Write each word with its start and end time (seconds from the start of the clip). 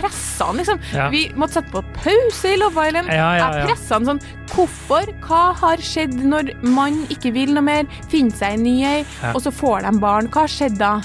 pressa 0.00 0.48
han, 0.50 0.56
liksom. 0.60 0.80
Ja. 0.96 1.08
Vi 1.12 1.22
måtte 1.36 1.60
sette 1.60 1.70
på 1.74 1.84
pause 2.00 2.54
i 2.54 2.56
Love 2.60 2.88
Island. 2.88 3.08
Ja, 3.12 3.30
ja, 3.36 3.38
ja. 3.38 3.50
Jeg 3.60 3.72
pressa 3.74 3.98
han 4.00 4.08
sånn 4.14 4.22
Hvorfor? 4.50 5.06
Hva 5.22 5.54
har 5.54 5.76
skjedd 5.84 6.16
når 6.26 6.48
man 6.66 7.04
ikke 7.12 7.30
vil 7.36 7.52
noe 7.54 7.62
mer? 7.62 7.86
Finner 8.10 8.34
seg 8.34 8.56
en 8.58 8.64
ny 8.66 8.76
ei, 8.84 9.04
Ja. 9.22 9.30
og 9.34 9.42
så 9.44 9.52
får 9.54 9.84
de 9.86 9.92
barn. 10.02 10.26
Hva 10.28 10.42
har 10.48 10.50
skjedd 10.50 10.78
da? 10.80 10.96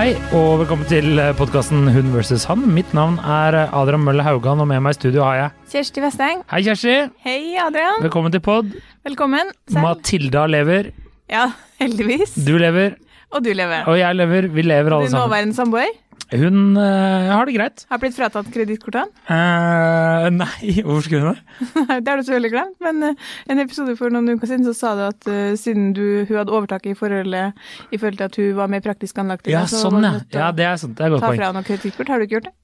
Hei, 0.00 0.14
og 0.32 0.62
velkommen 0.62 0.86
til 0.88 1.18
podkasten 1.36 1.90
Hun 1.92 2.06
versus 2.14 2.46
han. 2.48 2.62
Mitt 2.72 2.94
navn 2.96 3.18
er 3.20 3.52
Adrian 3.66 4.00
Mølle 4.00 4.24
Haugan, 4.24 4.62
og 4.62 4.68
med 4.70 4.80
meg 4.80 4.94
i 4.94 4.96
studio 4.96 5.26
har 5.26 5.34
jeg 5.36 5.50
Kjersti 5.74 6.00
Vesteng. 6.00 6.38
Hei, 6.48 6.62
Kjersti. 6.64 6.94
Hei, 7.20 7.34
Adrian. 7.60 7.98
Velkommen 8.06 8.32
til 8.32 8.40
pod. 8.40 8.70
Velkommen. 9.04 9.50
Selv. 9.68 9.82
Matilda 9.84 10.46
lever. 10.48 10.88
Ja, 11.28 11.50
heldigvis. 11.82 12.32
Du 12.46 12.54
lever, 12.56 12.96
Og 13.28 13.44
du 13.44 13.52
lever. 13.52 13.84
og 13.84 13.98
jeg 14.00 14.16
lever. 14.16 14.48
Vi 14.48 14.64
lever 14.64 14.96
alle 14.96 15.10
sammen. 15.10 15.20
Din 15.20 15.20
nåværende 15.20 15.58
samboer 15.60 15.92
Hun 16.30 16.76
eh, 16.78 17.28
har 17.32 17.48
det 17.48 17.54
greit. 17.56 17.84
har 17.90 17.98
blitt 17.98 18.14
fratatt 18.14 18.50
kredittkortene. 18.54 19.10
Uh, 19.26 20.28
nei, 20.30 20.76
hvorfor 20.86 21.02
skulle 21.06 21.22
hun 21.24 21.34
det? 21.34 21.64
det 22.04 22.12
har 22.12 22.20
du 22.20 22.22
selvfølgelig 22.22 22.52
glemt, 22.52 22.76
men 22.86 23.02
uh, 23.02 23.30
en 23.50 23.62
episode 23.64 23.96
for 23.98 24.14
noen 24.14 24.36
uker 24.36 24.52
siden 24.52 24.66
så 24.68 24.74
sa 24.76 24.92
du 24.98 25.02
at 25.08 25.26
uh, 25.26 25.56
siden 25.58 25.90
du, 25.96 26.22
hun 26.28 26.38
hadde 26.38 26.54
overtaket 26.54 26.92
i 26.92 26.98
forholdet 26.98 27.58
i 27.90 27.98
forhold 27.98 28.20
til 28.20 28.28
at 28.28 28.38
hun 28.38 28.52
var 28.60 28.70
mer 28.70 28.84
praktisk 28.84 29.18
anlagt, 29.22 29.50
Ja, 29.50 29.64
så 29.66 29.82
sånn, 29.88 30.06
ja. 30.06 30.12
Ja, 30.36 30.52
det 30.54 30.68
er 30.68 30.78
sant. 30.78 30.94
Det 30.98 31.08
er 31.08 31.16
godt 31.16 31.24
ta 31.24 31.32
poeng. 31.32 31.42
fra 31.42 31.50
henne 31.50 31.64
kredittkort. 31.66 32.14
Har 32.14 32.22
du 32.22 32.28
ikke 32.28 32.38
gjort 32.38 32.50
det? 32.50 32.54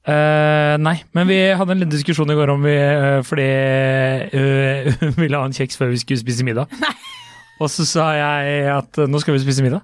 Nei, 0.87 0.97
men 1.17 1.27
vi 1.31 1.41
hadde 1.59 1.75
en 1.75 1.83
liten 1.83 1.95
diskusjon 1.97 2.31
i 2.31 2.37
går 2.39 2.53
om 2.53 2.63
vi 2.63 2.75
Fordi 3.27 3.47
hun 4.31 5.17
ville 5.19 5.41
ha 5.41 5.49
en 5.49 5.57
kjeks 5.57 5.79
før 5.81 5.91
vi 5.91 5.99
skulle 6.03 6.23
spise 6.23 6.47
middag. 6.47 6.71
Og 7.63 7.71
så 7.73 7.87
sa 7.89 8.11
jeg 8.15 8.67
at 8.69 9.03
nå 9.09 9.21
skal 9.23 9.35
vi 9.35 9.43
spise 9.43 9.65
middag. 9.65 9.83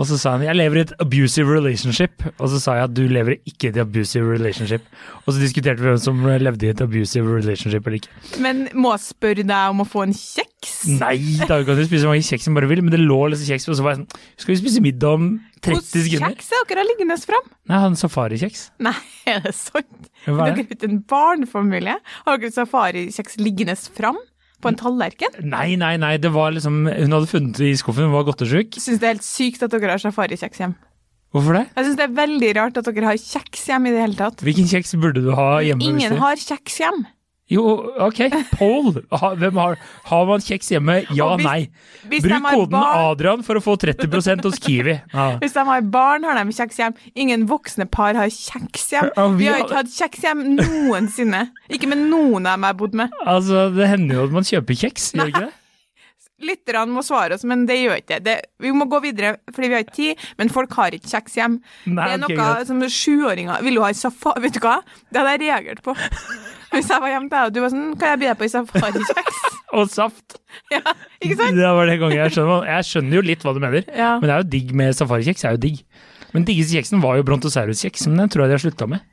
Og 0.00 0.06
så 0.08 0.16
sa 0.16 0.30
han 0.38 0.44
jeg 0.46 0.56
lever 0.56 0.80
i 0.80 0.84
et 0.86 0.92
abusive 1.04 1.52
relationship. 1.52 2.22
Og 2.40 2.48
så 2.48 2.60
sa 2.62 2.76
jeg 2.78 2.86
at 2.88 2.94
du 2.96 3.02
lever 3.10 3.36
ikke 3.44 3.68
i 3.68 3.72
et 3.74 3.80
abusive 3.82 4.24
relationship. 4.32 4.86
Og 5.26 5.34
så 5.34 5.42
diskuterte 5.42 5.82
vi 5.84 5.90
hvem 5.90 6.00
som 6.00 6.22
levde 6.40 6.66
i 6.66 6.70
et 6.72 6.80
abusive 6.80 7.34
relationship 7.36 7.84
eller 7.86 7.98
ikke. 8.00 8.14
Men 8.40 8.62
må 8.80 8.94
jeg 8.96 9.04
spørre 9.10 9.44
deg 9.44 9.74
om 9.74 9.84
å 9.84 9.88
få 9.88 10.06
en 10.06 10.16
kjeks? 10.16 10.78
Nei, 11.00 11.14
da 11.48 11.60
kan 11.64 11.76
du 11.78 11.84
spise 11.84 12.02
så 12.06 12.10
mange 12.10 12.24
kjeks 12.24 12.48
som 12.48 12.56
bare 12.56 12.68
vil, 12.70 12.80
men 12.84 12.92
det 12.94 13.00
lå 13.02 13.18
liksom 13.32 13.48
kjeks, 13.52 13.68
og 13.72 13.76
så 13.78 13.84
var 13.84 13.94
jeg 13.94 14.00
sånn 14.02 14.40
Skal 14.42 14.52
vi 14.54 14.58
spise 14.60 14.82
middag 14.84 15.14
om 15.18 15.28
30 15.60 15.70
Hvordan 15.76 15.86
sekunder? 16.06 16.34
kjeks 16.34 16.50
er 16.56 16.66
dere 16.72 16.84
liggende 16.88 17.16
fram? 17.24 17.46
Nei, 17.70 17.78
han 17.84 17.96
safarikjeks. 18.00 18.64
Nei, 18.84 18.96
er 19.28 19.40
det 19.44 19.54
sant? 19.56 20.10
Hva 20.26 20.48
Er 20.48 20.56
det? 20.56 20.56
dere 20.56 20.64
det? 20.64 20.76
ikke 20.78 20.90
en 20.90 21.00
barnefamilie? 21.12 21.96
Har 22.26 22.40
dere 22.40 22.52
safarikjeks 22.56 23.38
liggende 23.40 23.76
fram 23.96 24.20
på 24.60 24.70
en 24.70 24.78
tallerken? 24.80 25.40
Nei, 25.42 25.74
nei, 25.80 25.94
nei, 26.00 26.14
det 26.20 26.32
var 26.34 26.52
liksom 26.54 26.82
Hun 26.86 27.16
hadde 27.16 27.30
funnet 27.30 27.58
det 27.60 27.72
i 27.72 27.78
skuffen, 27.80 28.08
hun 28.08 28.16
var 28.16 28.26
godtesjuk. 28.28 28.76
Jeg 28.76 28.84
syns 28.84 29.00
det 29.02 29.08
er 29.08 29.14
helt 29.16 29.26
sykt 29.26 29.64
at 29.66 29.74
dere 29.74 29.94
har 29.94 30.02
safarikjeks 30.02 30.62
hjem. 30.62 30.76
Hvorfor 31.30 31.54
det? 31.54 31.64
Jeg 31.76 31.86
syns 31.86 31.98
det 32.00 32.06
er 32.08 32.14
veldig 32.16 32.50
rart 32.58 32.78
at 32.80 32.90
dere 32.90 33.12
har 33.12 33.18
kjeks 33.22 33.68
hjem 33.70 33.86
i 33.86 33.94
det 33.94 34.02
hele 34.02 34.18
tatt. 34.18 34.42
Hvilken 34.44 34.66
kjeks 34.70 34.96
burde 34.98 35.22
du 35.22 35.30
ha 35.38 35.50
hjemme? 35.62 35.86
Ingen 35.86 36.18
har 36.18 36.40
kjeks 36.40 36.80
hjem. 36.82 37.04
Jo, 37.50 37.64
ok. 38.06 38.20
poll! 38.54 38.92
Ha, 39.10 39.32
har, 39.34 39.78
har 40.10 40.26
man 40.28 40.40
kjeks 40.44 40.68
hjemme? 40.70 41.00
Ja, 41.10 41.32
hvis- 41.36 41.44
nei. 41.46 41.68
Hvis 42.10 42.22
Bruk 42.22 42.44
koden 42.46 42.76
barn- 42.76 43.10
Adrian 43.10 43.42
for 43.42 43.58
å 43.58 43.62
få 43.64 43.74
30% 43.76 44.46
hos 44.46 44.58
Kiwi. 44.62 44.94
Ja. 45.14 45.26
Hvis 45.42 45.52
de 45.56 45.64
har 45.66 45.82
barn, 45.82 46.22
har 46.24 46.38
de 46.38 46.54
kjeks 46.54 46.78
hjem. 46.78 46.94
Ingen 47.18 47.48
voksne 47.50 47.88
par 47.90 48.14
har 48.14 48.30
kjeks 48.30 48.86
hjem. 48.94 49.10
Ja, 49.16 49.26
vi 49.28 49.44
Vi 49.44 49.48
har 49.50 49.64
ikke 49.64 49.80
hatt 49.82 49.90
kjeks 49.96 50.22
hjem 50.28 50.44
noensinne. 50.60 51.48
Ikke 51.68 51.90
med 51.90 52.06
noen 52.06 52.46
av 52.46 52.54
dem 52.54 52.68
jeg 52.68 52.70
har 52.74 52.78
bodd 52.84 52.94
med. 53.02 53.10
Altså, 53.26 53.66
det 53.74 53.88
hender 53.90 54.14
jo 54.20 54.28
at 54.28 54.36
man 54.38 54.46
kjøper 54.46 54.78
kjeks, 54.86 55.10
gjør 55.18 55.32
ikke 55.34 55.46
det? 55.48 55.56
Lytterne 56.40 56.88
må 56.94 57.02
svare 57.04 57.36
oss, 57.36 57.42
men 57.44 57.66
det 57.68 57.76
gjør 57.82 57.98
ikke 58.00 58.16
det. 58.24 58.38
Vi 58.64 58.70
må 58.72 58.86
gå 58.88 59.02
videre, 59.04 59.34
fordi 59.52 59.68
vi 59.68 59.76
har 59.76 59.82
ikke 59.84 59.96
tid. 59.98 60.22
Men 60.40 60.48
folk 60.48 60.72
har 60.78 60.94
ikke 60.96 61.10
kjeks 61.10 61.36
hjem. 61.36 61.58
Nei, 61.90 62.06
det 62.06 62.14
er 62.14 62.22
noe 62.22 62.32
okay, 62.32 62.64
som 62.70 62.80
sjuåringer 62.80 63.60
Vil 63.66 63.76
du 63.76 63.82
ha 63.84 63.90
safari? 63.92 64.40
Vet 64.46 64.56
du 64.56 64.62
hva? 64.64 64.78
Det 65.12 65.20
hadde 65.20 65.34
jeg 65.36 65.42
reagert 65.50 65.82
på. 65.84 65.96
Hvis 66.70 66.90
jeg 66.92 67.02
var 67.02 67.10
hjemme 67.12 67.28
til 67.28 67.36
deg 67.36 67.48
og 67.50 67.54
du 67.56 67.60
var 67.64 67.72
sånn 67.72 67.86
Kan 67.98 68.12
jeg 68.12 68.20
by 68.22 68.28
deg 68.30 68.38
på 68.40 68.48
safarikjeks? 68.52 69.40
Og 69.78 69.86
saft. 69.90 70.38
ja, 70.74 70.80
ikke 71.22 71.36
sant? 71.38 71.54
Det 71.58 71.68
var 71.76 71.86
den 71.86 72.00
gangen 72.00 72.16
jeg 72.18 72.32
skjønner, 72.34 72.64
jeg 72.66 72.86
skjønner 72.88 73.20
jo 73.20 73.22
litt 73.22 73.44
hva 73.46 73.52
du 73.54 73.60
mener. 73.62 73.84
Ja. 73.94 74.16
Men 74.18 74.26
det 74.26 74.34
er 74.34 74.42
jo 74.42 74.48
digg 74.56 74.72
med 74.80 74.96
safarikjeks. 74.98 75.44
er 75.46 75.54
jo 75.54 75.60
digg. 75.62 75.84
Men 76.34 76.46
diggeste 76.48 76.74
kjeksen 76.78 77.02
var 77.02 77.20
jo 77.20 77.26
brontosauruskjeks, 77.28 78.08
men 78.10 78.24
den 78.24 78.32
tror 78.34 78.44
jeg 78.44 78.50
de 78.50 78.56
har 78.58 78.62
slutta 78.64 78.88
med. 78.90 79.06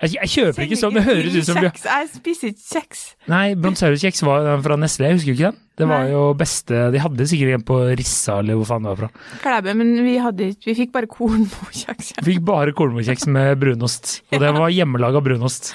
Jeg, 0.00 0.14
jeg 0.16 0.30
kjøper 0.32 0.64
ikke 0.64 0.78
sånn, 0.80 0.94
det 0.96 1.02
høres 1.04 1.34
ut 1.36 1.44
som 1.44 1.58
Jeg 1.60 2.06
spiser 2.14 2.50
ikke 2.54 2.64
kjeks. 2.78 3.02
Nei, 3.28 3.42
brontosauruskjeks 3.60 4.24
var 4.24 4.46
den 4.48 4.64
fra 4.64 4.78
Nestle, 4.80 5.10
jeg 5.10 5.18
husker 5.18 5.30
jo 5.30 5.36
ikke 5.36 5.50
den. 5.50 5.60
Det 5.74 5.88
var 5.90 6.04
Nei. 6.06 6.12
jo 6.14 6.20
beste 6.38 6.80
De 6.94 7.00
hadde 7.02 7.24
sikkert 7.26 7.56
en 7.56 7.64
på 7.66 7.76
Rissa, 7.98 8.36
eller 8.40 8.56
hvor 8.60 8.68
faen 8.70 8.84
det 8.86 8.92
var 8.92 9.00
fra. 9.02 9.08
Klæbe, 9.42 9.74
men 9.76 9.92
vi 10.06 10.14
hadde 10.22 10.48
ikke 10.54 10.70
Vi 10.70 10.76
fikk 10.80 10.92
bare 10.94 11.10
kornmokjeks. 11.10 12.12
Ja. 12.14 12.24
Fikk 12.24 12.40
bare 12.46 12.72
kornmokjeks 12.78 13.26
med 13.34 13.58
brunost. 13.60 14.14
Og 14.32 14.40
det 14.40 14.52
var 14.60 14.72
hjemmelaga 14.72 15.20
brunost. 15.24 15.74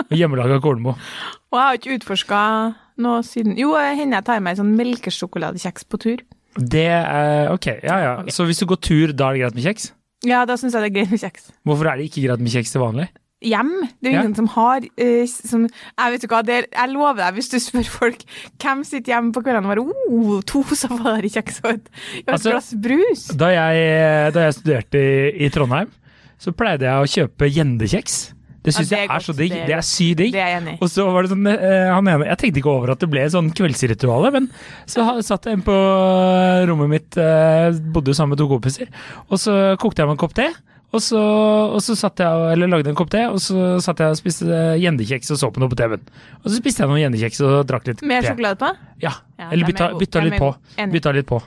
Hjemmelaga 0.20 0.60
kålmo. 0.64 0.96
Og 1.50 1.58
jeg 1.58 1.66
har 1.66 1.78
ikke 1.80 1.96
utforska 1.98 2.40
noe 3.00 3.22
siden 3.26 3.56
Jo, 3.58 3.72
hender 3.76 4.20
jeg 4.20 4.26
tar 4.28 4.42
med 4.44 4.54
en 4.56 4.62
sånn 4.64 4.74
melkesjokoladekjeks 4.80 5.86
på 5.90 6.00
tur. 6.02 6.22
Det 6.58 6.86
er 6.90 7.48
Ok, 7.54 7.66
ja 7.86 7.96
ja. 8.02 8.12
Så 8.32 8.44
hvis 8.48 8.58
du 8.60 8.66
går 8.70 8.80
tur, 8.82 9.12
da 9.16 9.30
er 9.30 9.38
det 9.38 9.42
greit 9.46 9.58
med 9.60 9.66
kjeks? 9.70 9.90
Ja, 10.26 10.42
da 10.44 10.56
syns 10.60 10.74
jeg 10.76 10.82
det 10.84 10.90
er 10.90 10.96
greit 10.98 11.12
med 11.14 11.22
kjeks. 11.22 11.50
Hvorfor 11.64 11.88
er 11.88 11.96
det 12.00 12.10
ikke 12.10 12.26
greit 12.26 12.42
med 12.44 12.52
kjeks 12.52 12.74
til 12.74 12.82
vanlig? 12.82 13.06
Hjem. 13.40 13.70
Det 14.04 14.10
er 14.10 14.16
jo 14.18 14.20
Ja. 14.28 14.34
som 14.36 14.48
har 14.52 14.84
uh, 14.84 15.26
som, 15.32 15.62
Jeg 15.64 16.12
vet 16.12 16.24
ikke 16.26 16.34
hva, 16.36 16.42
er, 16.58 16.66
jeg 16.68 16.90
lover 16.92 17.16
deg, 17.22 17.38
hvis 17.38 17.48
du 17.48 17.56
spør 17.56 17.86
folk 17.88 18.24
hvem 18.60 18.82
sitter 18.84 19.14
hjemme 19.14 19.32
på 19.32 19.40
kveldene 19.46 19.64
og 19.64 19.70
bare 19.72 19.86
oh, 20.12 20.42
to 20.44 20.60
safarikjeks 20.82 21.62
og 21.64 21.70
et, 21.78 21.88
et 22.20 22.28
Altså- 22.34 22.50
glass 22.52 22.68
brus. 22.76 23.22
Da 23.40 23.48
jeg, 23.54 24.34
da 24.36 24.44
jeg 24.44 24.58
studerte 24.58 25.00
i, 25.00 25.46
i 25.46 25.48
Trondheim, 25.48 25.88
så 26.36 26.52
pleide 26.52 26.84
jeg 26.84 27.00
å 27.00 27.08
kjøpe 27.14 27.48
gjendekjeks. 27.48 28.18
Det 28.62 28.74
syns 28.76 28.90
Ja, 28.92 28.98
jeg 29.06 29.08
er 29.08 29.24
så 29.24 29.32
digg. 29.32 29.50
det 29.54 29.60
er 29.62 29.66
Det 29.66 29.76
er 29.78 29.84
sykt 29.86 30.16
digg. 30.20 30.34
Og 30.82 30.88
så 30.92 31.06
var 31.08 31.24
det 31.24 31.30
sånn, 31.32 31.46
eh, 31.48 31.88
han 31.94 32.08
ene, 32.12 32.26
Jeg 32.28 32.38
tenkte 32.42 32.60
ikke 32.60 32.72
over 32.74 32.90
at 32.92 33.00
det 33.00 33.08
ble 33.10 33.24
sånn 33.32 33.48
kveldsritual, 33.56 34.30
men 34.32 34.50
så 34.86 35.06
satt 35.24 35.44
jeg 35.48 35.56
inne 35.56 35.64
på 35.64 35.76
rommet 36.68 36.90
mitt, 36.92 37.16
eh, 37.16 37.70
bodde 37.92 38.12
sammen 38.14 38.36
med 38.36 38.38
to 38.42 38.48
kompiser, 38.50 38.88
og 39.30 39.38
så 39.40 39.76
kokte 39.80 40.02
jeg 40.02 40.10
meg 40.10 40.18
en 40.18 40.24
kopp 40.24 40.34
te. 40.36 40.50
Og 40.90 40.98
så, 41.04 41.20
og 41.70 41.78
så 41.84 41.94
satt 41.94 42.18
jeg, 42.18 42.46
eller 42.54 42.66
lagde 42.72 42.90
en 42.90 42.96
kopp 42.98 43.12
te, 43.12 43.20
og 43.30 43.38
så 43.38 43.76
satt 43.84 44.00
jeg 44.02 44.10
og 44.10 44.18
spiste 44.18 44.48
gjendekjeks 44.82 45.30
og 45.30 45.38
så 45.38 45.50
på 45.54 45.62
noe 45.62 45.70
på 45.70 45.78
TV-en. 45.78 46.02
Og 46.42 46.48
så 46.50 46.56
spiste 46.58 46.82
jeg 46.82 46.90
noen 46.90 46.98
gjendekjeks 47.04 47.40
og 47.46 47.60
drakk 47.70 47.86
litt 47.92 48.02
Mer 48.02 48.26
te. 48.26 48.32
sjokolade 48.32 48.58
på? 48.58 48.72
Ja, 49.04 49.12
Ja, 49.38 49.46
eller 49.52 49.64
er 49.64 49.70
bytta, 49.70 49.90
bytta 50.00 50.24
litt 50.26 50.38
på. 50.42 50.50
Bytta 50.90 51.12
litt 51.14 51.28
på. 51.30 51.38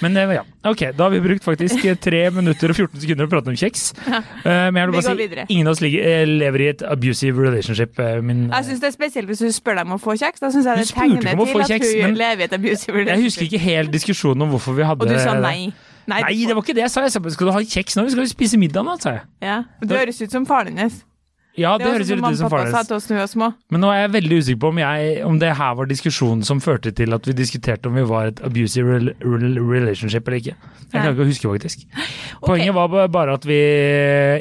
Men 0.00 0.14
eh, 0.16 0.30
ja, 0.38 0.42
ok, 0.64 0.82
da 0.96 1.04
har 1.04 1.10
vi 1.12 1.18
brukt 1.20 1.44
faktisk 1.44 1.82
eh, 1.84 1.96
3 2.00 2.20
minutter 2.32 2.70
og 2.72 2.78
14 2.78 3.02
sekunder 3.02 3.26
å 3.26 3.32
prate 3.34 3.50
om 3.52 3.58
kjeks. 3.58 3.82
Ja. 4.06 4.20
Eh, 4.22 4.70
Men 4.72 4.78
jeg 4.80 4.88
vil 4.88 4.94
bare 4.96 5.04
si, 5.10 5.16
videre. 5.18 5.44
ingen 5.52 5.68
av 5.68 5.74
oss 5.74 5.82
eh, 5.84 6.22
lever 6.24 6.64
i 6.64 6.68
et 6.70 6.84
abusive 6.88 7.42
relationship. 7.44 7.98
eh, 8.00 8.22
Min, 8.24 8.46
Jeg 8.48 8.64
syns 8.70 8.80
det 8.80 8.88
er 8.88 8.94
spesielt 8.96 9.28
hvis 9.28 9.42
du 9.44 9.50
spør 9.52 9.76
deg 9.82 9.90
om 9.90 9.98
å 9.98 10.00
få 10.00 10.16
kjeks. 10.16 10.40
Da 10.40 10.48
syns 10.54 10.70
jeg 10.70 10.80
det 10.80 10.88
tegner 10.94 11.20
til 11.26 11.60
at 11.60 11.74
kjeks, 11.74 11.92
hun 12.00 12.16
lever 12.16 12.40
i 12.40 12.48
et 12.48 12.56
abusive 12.56 13.04
jeg 13.10 13.26
husker 13.26 13.44
ikke 13.50 13.60
helt 13.66 13.92
diskusjonen 13.92 14.46
om 14.46 14.54
hvorfor 14.56 14.78
vi 14.78 14.86
hadde 14.88 15.04
Og 15.04 15.12
du 15.12 15.18
sa 15.20 15.34
nei. 15.36 15.72
Nei, 16.08 16.22
Nei, 16.24 16.46
det 16.48 16.54
var 16.56 16.64
ikke 16.64 16.76
det 16.78 16.86
jeg 16.86 16.94
sa. 16.94 17.04
Jeg 17.04 17.12
sa 17.12 17.20
skal 17.34 17.50
du 17.50 17.52
ha 17.52 17.60
kjeks 17.60 17.98
nå? 17.98 18.06
Vi 18.06 18.14
skal 18.14 18.24
jo 18.24 18.30
spise 18.32 18.60
middag 18.60 18.86
nå, 18.86 18.96
sa 19.02 19.18
jeg. 19.18 19.26
Ja, 19.44 19.60
Du 19.82 19.92
høres 19.92 20.22
ut 20.24 20.32
som 20.32 20.48
faren 20.48 20.78
hennes. 20.78 21.02
Ja, 21.58 21.72
Det 21.76 21.84
det 21.84 21.92
høres 21.92 22.06
sånn 22.08 22.20
ut 22.22 22.38
som 22.38 22.50
faren 22.52 22.70
hennes. 22.70 23.34
vi. 23.34 23.48
Men 23.74 23.82
nå 23.82 23.90
er 23.90 23.98
jeg 24.04 24.10
veldig 24.14 24.36
usikker 24.38 24.60
på 24.62 24.68
om, 24.70 24.78
jeg, 24.78 25.24
om 25.26 25.38
det 25.42 25.50
her 25.58 25.74
var 25.74 25.88
diskusjonen 25.90 26.44
som 26.46 26.60
førte 26.62 26.92
til 26.94 27.12
at 27.16 27.26
vi 27.26 27.34
diskuterte 27.34 27.90
om 27.90 27.98
vi 27.98 28.04
var 28.06 28.30
et 28.30 28.40
abusive 28.46 28.94
rel 28.94 29.10
rel 29.20 29.58
relationship 29.58 30.28
eller 30.28 30.38
ikke. 30.38 30.54
Jeg 30.54 30.92
kan 30.92 31.02
klarer 31.02 31.16
ikke 31.16 31.26
å 31.26 31.28
huske, 31.28 31.52
faktisk. 31.56 31.84
Poenget 32.46 32.76
var 32.78 33.08
bare 33.10 33.34
at 33.34 33.44
vi 33.48 33.58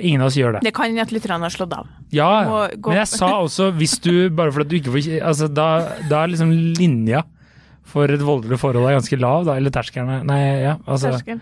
Ingen 0.07 0.21
av 0.21 0.29
oss 0.29 0.37
gjør 0.37 0.59
det. 0.59 0.67
Det 0.69 0.73
kan 0.77 0.91
hende 0.91 1.01
at 1.03 1.11
lytterne 1.11 1.41
har 1.49 1.55
slått 1.57 1.73
av. 1.73 1.89
Ja, 2.13 2.29
men 2.77 2.99
jeg 3.01 3.09
sa 3.11 3.33
også 3.47 3.71
hvis 3.75 3.97
du 3.99 4.29
Bare 4.29 4.53
fordi 4.53 4.69
du 4.69 4.77
ikke 4.79 4.93
får 4.93 5.09
Altså, 5.19 5.49
da, 5.51 5.97
da 6.07 6.21
er 6.23 6.31
liksom 6.31 6.53
linja 6.77 7.25
for 7.87 8.11
et 8.11 8.23
voldelig 8.23 8.59
forhold 8.61 8.87
er 8.89 8.97
ganske 8.97 9.19
lav, 9.19 9.45
da. 9.47 9.55
Eller 9.59 9.73
terskelen 9.73 10.11
er 10.11 10.25
Nei, 10.27 10.39
ja. 10.65 10.75
Altså, 10.85 11.13
Terskel. 11.15 11.39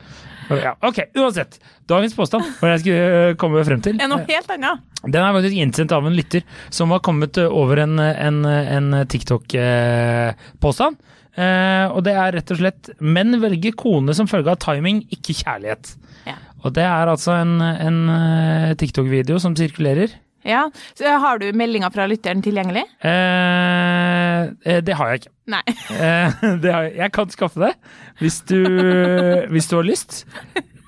ja. 0.62 0.75
Ok, 0.86 1.01
uansett. 1.18 1.57
Dagens 1.89 2.15
påstand, 2.18 2.45
hva 2.59 2.75
jeg 2.75 2.83
skulle 2.83 3.09
øh, 3.31 3.36
komme 3.42 3.63
frem 3.68 3.81
til. 3.86 4.00
Er 4.01 4.12
noe 4.12 4.25
helt 4.30 4.51
annet. 4.53 4.83
Den 5.06 5.19
er 5.21 5.36
faktisk 5.38 5.59
innsendt 5.62 5.94
av 5.95 6.06
en 6.07 6.18
lytter 6.18 6.45
som 6.74 6.94
har 6.94 7.03
kommet 7.06 7.38
øh, 7.42 7.50
over 7.53 7.81
en, 7.86 7.97
en, 8.00 8.42
en 8.50 9.00
TikTok-påstand. 9.12 11.00
Eh, 11.36 11.86
og 11.92 12.03
det 12.07 12.13
er 12.15 12.38
rett 12.38 12.53
og 12.56 12.62
slett 12.62 12.94
menn 13.03 13.41
velger 13.41 13.75
kone 13.77 14.15
som 14.15 14.30
følge 14.30 14.53
av 14.53 14.62
timing, 14.63 15.03
ikke 15.13 15.36
kjærlighet. 15.41 15.95
Ja. 16.30 16.38
Og 16.65 16.74
det 16.77 16.86
er 16.88 17.12
altså 17.12 17.36
en, 17.38 17.57
en 17.62 18.77
TikTok-video 18.80 19.38
som 19.41 19.57
sirkulerer. 19.57 20.13
Ja, 20.45 20.68
så 20.94 21.18
Har 21.19 21.42
du 21.42 21.47
meldinger 21.57 21.89
fra 21.94 22.06
lytteren 22.09 22.44
tilgjengelig? 22.45 22.86
Eh, 23.01 24.42
eh, 24.62 24.81
det 24.86 24.95
har 24.97 25.12
jeg 25.12 25.24
ikke. 25.24 25.33
Nei. 25.56 25.63
Eh, 25.95 26.45
det 26.63 26.71
har 26.71 26.88
jeg. 26.88 26.95
jeg 27.01 27.13
kan 27.18 27.33
skaffe 27.33 27.65
det 27.65 27.74
hvis 28.21 28.39
du, 28.47 28.62
hvis 29.53 29.69
du 29.71 29.77
har 29.80 29.88
lyst. 29.88 30.24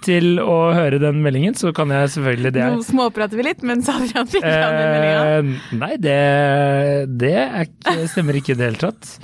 til 0.07 0.37
å 0.39 0.71
høre 0.71 1.01
den 1.01 1.17
meldingen, 1.19 1.55
så 1.57 1.73
kan 1.75 1.89
jeg 1.91 2.11
selvfølgelig 2.13 2.51
det. 2.55 2.65
Nå 2.77 2.83
småprater 2.85 3.35
vi 3.39 3.43
litt, 3.43 3.63
men 3.65 3.81
Adrian 3.81 4.29
fikk 4.29 4.45
fram 4.45 4.75
den 4.77 4.91
meldinga. 4.93 5.23
Eh, 5.25 5.73
nei, 5.81 5.89
det, 5.99 6.19
det 7.19 7.33
ikke, 7.65 7.95
stemmer 8.13 8.37
ikke 8.39 8.53
i 8.53 8.59
det 8.59 8.69
hele 8.69 8.79
tatt. 8.85 9.17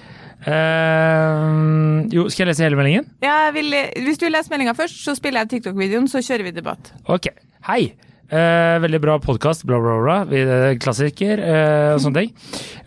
Uh, 0.44 2.04
jo, 2.12 2.26
skal 2.28 2.44
jeg 2.44 2.50
lese 2.50 2.66
hele 2.66 2.76
meldingen? 2.76 3.06
Ja, 3.24 3.46
vil, 3.56 3.72
hvis 4.04 4.20
du 4.20 4.28
leser 4.28 4.52
meldinga 4.52 4.74
først, 4.76 5.00
så 5.06 5.16
spiller 5.16 5.46
jeg 5.46 5.54
TikTok-videoen, 5.54 6.10
så 6.12 6.20
kjører 6.26 6.50
vi 6.50 6.58
debatt. 6.58 6.92
Ok. 7.08 7.32
Hei. 7.70 7.94
Eh, 8.34 8.80
veldig 8.82 9.00
bra 9.04 9.20
podkast, 9.22 9.62
bla, 9.70 9.78
bla, 9.78 10.00
bla. 10.02 10.16
Eh, 10.34 10.72
Klassiker 10.82 11.38
eh, 11.38 11.92
og 11.94 12.02
sånne 12.02 12.24
ting. 12.24 12.32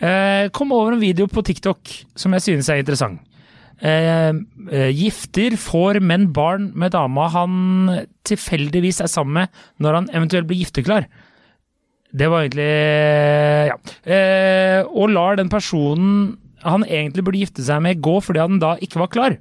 Eh, 0.02 0.48
kom 0.56 0.72
over 0.75 0.96
en 0.96 1.02
video 1.02 1.28
på 1.31 1.44
TikTok 1.46 1.93
som 2.19 2.34
jeg 2.34 2.43
synes 2.48 2.70
er 2.72 2.81
interessant. 2.82 3.20
Eh, 3.78 4.32
eh, 4.72 4.88
gifter 4.96 5.54
får 5.60 6.00
menn 6.02 6.31
barn 6.34 6.72
med 6.75 6.96
dama 6.96 7.28
han 7.31 7.93
tilfeldigvis 8.26 9.02
er 9.04 9.12
sammen 9.12 9.44
med 9.44 9.62
når 9.84 10.00
han 10.00 10.10
eventuelt 10.16 10.48
blir 10.50 10.64
gifteklar. 10.64 11.06
Det 12.16 12.31
var 12.32 12.46
egentlig 12.46 12.72
Ja. 13.70 13.76
Og 14.88 15.10
lar 15.12 15.37
den 15.37 15.50
personen 15.52 16.38
han 16.64 16.82
egentlig 16.88 17.22
burde 17.22 17.38
gifte 17.38 17.62
seg 17.62 17.82
med, 17.84 18.00
gå 18.02 18.16
fordi 18.25 18.40
han 18.42 18.58
da 18.58 18.75
ikke 18.82 18.99
var 18.99 19.12
klar. 19.12 19.37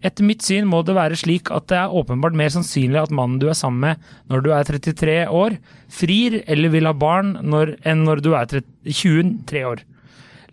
Etter 0.00 0.24
mitt 0.24 0.40
syn 0.40 0.68
må 0.68 0.80
det 0.86 0.96
være 0.96 1.18
slik 1.20 1.50
at 1.52 1.66
det 1.68 1.76
er 1.76 1.94
åpenbart 2.00 2.36
mer 2.36 2.48
sannsynlig 2.52 3.02
at 3.02 3.12
mannen 3.12 3.40
du 3.40 3.50
er 3.52 3.58
sammen 3.58 3.82
med 3.84 4.10
når 4.32 4.44
du 4.44 4.50
er 4.56 4.68
33 4.68 5.16
år, 5.28 5.58
frir 5.92 6.40
eller 6.46 6.72
vil 6.72 6.88
ha 6.88 6.94
barn 6.96 7.34
når, 7.44 7.76
enn 7.84 8.06
når 8.08 8.22
du 8.24 8.30
er 8.32 8.48
30, 8.48 8.70
23 8.88 9.64
år. 9.68 9.84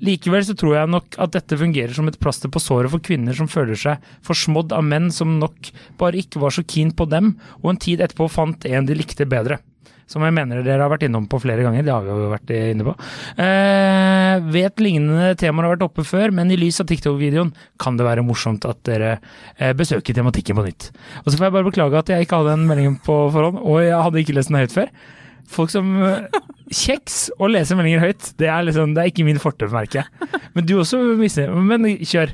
Likevel 0.03 0.44
så 0.45 0.53
tror 0.57 0.75
jeg 0.75 0.91
nok 0.94 1.15
at 1.23 1.33
dette 1.33 1.57
fungerer 1.57 1.95
som 1.95 2.09
et 2.09 2.19
plaster 2.21 2.51
på 2.53 2.61
såret 2.61 2.91
for 2.94 3.01
kvinner 3.01 3.33
som 3.38 3.49
føler 3.49 3.79
seg 3.79 4.03
forsmådd 4.27 4.75
av 4.75 4.85
menn 4.85 5.09
som 5.13 5.39
nok 5.39 5.71
bare 5.97 6.19
ikke 6.21 6.44
var 6.44 6.53
så 6.53 6.65
keen 6.67 6.91
på 6.94 7.07
dem, 7.09 7.33
og 7.63 7.71
en 7.71 7.81
tid 7.81 8.03
etterpå 8.03 8.29
fant 8.29 8.67
en 8.69 8.89
de 8.89 8.97
likte 8.99 9.25
bedre. 9.29 9.57
Som 10.07 10.24
jeg 10.24 10.36
mener 10.36 10.63
dere 10.63 10.86
har 10.86 10.92
vært 10.92 11.04
innom 11.07 11.25
på 11.27 11.39
flere 11.44 11.65
ganger. 11.65 11.83
Det 11.83 11.92
har 11.92 12.06
vi 12.06 12.13
jo 12.13 12.31
vært 12.31 12.54
inne 12.56 12.88
på. 12.88 12.95
Eh, 13.44 14.48
vet 14.56 14.83
lignende 14.83 15.33
temaer 15.39 15.68
har 15.68 15.75
vært 15.75 15.88
oppe 15.89 16.06
før, 16.07 16.31
men 16.36 16.54
i 16.54 16.59
lys 16.59 16.80
av 16.80 16.88
TikTok-videoen 16.88 17.51
kan 17.81 18.00
det 18.00 18.07
være 18.07 18.24
morsomt 18.24 18.68
at 18.69 18.80
dere 18.88 19.18
eh, 19.57 19.74
besøker 19.75 20.15
tematikken 20.15 20.56
på 20.56 20.68
nytt. 20.69 20.89
Og 21.25 21.31
så 21.31 21.36
får 21.36 21.50
jeg 21.50 21.57
bare 21.57 21.68
beklage 21.68 22.00
at 22.00 22.12
jeg 22.13 22.27
ikke 22.27 22.39
hadde 22.39 22.56
den 22.56 22.68
meldingen 22.69 23.00
på 23.04 23.19
forhånd, 23.36 23.59
og 23.59 23.81
jeg 23.83 24.00
hadde 24.07 24.24
ikke 24.24 24.38
lest 24.39 24.54
den 24.54 24.62
høyt 24.62 24.77
før. 24.77 24.94
Folk 25.48 25.71
som 25.71 25.92
eh, 26.04 26.39
Kjeks 26.68 27.30
og 27.38 27.54
lese 27.54 27.75
meldinger 27.80 28.01
høyt, 28.04 28.31
det 28.42 28.50
er, 28.51 28.65
liksom, 28.68 28.95
det 28.95 29.04
er 29.04 29.12
ikke 29.12 29.24
min 29.27 29.39
fortøv, 29.39 29.71
merker 29.71 30.01
jeg. 30.01 30.31
Men 30.56 30.68
du 30.68 30.74
også 30.81 31.00
mister 31.19 31.54
Men 31.56 31.88
kjør. 32.01 32.33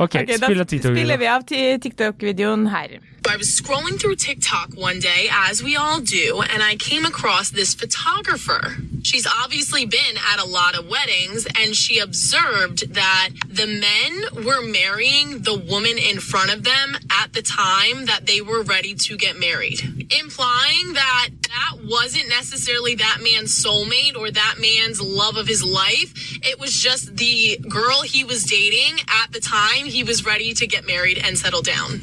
Ok, 0.00 0.14
okay 0.14 0.38
spill 0.38 0.40
av 0.40 0.46
spiller 0.48 0.70
TikTok-videoen. 0.70 1.20
vi 1.20 1.28
av 1.28 1.44
TikTok-videoen 1.84 2.70
her. 2.72 2.96
I 3.28 3.36
was 3.36 3.48
scrolling 3.48 3.98
through 3.98 4.16
TikTok 4.16 4.74
one 4.74 5.00
day, 5.00 5.28
as 5.30 5.62
we 5.62 5.76
all 5.76 6.00
do, 6.00 6.42
and 6.42 6.62
I 6.62 6.76
came 6.76 7.04
across 7.04 7.50
this 7.50 7.74
photographer. 7.74 8.76
She's 9.02 9.26
obviously 9.26 9.86
been 9.86 10.16
at 10.32 10.40
a 10.40 10.46
lot 10.46 10.78
of 10.78 10.88
weddings, 10.88 11.46
and 11.58 11.74
she 11.74 11.98
observed 11.98 12.94
that 12.94 13.30
the 13.48 13.66
men 13.66 14.44
were 14.44 14.62
marrying 14.62 15.42
the 15.42 15.58
woman 15.58 15.98
in 15.98 16.20
front 16.20 16.52
of 16.52 16.64
them 16.64 16.96
at 17.10 17.32
the 17.32 17.42
time 17.42 18.06
that 18.06 18.26
they 18.26 18.40
were 18.40 18.62
ready 18.62 18.94
to 18.94 19.16
get 19.16 19.38
married, 19.38 19.80
implying 20.16 20.92
that 20.92 21.30
that 21.48 21.84
wasn't 21.84 22.28
necessarily 22.28 22.94
that 22.94 23.18
man's 23.22 23.64
soulmate 23.64 24.16
or 24.16 24.30
that 24.30 24.56
man's 24.60 25.00
love 25.00 25.36
of 25.36 25.48
his 25.48 25.62
life. 25.64 26.38
It 26.42 26.60
was 26.60 26.78
just 26.78 27.16
the 27.16 27.58
girl 27.68 28.02
he 28.02 28.22
was 28.22 28.44
dating 28.44 29.00
at 29.22 29.32
the 29.32 29.40
time 29.40 29.86
he 29.86 30.02
was 30.02 30.24
ready 30.24 30.52
to 30.54 30.66
get 30.66 30.86
married 30.86 31.18
and 31.18 31.38
settle 31.38 31.62
down. 31.62 32.00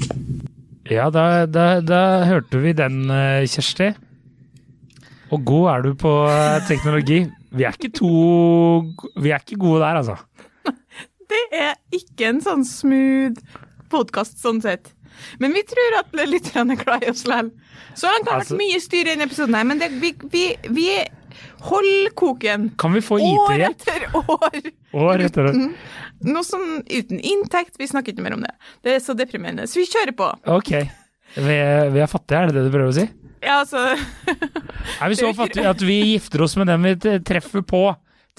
Ja, 0.89 1.10
da, 1.13 1.45
da, 1.45 1.66
da 1.86 2.00
hørte 2.25 2.60
vi 2.63 2.74
den, 2.74 3.04
eh, 3.13 3.45
Kjersti. 3.50 3.92
Og 5.31 5.44
god 5.48 5.68
er 5.75 5.86
du 5.86 5.92
på 6.00 6.12
eh, 6.28 6.57
teknologi. 6.68 7.22
Vi 7.51 7.66
er 7.68 7.75
ikke 7.75 7.92
to 8.00 8.10
Vi 9.19 9.31
er 9.31 9.44
ikke 9.44 9.60
gode 9.62 9.81
der, 9.83 10.00
altså. 10.01 10.16
Det 11.31 11.44
er 11.56 11.75
ikke 11.95 12.28
en 12.31 12.42
sånn 12.44 12.66
smooth 12.68 13.39
podkast 13.92 14.42
sånn 14.42 14.60
sett. 14.63 14.92
Men 15.39 15.54
vi 15.56 15.62
tror 15.68 16.00
at 16.00 16.12
lytterne 16.28 16.75
er 16.75 16.81
glad 16.81 17.06
i 17.06 17.12
oss 17.12 17.24
likevel. 17.28 17.51
Så 17.95 18.07
langt 18.10 18.28
har 18.28 18.39
det 18.39 18.48
Altså- 18.48 18.56
vært 18.57 18.63
mye 18.63 18.81
styr 18.81 19.01
i 19.06 19.10
denne 19.13 19.28
episoden, 19.28 19.56
her, 19.56 19.68
men 19.68 19.80
det, 19.80 19.89
vi, 20.01 20.12
vi, 20.31 20.45
vi 20.72 20.88
holder 21.69 22.12
koken. 22.18 22.69
Kan 22.81 22.94
vi 22.94 23.01
få 23.06 23.19
År 23.19 23.54
IT-hjelp? 23.56 23.81
etter 23.81 24.07
år. 24.22 24.72
År 25.07 25.24
etter 25.28 25.50
år. 25.51 25.60
Noe 26.28 26.44
sånn 26.45 26.83
uten 26.86 27.19
inntekt. 27.19 27.75
Vi 27.81 27.88
snakker 27.89 28.13
ikke 28.13 28.25
mer 28.25 28.36
om 28.38 28.44
det. 28.45 28.54
Det 28.86 28.95
er 28.98 29.01
så 29.04 29.16
deprimerende. 29.18 29.66
Så 29.72 29.81
vi 29.81 29.88
kjører 29.89 30.16
på. 30.18 30.30
Ok. 30.57 30.72
Vi 31.38 31.56
er, 31.57 31.89
vi 31.94 32.00
er 32.04 32.12
fattige, 32.12 32.42
er 32.44 32.51
det 32.51 32.60
det 32.60 32.68
du 32.68 32.74
prøver 32.75 32.92
å 32.92 32.95
si? 33.00 33.07
Ja, 33.42 33.62
altså 33.63 33.80
Er 35.01 35.10
vi 35.10 35.16
så 35.18 35.31
fattige 35.42 35.69
at 35.72 35.81
vi 35.81 35.95
gifter 36.13 36.44
oss 36.45 36.54
med 36.60 36.68
den 36.69 36.83
vi 36.86 37.19
treffer 37.25 37.63
på 37.66 37.86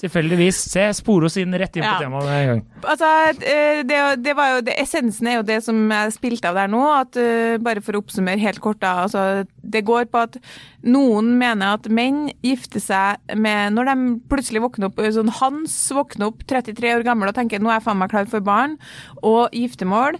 tilfeldigvis? 0.03 0.57
Se, 0.71 0.85
spore 0.95 1.27
oss 1.27 1.35
inn 1.41 1.53
rett 1.59 1.75
inn 1.77 1.83
på 1.83 1.89
Ja. 1.89 1.99
temaet 2.05 2.25
med 2.29 2.37
en 2.37 2.47
gang. 2.51 2.61
Altså, 2.93 3.09
eh, 3.43 3.81
det, 3.89 3.99
det 4.23 4.33
var 4.37 4.53
jo 4.55 4.61
det, 4.69 4.77
Essensen 4.83 5.27
er 5.31 5.35
jo 5.39 5.43
det 5.47 5.59
som 5.65 5.81
jeg 5.91 6.13
spilte 6.15 6.49
av 6.53 6.57
der 6.61 6.71
nå. 6.71 6.81
at 7.01 7.19
eh, 7.19 7.57
Bare 7.65 7.81
for 7.83 7.97
å 7.97 8.03
oppsummere 8.05 8.39
helt 8.41 8.61
kort. 8.63 8.79
da, 8.83 8.93
altså, 9.07 9.43
Det 9.63 9.83
går 9.87 10.09
på 10.11 10.23
at 10.27 10.37
noen 10.83 11.33
mener 11.39 11.77
at 11.77 11.87
menn 11.87 12.25
gifter 12.43 12.81
seg 12.83 13.35
med 13.39 13.71
Når 13.75 13.87
de 13.87 13.95
plutselig 14.31 14.61
våkner 14.65 14.89
opp 14.89 14.99
sånn 15.15 15.31
Hans 15.39 15.75
våkner 15.95 16.27
opp 16.31 16.43
33 16.49 16.91
år 16.97 17.05
gammel 17.07 17.31
og 17.31 17.37
tenker 17.37 17.63
nå 17.63 17.71
er 17.71 17.79
jeg 17.79 17.85
faen 17.87 18.01
meg 18.01 18.11
klar 18.11 18.27
for 18.29 18.43
barn 18.43 18.75
og 19.23 19.53
giftermål. 19.55 20.17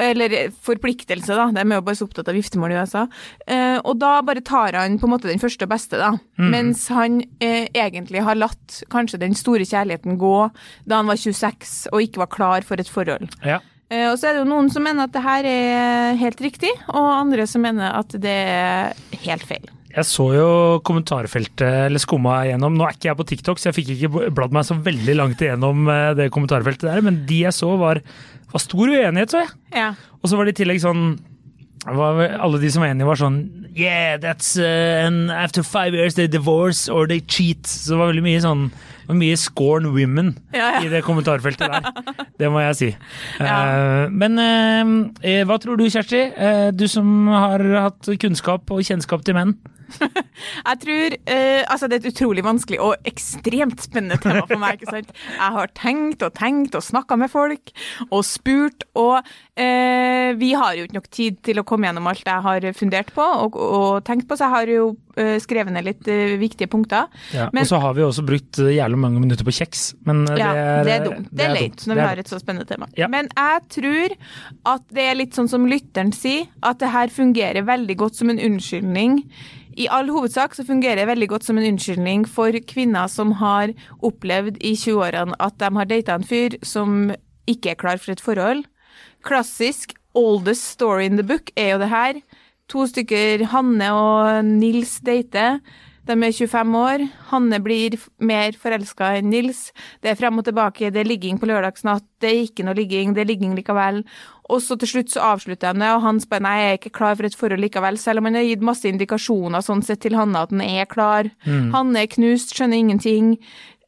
Eller 0.00 0.34
forpliktelse, 0.64 1.36
da. 1.36 1.48
De 1.52 1.60
er 1.60 1.76
jo 1.76 1.84
bare 1.84 1.98
så 1.98 2.06
opptatt 2.08 2.28
av 2.30 2.36
giftermål 2.38 2.72
i 2.72 2.78
USA. 2.80 3.04
Eh, 3.46 3.76
og 3.80 3.98
da 4.00 4.14
bare 4.24 4.44
tar 4.44 4.76
han 4.78 4.98
på 5.00 5.08
en 5.08 5.14
måte 5.14 5.28
den 5.30 5.42
første 5.42 5.66
og 5.66 5.72
beste, 5.72 6.00
da. 6.00 6.14
Mens 6.40 6.86
han 6.92 7.20
eh, 7.44 7.68
egentlig 7.72 8.24
har 8.24 8.38
latt 8.38 8.82
kanskje 8.92 9.20
den 9.22 9.36
store 9.38 9.66
kjærligheten 9.68 10.18
gå 10.20 10.36
da 10.88 11.00
han 11.00 11.10
var 11.10 11.20
26 11.20 11.76
og 11.92 12.04
ikke 12.04 12.24
var 12.24 12.32
klar 12.32 12.66
for 12.66 12.80
et 12.80 12.90
forhold. 12.90 13.28
Ja. 13.44 13.60
Eh, 13.92 14.08
og 14.08 14.18
så 14.18 14.30
er 14.30 14.36
det 14.36 14.44
jo 14.44 14.50
noen 14.50 14.70
som 14.72 14.84
mener 14.86 15.06
at 15.06 15.14
det 15.14 15.22
her 15.24 15.48
er 15.48 16.20
helt 16.20 16.40
riktig, 16.44 16.72
og 16.88 17.08
andre 17.12 17.46
som 17.50 17.64
mener 17.64 17.96
at 18.00 18.14
det 18.20 18.34
er 18.34 18.94
helt 19.26 19.44
feil. 19.48 19.66
Jeg 19.94 20.08
så 20.08 20.24
jo 20.34 20.46
kommentarfeltet, 20.82 21.86
eller 21.86 22.02
skumma 22.02 22.40
igjennom. 22.48 22.74
Nå 22.74 22.86
er 22.86 22.96
ikke 22.96 23.12
jeg 23.12 23.18
på 23.20 23.28
TikTok, 23.30 23.60
så 23.60 23.68
jeg 23.68 23.76
fikk 23.76 23.92
ikke 23.94 24.30
bladd 24.34 24.56
meg 24.56 24.66
så 24.66 24.74
veldig 24.74 25.14
langt 25.20 25.44
igjennom 25.44 25.86
eh, 25.86 26.14
det 26.18 26.32
kommentarfeltet 26.34 26.88
der, 26.88 27.04
men 27.04 27.22
de 27.28 27.44
jeg 27.44 27.54
så 27.54 27.74
var, 27.78 28.00
var 28.50 28.64
stor 28.64 28.90
uenighet, 28.90 29.30
så 29.30 29.44
jeg. 29.44 29.54
Ja. 29.76 29.92
Og 30.18 30.30
så 30.30 30.40
var 30.40 30.48
det 30.48 30.56
i 30.56 30.62
tillegg 30.62 30.82
sånn 30.82 31.06
var, 31.84 32.16
Alle 32.40 32.58
de 32.62 32.70
som 32.72 32.80
var 32.80 32.94
enige, 32.94 33.06
var 33.10 33.20
sånn 33.20 33.38
Yeah, 33.74 34.16
that's 34.22 34.54
uh, 34.56 35.10
after 35.34 35.64
five 35.66 35.94
years 35.94 36.14
they 36.14 36.28
divorce 36.30 36.88
or 36.88 37.08
they 37.10 37.20
cheat. 37.20 37.66
Så 37.66 37.92
det 37.92 37.98
var 37.98 38.12
veldig 38.12 38.22
mye 38.22 38.42
sånn 38.44 38.68
var 39.08 39.18
mye 39.20 39.36
scorn 39.40 39.90
women 39.94 40.32
Ja, 40.54 40.76
ja. 40.78 40.84
i 40.86 40.90
det 40.92 41.02
kommentarfeltet 41.06 41.70
der. 41.70 42.24
Det 42.40 42.50
må 42.50 42.62
jeg 42.64 42.78
si. 42.80 42.90
Ja. 43.40 43.58
Eh, 44.04 44.08
men 44.14 44.40
eh, 44.40 45.44
hva 45.48 45.58
tror 45.62 45.78
du, 45.80 45.86
Kjersti? 45.90 46.24
Eh, 46.34 46.66
du 46.74 46.86
som 46.90 47.28
har 47.32 47.62
hatt 47.88 48.10
kunnskap 48.22 48.70
og 48.74 48.82
kjennskap 48.86 49.24
til 49.26 49.36
menn. 49.38 49.56
Jeg 50.64 50.78
tror 50.80 51.14
eh, 51.30 51.60
Altså, 51.70 51.86
det 51.86 51.98
er 51.98 52.00
et 52.00 52.08
utrolig 52.14 52.42
vanskelig 52.44 52.78
og 52.82 53.06
ekstremt 53.06 53.82
spennende 53.84 54.16
tema 54.22 54.44
for 54.48 54.58
meg, 54.58 54.80
ikke 54.80 54.90
sant. 54.96 55.12
Jeg 55.36 55.56
har 55.58 55.72
tenkt 55.76 56.24
og 56.26 56.34
tenkt 56.38 56.74
og 56.78 56.82
snakka 56.82 57.18
med 57.20 57.30
folk 57.32 57.70
og 58.08 58.24
spurt, 58.26 58.86
og 58.98 59.20
eh, 59.60 60.32
vi 60.40 60.54
har 60.56 60.74
jo 60.78 60.88
ikke 60.88 60.98
nok 60.98 61.10
tid 61.14 61.38
til 61.46 61.60
å 61.60 61.66
komme 61.68 61.86
gjennom 61.88 62.08
alt 62.10 62.24
jeg 62.26 62.46
har 62.48 62.68
fundert 62.76 63.12
på 63.14 63.24
og, 63.44 63.58
og 63.60 64.04
tenkt 64.08 64.26
på, 64.30 64.38
så 64.40 64.48
jeg 64.48 64.56
har 64.56 64.72
jo 64.72 64.88
eh, 64.94 65.03
skrevet 65.42 65.72
ned 65.74 65.84
litt 65.86 66.08
eh, 66.10 66.34
viktige 66.40 66.68
punkter. 66.72 67.06
Men- 67.52 67.62
og 67.62 67.68
så 67.70 67.80
har 67.80 67.94
vi 67.94 68.02
også 68.02 68.24
brukt 68.26 68.58
eh, 68.58 68.72
jævlig 68.76 68.98
mange 68.98 69.20
minutter 69.22 69.46
på 69.46 69.54
kjeks. 69.54 69.94
Men 70.06 70.24
eh, 70.28 70.38
Ja, 70.40 70.52
det, 70.52 70.62
er, 70.64 70.84
det 70.84 70.94
er 70.94 71.04
dumt. 71.08 71.28
Det 71.30 71.44
er 71.46 71.54
leit 71.54 71.84
når 71.86 71.94
vi 72.00 72.06
har 72.08 72.22
et 72.22 72.30
så 72.32 72.40
spennende 72.42 72.66
tema. 72.68 72.88
Ja. 72.98 73.08
Men 73.08 73.28
jeg 73.34 73.60
tror 73.76 74.16
at 74.74 74.86
det 74.94 75.08
er 75.10 75.18
litt 75.18 75.34
sånn 75.38 75.50
som 75.50 75.66
lytteren 75.70 76.12
sier, 76.14 76.48
at 76.62 76.80
det 76.82 76.90
her 76.94 77.08
fungerer 77.14 77.66
veldig 77.66 77.96
godt 78.00 78.18
som 78.20 78.30
en 78.30 78.40
unnskyldning. 78.42 79.20
I 79.76 79.88
all 79.90 80.06
hovedsak 80.06 80.54
så 80.54 80.62
fungerer 80.66 81.02
det 81.02 81.08
veldig 81.10 81.28
godt 81.32 81.46
som 81.48 81.58
en 81.58 81.66
unnskyldning 81.72 82.28
for 82.30 82.54
kvinner 82.70 83.08
som 83.10 83.32
har 83.40 83.72
opplevd 84.06 84.60
i 84.62 84.76
20-årene 84.78 85.34
at 85.42 85.58
de 85.58 85.70
har 85.74 85.90
data 85.90 86.14
en 86.14 86.26
fyr 86.26 86.54
som 86.62 87.10
ikke 87.50 87.72
er 87.74 87.80
klar 87.80 87.98
for 87.98 88.14
et 88.14 88.22
forhold. 88.22 88.62
Klassisk 89.26 89.96
oldest 90.14 90.62
story 90.76 91.08
in 91.08 91.16
the 91.18 91.26
book 91.26 91.50
er 91.58 91.72
jo 91.74 91.78
det 91.82 91.90
her. 91.90 92.20
To 92.72 92.86
stykker, 92.88 93.44
Hanne 93.52 93.90
og 93.92 94.44
Nils 94.48 94.98
dater. 95.04 95.60
De 96.04 96.12
er 96.12 96.34
25 96.36 96.74
år. 96.76 97.02
Hanne 97.30 97.58
blir 97.64 97.96
mer 98.20 98.56
forelska 98.60 99.14
enn 99.18 99.30
Nils. 99.32 99.70
Det 100.04 100.10
er 100.12 100.18
frem 100.20 100.40
og 100.40 100.44
tilbake, 100.44 100.90
det 100.92 101.00
er 101.00 101.08
ligging 101.08 101.38
på 101.40 101.48
lørdagsnatt, 101.48 102.04
det 102.20 102.28
er 102.30 102.42
ikke 102.44 102.66
noe 102.66 102.76
ligging, 102.76 103.14
det 103.16 103.24
er 103.24 103.30
ligging 103.30 103.54
likevel. 103.56 104.02
Og 104.52 104.60
så 104.60 104.76
til 104.76 104.90
slutt 104.90 105.12
så 105.14 105.22
avslutter 105.30 105.72
de 105.72 105.80
det, 105.80 105.92
og 105.94 106.02
han 106.04 106.20
spør 106.20 106.44
nei, 106.44 106.56
jeg 106.60 106.72
er 106.72 106.80
ikke 106.80 106.96
klar 106.98 107.16
for 107.16 107.28
et 107.28 107.36
forhold 107.40 107.64
likevel, 107.64 107.96
selv 108.00 108.20
om 108.20 108.28
han 108.28 108.36
har 108.36 108.44
gitt 108.44 108.66
masse 108.68 108.88
indikasjoner 108.90 109.64
sånn 109.64 109.84
sett 109.84 110.02
til 110.04 110.16
Hanne 110.18 110.44
at 110.44 110.52
han 110.52 110.64
er 110.64 110.84
klar. 110.90 111.30
Hanne 111.72 112.04
er 112.04 112.12
knust, 112.12 112.52
skjønner 112.52 112.82
ingenting. 112.84 113.38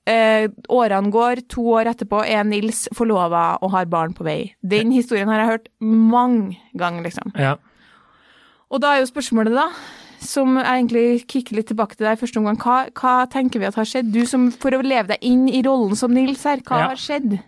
Eh, 0.08 0.46
årene 0.70 1.10
går, 1.12 1.44
to 1.52 1.64
år 1.76 1.90
etterpå 1.92 2.22
er 2.24 2.44
Nils 2.48 2.86
forlova 2.96 3.58
og 3.60 3.72
har 3.74 3.88
barn 3.92 4.16
på 4.16 4.24
vei. 4.24 4.54
Den 4.64 4.92
historien 4.94 5.28
har 5.28 5.42
jeg 5.42 5.52
hørt 5.52 5.68
mange 5.82 6.56
ganger, 6.78 7.04
liksom. 7.10 7.36
Ja. 7.36 7.56
Og 8.72 8.82
da 8.82 8.94
er 8.96 9.02
jo 9.04 9.10
spørsmålet, 9.12 9.54
da, 9.54 9.66
som 10.26 10.56
jeg 10.58 10.66
egentlig 10.66 11.04
kikker 11.30 11.58
litt 11.60 11.68
tilbake 11.70 11.94
til 11.98 12.08
deg 12.08 12.16
i 12.16 12.20
første 12.22 12.40
omgang, 12.40 12.56
hva, 12.62 12.78
hva 12.98 13.12
tenker 13.30 13.62
vi 13.62 13.68
at 13.68 13.76
har 13.78 13.86
skjedd? 13.88 14.08
Du 14.14 14.24
som 14.26 14.48
for 14.54 14.74
å 14.74 14.80
leve 14.82 15.12
deg 15.14 15.22
inn 15.28 15.44
i 15.48 15.60
rollen 15.66 15.94
som 15.98 16.14
Nils 16.14 16.42
her, 16.48 16.62
hva 16.66 16.80
Ja. 16.82 16.88
har 16.94 17.00
skjedd? 17.00 17.38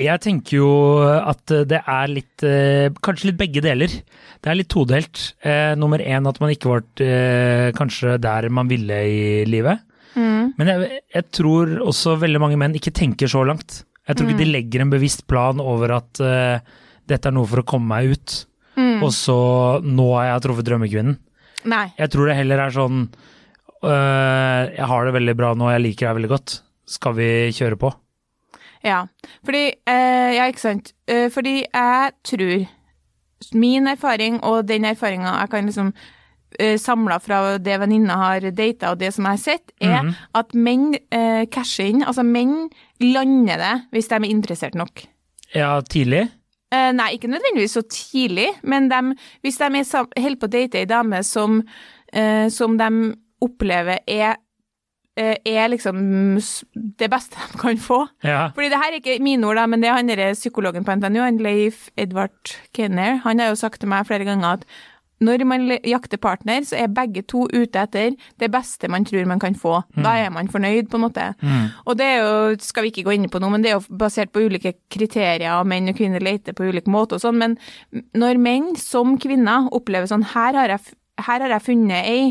Jeg 0.00 0.20
tenker 0.24 0.56
jo 0.56 0.68
at 1.04 1.44
det 1.68 1.82
er 1.84 2.06
litt 2.08 2.40
eh, 2.48 2.88
Kanskje 3.04 3.26
litt 3.28 3.36
begge 3.42 3.60
deler. 3.60 3.92
Det 4.40 4.48
er 4.48 4.56
litt 4.56 4.70
todelt. 4.72 5.34
Eh, 5.44 5.74
nummer 5.76 6.00
én 6.00 6.24
at 6.30 6.38
man 6.40 6.48
ikke 6.54 6.70
var 6.70 6.84
eh, 7.04 7.72
kanskje 7.76 8.14
der 8.22 8.48
man 8.48 8.70
ville 8.70 8.96
i 9.04 9.44
livet. 9.44 9.82
Mm. 10.16 10.54
Men 10.56 10.70
jeg, 10.70 11.02
jeg 11.12 11.26
tror 11.36 11.74
også 11.84 12.16
veldig 12.22 12.40
mange 12.40 12.56
menn 12.60 12.78
ikke 12.78 12.94
tenker 12.96 13.28
så 13.28 13.44
langt. 13.44 13.82
Jeg 14.08 14.16
tror 14.16 14.30
ikke 14.32 14.40
de 14.40 14.48
legger 14.48 14.80
en 14.86 14.94
bevisst 14.94 15.26
plan 15.28 15.60
over 15.60 15.92
at 15.98 16.22
eh, 16.24 16.64
dette 17.12 17.28
er 17.28 17.36
noe 17.36 17.50
for 17.50 17.60
å 17.60 17.66
komme 17.74 17.92
meg 17.92 18.16
ut, 18.16 18.38
Mm. 18.76 19.02
og 19.04 19.10
så 19.12 19.34
nå 19.84 20.06
har 20.16 20.24
jeg 20.30 20.42
truffet 20.46 20.64
drømmekvinnen. 20.70 21.18
Nei. 21.68 21.92
Jeg 21.98 22.10
tror 22.10 22.26
det 22.30 22.36
heller 22.38 22.58
er 22.64 22.70
sånn 22.74 23.02
øh, 23.84 24.62
Jeg 24.76 24.86
har 24.88 25.04
det 25.06 25.12
veldig 25.14 25.34
bra 25.38 25.52
nå, 25.58 25.68
jeg 25.74 25.82
liker 25.84 26.08
deg 26.08 26.16
veldig 26.20 26.30
godt. 26.32 26.54
Skal 26.88 27.14
vi 27.18 27.28
kjøre 27.54 27.78
på? 27.78 27.92
Ja, 28.82 29.04
fordi 29.46 29.64
øh, 29.86 30.30
Ja, 30.38 30.48
ikke 30.50 30.64
sant. 30.64 30.92
Eh, 31.06 31.28
fordi 31.30 31.60
jeg 31.68 32.12
tror 32.26 32.66
Min 33.58 33.86
erfaring 33.90 34.40
og 34.46 34.66
den 34.68 34.84
erfaringa 34.86 35.36
jeg 35.40 35.50
kan 35.52 35.66
liksom 35.70 35.92
eh, 36.60 36.76
samla 36.78 37.16
fra 37.22 37.58
det 37.58 37.78
venninna 37.80 38.16
har 38.20 38.44
data 38.54 38.90
og 38.92 38.98
det 39.00 39.12
som 39.14 39.24
jeg 39.24 39.32
har 39.32 39.40
sett, 39.40 39.72
er 39.80 40.02
Mhm. 40.02 40.14
at 40.34 40.52
menn 40.54 40.94
eh, 41.10 41.46
casher 41.46 41.86
inn. 41.88 42.02
Altså 42.04 42.22
menn 42.24 42.68
lander 43.00 43.56
det 43.58 43.72
hvis 43.92 44.08
de 44.08 44.14
er 44.14 44.28
interessert 44.30 44.74
nok. 44.74 45.04
Ja, 45.54 45.80
tidlig? 45.80 46.28
Eh, 46.72 46.92
nei, 46.96 47.10
ikke 47.18 47.28
nødvendigvis 47.28 47.74
så 47.76 47.82
tidlig, 47.84 48.46
men 48.64 48.88
de, 48.88 49.00
hvis 49.44 49.58
de 49.60 49.66
er 49.82 50.06
holder 50.22 50.38
på 50.40 50.48
å 50.48 50.52
date 50.54 50.80
ei 50.80 50.88
dame 50.88 51.20
som, 51.26 51.58
eh, 52.12 52.46
som 52.48 52.78
de 52.80 52.88
opplever 53.44 53.98
er, 54.08 54.38
eh, 55.18 55.36
er 55.44 55.68
liksom 55.68 56.38
det 56.96 57.10
beste 57.12 57.36
de 57.52 57.58
kan 57.60 57.76
få, 57.76 58.08
Ja. 58.24 58.48
fordi 58.56 58.70
det 58.70 58.78
her 58.80 58.92
er 58.92 59.00
ikke 59.00 59.20
mine 59.22 59.44
ord, 59.44 59.56
da, 59.56 59.66
men 59.66 59.82
det 59.82 59.90
er 59.90 59.94
han 60.00 60.08
psykologen 60.34 60.84
på 60.84 60.96
NTNU, 60.96 61.20
han 61.20 61.38
Leif 61.38 61.90
Edvard 61.98 62.56
Kenner, 62.72 63.18
han 63.18 63.38
har 63.38 63.48
jo 63.50 63.54
sagt 63.54 63.80
til 63.80 63.88
meg 63.90 64.06
flere 64.06 64.24
ganger 64.24 64.52
at 64.52 64.64
når 65.22 65.44
man 65.48 65.66
jakter 65.88 66.20
partner, 66.22 66.64
så 66.66 66.78
er 66.82 66.92
begge 66.92 67.24
to 67.28 67.46
ute 67.52 67.82
etter 67.82 68.16
det 68.40 68.50
beste 68.52 68.90
man 68.92 69.06
tror 69.08 69.28
man 69.30 69.42
kan 69.42 69.56
få. 69.58 69.78
Da 69.96 70.16
er 70.20 70.32
man 70.34 70.50
fornøyd, 70.52 70.90
på 70.92 70.98
en 70.98 71.04
måte. 71.06 71.28
Mm. 71.40 71.68
Og 71.86 71.98
det 71.98 72.08
er 72.08 72.18
jo, 72.22 72.56
skal 72.62 72.86
vi 72.86 72.92
ikke 72.92 73.06
gå 73.06 73.16
inn 73.16 73.30
på 73.32 73.40
noe, 73.42 73.52
men 73.54 73.64
det 73.64 73.72
er 73.72 73.78
jo 73.78 73.98
basert 74.02 74.32
på 74.34 74.44
ulike 74.46 74.74
kriterier, 74.92 75.54
og 75.58 75.68
menn 75.70 75.92
og 75.92 75.98
kvinner 75.98 76.22
leter 76.24 76.56
på 76.56 76.66
ulike 76.68 76.92
måter 76.92 77.18
og 77.18 77.24
sånn, 77.24 77.38
men 77.40 77.56
når 78.18 78.42
menn 78.42 78.72
som 78.80 79.16
kvinner 79.22 79.70
opplever 79.74 80.10
sånn, 80.10 80.26
her 80.34 80.58
har 80.58 80.74
jeg, 80.74 80.96
her 81.22 81.44
har 81.44 81.56
jeg 81.56 81.66
funnet 81.68 82.08
ei, 82.08 82.28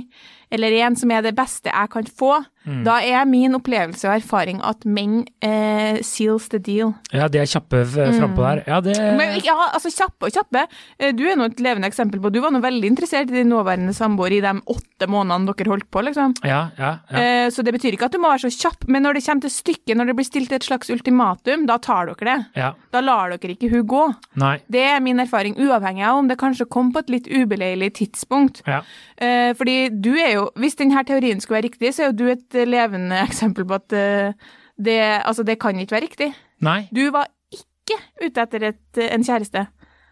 eller 0.51 0.72
en 0.86 0.96
som 1.00 1.12
er 1.12 1.22
det 1.24 1.36
beste 1.38 1.72
jeg 1.72 1.89
kan 1.93 2.03
få, 2.03 2.43
da 2.86 3.00
er 3.01 3.25
min 3.25 3.55
opplevelse 3.58 4.05
og 4.05 4.20
erfaring 4.20 4.60
at 4.62 4.84
menn 4.86 5.24
eh, 5.41 5.98
seals 6.05 6.48
the 6.51 6.60
deal. 6.62 6.91
ja, 7.12 7.25
de 7.27 7.39
er 7.41 7.48
kjappe 7.50 7.79
f- 7.81 7.96
frampå 8.20 8.43
der. 8.46 8.62
Ja, 8.67 8.79
det 8.86 8.98
Mm. 9.01 9.17
Men, 9.17 9.39
ja, 9.43 9.55
altså 9.74 9.89
kjappe 9.89 10.27
og 10.27 10.31
kjappe. 10.36 10.67
Eh, 11.00 11.12
Du 11.12 11.24
er 11.25 11.36
nå 11.39 11.46
et 11.50 11.58
levende 11.60 11.88
eksempel 11.89 12.22
på 12.22 12.29
Du 12.31 12.39
var 12.39 12.51
nå 12.53 12.62
veldig 12.62 12.86
interessert 12.91 13.31
i 13.31 13.39
din 13.41 13.50
nåværende 13.50 13.96
samboer 13.98 14.31
i 14.38 14.41
de 14.41 14.51
åtte 14.70 15.08
månedene 15.10 15.50
dere 15.58 15.72
holdt 15.74 15.89
på, 15.89 16.03
liksom. 16.05 16.36
Ja, 16.46 16.70
ja. 16.77 16.91
ja. 17.10 17.17
Eh, 17.17 17.50
Så 17.50 17.63
det 17.65 17.74
betyr 17.74 17.93
ikke 17.98 18.05
at 18.05 18.12
du 18.12 18.20
må 18.20 18.29
være 18.29 18.46
så 18.51 18.53
kjapp, 18.62 18.86
men 18.88 19.01
når 19.08 19.13
det 19.17 19.25
kommer 19.25 19.41
til 19.41 19.50
stykket, 19.55 19.98
når 19.98 20.05
det 20.12 20.15
blir 20.20 20.29
stilt 20.29 20.51
et 20.51 20.63
slags 20.70 20.89
ultimatum, 20.93 21.65
da 21.65 21.77
tar 21.79 22.05
dere 22.13 22.29
det. 22.29 22.46
ja. 22.62 22.74
Da 22.91 23.00
lar 23.01 23.29
dere 23.34 23.55
ikke 23.58 23.72
hun 23.72 23.88
gå. 23.88 24.03
Nei. 24.36 24.60
Det 24.70 24.84
er 24.86 25.00
min 25.01 25.17
erfaring, 25.20 25.55
uavhengig 25.58 26.05
av 26.05 26.17
om 26.22 26.27
det 26.27 26.38
kanskje 26.38 26.70
kom 26.70 26.93
på 26.93 27.00
et 27.00 27.10
litt 27.10 27.27
ubeleilig 27.31 27.93
tidspunkt. 27.98 28.62
Ja. 28.67 28.81
Eh, 29.17 29.53
fordi 29.58 29.89
du 30.01 30.13
er 30.17 30.34
jo, 30.36 30.40
hvis 30.60 30.77
denne 30.79 31.03
teorien 31.07 31.41
skulle 31.43 31.60
være 31.60 31.69
riktig, 31.69 31.93
så 31.95 32.05
er 32.05 32.12
jo 32.12 32.17
du 32.21 32.25
et 32.31 32.57
levende 32.67 33.19
eksempel 33.27 33.67
på 33.67 33.77
at 33.77 33.95
eh, 33.98 34.50
det, 34.81 34.98
altså 35.21 35.45
det 35.48 35.60
kan 35.62 35.77
ikke 35.79 35.98
være 35.98 36.07
riktig. 36.07 36.31
Nei. 36.65 36.79
Du 36.93 37.03
var 37.13 37.29
ikke 37.53 38.00
ute 38.24 38.45
etter 38.45 38.67
et, 38.71 39.01
en 39.07 39.25
kjæreste, 39.25 39.65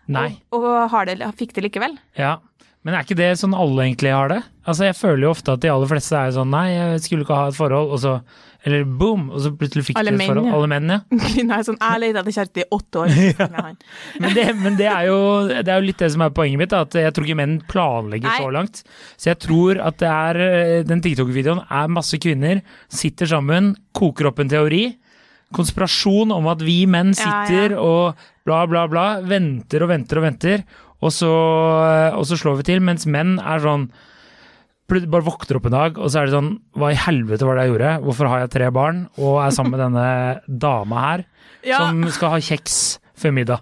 Nei. 0.09 0.29
og, 0.51 0.65
og 0.65 0.89
har 0.93 1.09
det, 1.09 1.19
fikk 1.39 1.55
det 1.57 1.65
likevel. 1.67 1.98
Ja. 2.17 2.38
Men 2.88 2.95
er 2.95 3.03
ikke 3.03 3.17
det 3.19 3.33
sånn 3.41 3.51
alle 3.57 3.83
egentlig 3.89 4.12
har 4.15 4.29
det? 4.31 4.38
Altså, 4.63 4.86
Jeg 4.88 4.95
føler 4.95 5.25
jo 5.25 5.31
ofte 5.33 5.51
at 5.51 5.59
de 5.63 5.67
aller 5.71 5.89
fleste 5.89 6.15
er 6.15 6.29
sånn 6.31 6.51
Nei, 6.53 6.69
jeg 6.71 7.01
skulle 7.03 7.25
ikke 7.25 7.36
ha 7.36 7.50
et 7.51 7.57
forhold, 7.57 7.89
og 7.91 8.00
så 8.00 8.13
Eller 8.63 8.86
boom, 8.88 9.25
og 9.33 9.41
så 9.43 9.51
plutselig 9.55 9.83
fikk 9.89 9.98
de 10.00 10.13
et 10.13 10.21
forhold. 10.21 10.48
ja. 10.48 10.53
Alle 10.55 10.69
menn, 10.71 10.93
ja. 10.93 11.00
Kvinner 11.33 11.57
er 11.59 11.65
sånn, 11.67 11.79
jeg 11.79 12.01
leter 12.03 12.21
etter 12.21 12.36
kjæreste 12.38 12.63
i 12.63 12.67
åtte 12.77 13.01
år. 13.03 13.13
Men 14.24 14.33
det, 14.36 14.45
men 14.59 14.79
det, 14.79 14.88
er 14.91 15.05
jo, 15.07 15.19
det 15.48 15.67
er 15.67 15.79
jo 15.79 15.88
litt 15.89 16.01
det 16.03 16.09
som 16.12 16.24
er 16.25 16.33
poenget 16.36 16.59
mitt, 16.63 16.75
at 16.75 16.98
jeg 17.00 17.13
tror 17.15 17.27
ikke 17.27 17.38
menn 17.39 17.57
planlegger 17.71 18.27
Nei. 18.31 18.39
så 18.39 18.50
langt. 18.51 18.81
Så 19.15 19.29
jeg 19.31 19.39
tror 19.43 19.79
at 19.89 20.00
det 20.03 20.09
er 20.12 20.41
eh, 20.48 20.74
den 20.88 21.03
TikTok-videoen 21.05 21.62
er 21.67 21.93
masse 21.95 22.19
kvinner, 22.19 22.59
sitter 22.91 23.31
sammen, 23.31 23.74
koker 23.95 24.27
opp 24.31 24.39
en 24.43 24.51
teori. 24.51 24.83
Konspirasjon 25.55 26.36
om 26.36 26.48
at 26.51 26.62
vi 26.62 26.81
menn 26.89 27.15
Ja, 27.15 27.21
sitter 27.48 27.77
og 27.79 28.19
bla, 28.48 28.65
bla, 28.69 28.83
bla, 28.91 29.07
venter 29.25 29.86
og 29.86 29.91
venter 29.95 30.19
og 30.19 30.27
venter, 30.27 30.67
og 31.01 31.11
så, 31.15 31.31
og 32.17 32.25
så 32.27 32.35
slår 32.39 32.57
vi 32.59 32.67
til, 32.73 32.81
mens 32.83 33.05
menn 33.07 33.37
er 33.39 33.59
sånn 33.63 33.89
bare 34.89 35.21
våkner 35.21 35.59
opp 35.59 35.67
en 35.69 35.75
dag, 35.75 35.97
og 36.01 36.09
så 36.09 36.23
er 36.23 36.25
det 36.25 36.33
sånn 36.33 36.47
Hva 36.73 36.87
i 36.89 36.97
helvete 36.97 37.45
var 37.45 37.59
det 37.59 37.67
jeg 37.67 37.75
gjorde? 37.75 37.89
Hvorfor 38.07 38.25
har 38.31 38.39
jeg 38.41 38.49
tre 38.55 38.69
barn 38.73 39.03
og 39.21 39.35
er 39.43 39.51
sammen 39.53 39.75
med 39.75 39.83
denne 39.85 40.07
dama 40.65 41.03
her, 41.03 41.25
Ja, 41.61 41.83
som 41.83 42.01
skal 42.15 42.33
ha 42.33 42.39
kjeks 42.41 42.97
før 43.19 43.33
middag? 43.35 43.61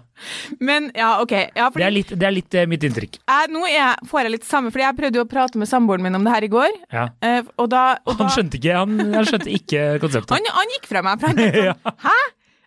men 0.62 0.86
ja, 0.96 1.18
ok. 1.22 1.32
Ja, 1.54 1.66
fordi 1.68 1.82
Det 1.82 1.86
er 1.86 1.92
litt, 1.94 2.12
det 2.22 2.26
er 2.26 2.32
litt 2.34 2.54
eh, 2.56 2.64
mitt 2.70 2.82
inntrykk. 2.88 3.18
jeg, 3.28 3.50
nå 3.52 3.60
jeg- 3.68 4.08
får 4.08 4.22
jeg 4.24 4.32
litt 4.38 4.46
samme, 4.48 4.72
fordi 4.72 4.86
jeg 4.86 4.96
prøvde 5.02 5.20
jo 5.20 5.24
å 5.26 5.30
prate 5.30 5.58
med 5.60 5.68
samboeren 5.68 6.02
min 6.08 6.14
om 6.16 6.24
det 6.24 6.32
her 6.32 6.46
i 6.48 6.50
går, 6.56 6.72
Ja. 6.94 7.04
eh, 7.22 7.42
og 7.58 7.68
da, 7.70 7.98
og 8.06 8.16
Han 8.24 8.32
skjønte 8.32 8.56
ikke, 8.58 8.74
han, 8.80 8.98
han 9.14 9.28
skjønte 9.28 9.52
ikke 9.52 9.84
konseptet. 10.02 10.32
Han, 10.32 10.48
han 10.56 10.74
gikk 10.78 10.88
fra 10.90 11.02
meg, 11.04 11.20
for 11.20 11.28
han 11.28 11.36
tenkte 11.36 11.62
sånn, 11.76 12.02
hæ? 12.08 12.16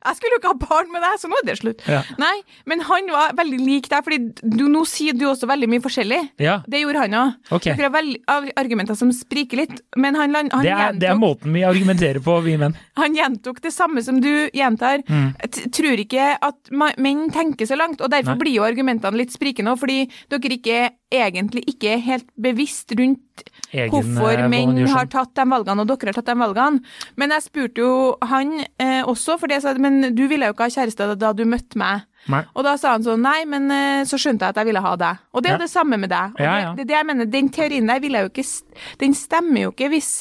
Jeg 0.02 0.18
skulle 0.18 0.36
jo 0.36 0.42
ikke 0.42 0.52
ha 0.52 0.60
barn 0.62 0.92
med 0.94 1.04
deg, 1.06 1.18
så 1.22 1.30
nå 1.30 1.38
er 1.40 1.48
det 1.48 1.58
slutt. 1.60 1.84
Ja. 1.90 2.02
Nei, 2.22 2.34
men 2.70 2.82
han 2.88 3.10
var 3.14 3.36
veldig 3.38 3.60
lik 3.62 3.90
deg, 3.92 4.06
fordi 4.06 4.20
du, 4.42 4.66
nå 4.72 4.84
sier 4.90 5.18
du 5.18 5.28
også 5.30 5.50
veldig 5.50 5.70
mye 5.72 5.84
forskjellig. 5.84 6.22
Ja, 6.42 6.60
Det 6.66 6.82
gjorde 6.82 7.04
han 7.04 7.18
òg. 7.20 7.36
Okay. 7.60 7.78
Dere 7.78 7.92
har 7.92 8.50
argumenter 8.62 8.98
som 8.98 9.12
spriker 9.16 9.62
litt, 9.64 9.84
men 10.00 10.18
han, 10.18 10.34
han, 10.36 10.52
Det 10.66 10.74
er, 10.74 10.98
det 10.98 11.12
er 11.12 11.20
måten 11.20 11.54
vi 11.54 11.66
argumenterer 11.68 12.22
på, 12.24 12.40
vi 12.46 12.58
menn. 12.62 12.78
han 13.02 13.18
gjentok 13.18 13.62
det 13.64 13.74
samme 13.76 14.04
som 14.06 14.22
du 14.24 14.32
gjentar. 14.58 15.06
Mm. 15.08 15.32
Tror 15.76 16.06
ikke 16.06 16.32
at 16.42 16.74
menn 16.74 17.28
tenker 17.34 17.70
så 17.70 17.78
langt, 17.80 18.02
og 18.02 18.12
derfor 18.14 18.36
Nei. 18.36 18.42
blir 18.46 18.58
jo 18.60 18.68
argumentene 18.68 19.22
litt 19.22 19.34
sprikende 19.36 19.76
òg, 19.76 19.82
fordi 19.84 20.06
dere 20.32 20.58
ikke 20.58 20.82
egentlig 21.12 21.66
ikke 21.68 21.96
er 21.96 22.06
helt 22.06 22.30
bevisst 22.40 22.94
rundt 22.98 23.52
Egen, 23.72 23.92
hvorfor 23.94 24.34
eh, 24.36 24.48
menn 24.52 24.78
har 24.92 25.08
tatt 25.12 25.34
de 25.38 25.46
valgene, 25.48 25.82
og 25.84 25.88
dere 25.88 26.12
har 26.12 26.18
tatt 26.20 26.32
de 26.32 26.36
valgene. 26.42 26.82
Men 27.16 27.34
jeg 27.36 27.46
spurte 27.48 27.84
jo 27.84 27.92
han 28.28 28.58
eh, 28.82 29.02
også, 29.08 29.38
for 29.40 29.52
jeg 29.54 29.64
sa 29.64 29.74
men 29.80 30.14
du 30.16 30.26
ville 30.28 30.50
jo 30.50 30.56
ikke 30.56 30.68
ha 30.68 30.74
kjæreste 30.76 31.14
da, 31.22 31.32
du 31.34 31.46
møtte 31.48 31.80
meg. 31.80 32.04
Nei. 32.30 32.44
Og 32.54 32.66
da 32.68 32.76
sa 32.78 32.92
han 32.98 33.06
sånn, 33.06 33.24
nei, 33.26 33.40
men 33.50 33.72
eh, 33.74 34.04
så 34.06 34.20
skjønte 34.22 34.46
jeg 34.46 34.54
at 34.54 34.60
jeg 34.62 34.70
ville 34.70 34.84
ha 34.84 34.94
deg. 35.00 35.24
Og 35.34 35.42
det 35.42 35.50
er 35.50 35.56
jo 35.56 35.62
Ja. 35.62 35.66
det 35.66 35.72
samme 35.72 35.98
med 35.98 36.12
deg. 36.12 36.38
Ja, 36.44 36.58
ja. 36.60 36.70
Det, 36.76 36.84
det, 36.84 36.88
det 36.92 36.98
jeg 37.00 37.08
mener, 37.10 37.26
den 37.26 37.50
teorien 37.50 37.88
der 37.90 38.00
ville 38.04 38.20
jeg 38.22 38.28
jo 38.28 38.34
ikke, 38.36 38.78
den 39.02 39.14
stemmer 39.18 39.68
jo 39.68 39.72
ikke 39.74 39.90
hvis 39.96 40.12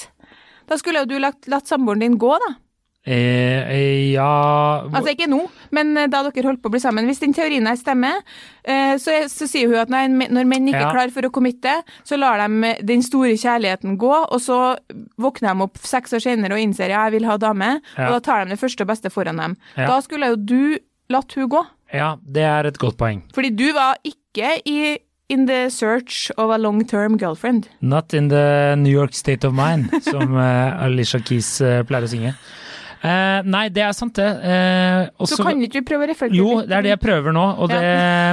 Da 0.71 0.76
skulle 0.78 1.00
jo 1.02 1.09
du 1.11 1.16
latt, 1.19 1.49
latt 1.50 1.66
samboeren 1.66 1.99
din 2.04 2.14
gå, 2.16 2.30
da. 2.47 2.54
Eh, 3.07 3.64
eh, 3.73 4.12
ja 4.12 4.85
Altså 4.92 5.14
ikke 5.14 5.25
nå, 5.30 5.38
men 5.73 5.95
eh, 5.97 6.09
da 6.12 6.21
dere 6.26 6.50
holdt 6.50 6.61
på 6.61 6.69
å 6.69 6.75
bli 6.75 6.80
sammen. 6.83 7.07
Hvis 7.09 7.23
den 7.23 7.33
teorien 7.33 7.64
her 7.66 7.78
stemmer, 7.80 8.19
eh, 8.69 8.92
så, 9.00 9.14
så 9.33 9.49
sier 9.49 9.71
hun 9.73 9.78
at 9.80 9.88
nei, 9.92 10.02
når 10.11 10.45
menn 10.50 10.69
ikke 10.69 10.83
Ja. 10.83 10.90
er 10.90 10.99
klar 10.99 11.14
for 11.14 11.25
å 11.25 11.33
committe, 11.33 11.73
så 12.04 12.19
lar 12.21 12.42
de 12.45 12.75
den 12.85 13.00
store 13.07 13.33
kjærligheten 13.40 13.97
gå, 14.00 14.12
og 14.28 14.37
så 14.45 14.76
våkner 15.16 15.54
de 15.57 15.64
opp 15.64 15.80
seks 15.80 16.12
år 16.19 16.25
senere 16.26 16.59
og 16.59 16.61
innser 16.61 16.92
ja, 16.92 17.07
jeg 17.09 17.16
vil 17.16 17.28
ha 17.30 17.38
dame, 17.40 17.80
Ja. 17.97 18.11
og 18.11 18.19
da 18.19 18.21
tar 18.28 18.45
de 18.45 18.52
det 18.54 18.61
første 18.61 18.85
og 18.85 18.92
beste 18.92 19.11
foran 19.11 19.40
dem. 19.40 19.57
Ja. 19.80 19.87
Da 19.95 20.00
skulle 20.04 20.28
jo 20.35 20.37
du 20.37 20.78
latt 21.11 21.33
hun 21.40 21.49
gå, 21.49 21.64
Ja, 21.97 22.16
det 22.23 22.45
er 22.45 22.66
et 22.69 22.78
godt 22.78 22.99
poeng. 23.00 23.25
fordi 23.35 23.50
du 23.57 23.73
var 23.73 23.97
ikke 24.04 24.61
i 24.69 24.99
in 25.30 25.47
the 25.47 25.71
search 25.71 26.28
of 26.37 26.50
a 26.50 26.59
long-term 26.59 27.16
girlfriend. 27.16 27.69
Not 27.80 28.12
in 28.12 28.28
the 28.28 28.75
New 28.76 28.90
York 28.92 29.14
state 29.14 29.45
of 29.47 29.54
mind, 29.54 29.88
som 30.02 30.35
Alicia 30.37 31.21
Keys 31.21 31.59
pleier 31.87 32.02
å 32.04 32.11
synge. 32.11 32.35
Eh, 33.00 33.42
nei, 33.49 33.62
det 33.73 33.80
er 33.80 33.95
sant, 33.97 34.12
det. 34.19 34.26
Eh, 34.45 35.07
Så 35.25 35.37
også- 35.38 35.45
kan 35.47 35.62
ikke 35.64 35.80
du 35.80 35.88
prøve 35.88 36.04
å 36.04 36.09
reflektere 36.11 36.37
Jo, 36.37 36.61
det 36.61 36.73
er 36.76 36.83
det 36.85 36.90
jeg 36.90 37.00
prøver 37.00 37.33
nå, 37.33 37.45
og 37.59 37.71
det 37.73 37.80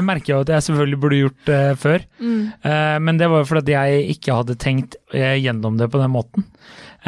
merker 0.03 0.33
jeg 0.33 0.41
at 0.41 0.47
jeg 0.57 0.65
selvfølgelig 0.67 0.99
burde 0.99 1.21
gjort 1.21 1.49
eh, 1.55 1.73
før. 1.79 2.03
Mm. 2.19 2.41
Eh, 2.63 2.99
men 2.99 3.17
det 3.17 3.29
var 3.31 3.45
jo 3.45 3.47
fordi 3.55 3.71
jeg 3.77 4.17
ikke 4.17 4.35
hadde 4.35 4.57
tenkt 4.59 4.97
eh, 5.13 5.37
gjennom 5.39 5.77
det 5.79 5.87
på 5.89 6.01
den 6.01 6.11
måten. 6.11 6.43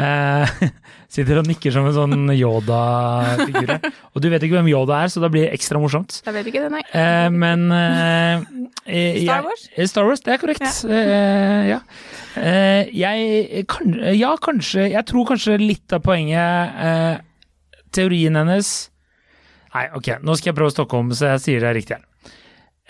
Eh, 0.00 0.46
sitter 1.12 1.42
og 1.42 1.46
nikker 1.50 1.72
som 1.74 1.84
en 1.84 1.92
sånn 1.92 2.32
Yoda-figur. 2.32 3.76
Og 4.14 4.22
du 4.22 4.30
vet 4.30 4.40
ikke 4.46 4.56
hvem 4.56 4.70
Yoda 4.72 5.02
er, 5.04 5.08
så 5.12 5.20
da 5.20 5.28
blir 5.28 5.44
det 5.44 5.52
ekstra 5.58 5.76
morsomt. 5.82 6.22
Jeg 6.24 6.32
vet 6.32 6.46
ikke 6.48 6.64
det, 6.64 6.70
nei. 6.72 7.28
Men 7.34 7.68
Star 8.86 9.44
Wars? 9.44 9.68
Jeg, 9.76 9.88
Star 9.90 10.06
Wars, 10.08 10.20
det 10.24 10.32
er 10.32 10.40
korrekt. 10.40 10.84
Ja. 10.88 11.80
Eh, 12.40 12.88
jeg 12.94 13.66
kan, 13.68 13.90
Ja, 14.14 14.36
kanskje 14.38 14.84
Jeg 14.92 15.02
tror 15.04 15.26
kanskje 15.26 15.56
litt 15.58 15.92
av 15.92 16.00
poenget 16.06 17.26
Teorien 17.94 18.38
hennes 18.38 18.90
Nei, 19.70 19.84
ok, 19.94 20.16
nå 20.26 20.34
skal 20.34 20.50
jeg 20.50 20.56
prøve 20.58 20.72
å 20.72 20.74
stokke 20.74 20.98
om, 20.98 21.12
så 21.14 21.28
jeg 21.28 21.42
sier 21.44 21.62
det 21.62 21.70
riktig. 21.76 22.00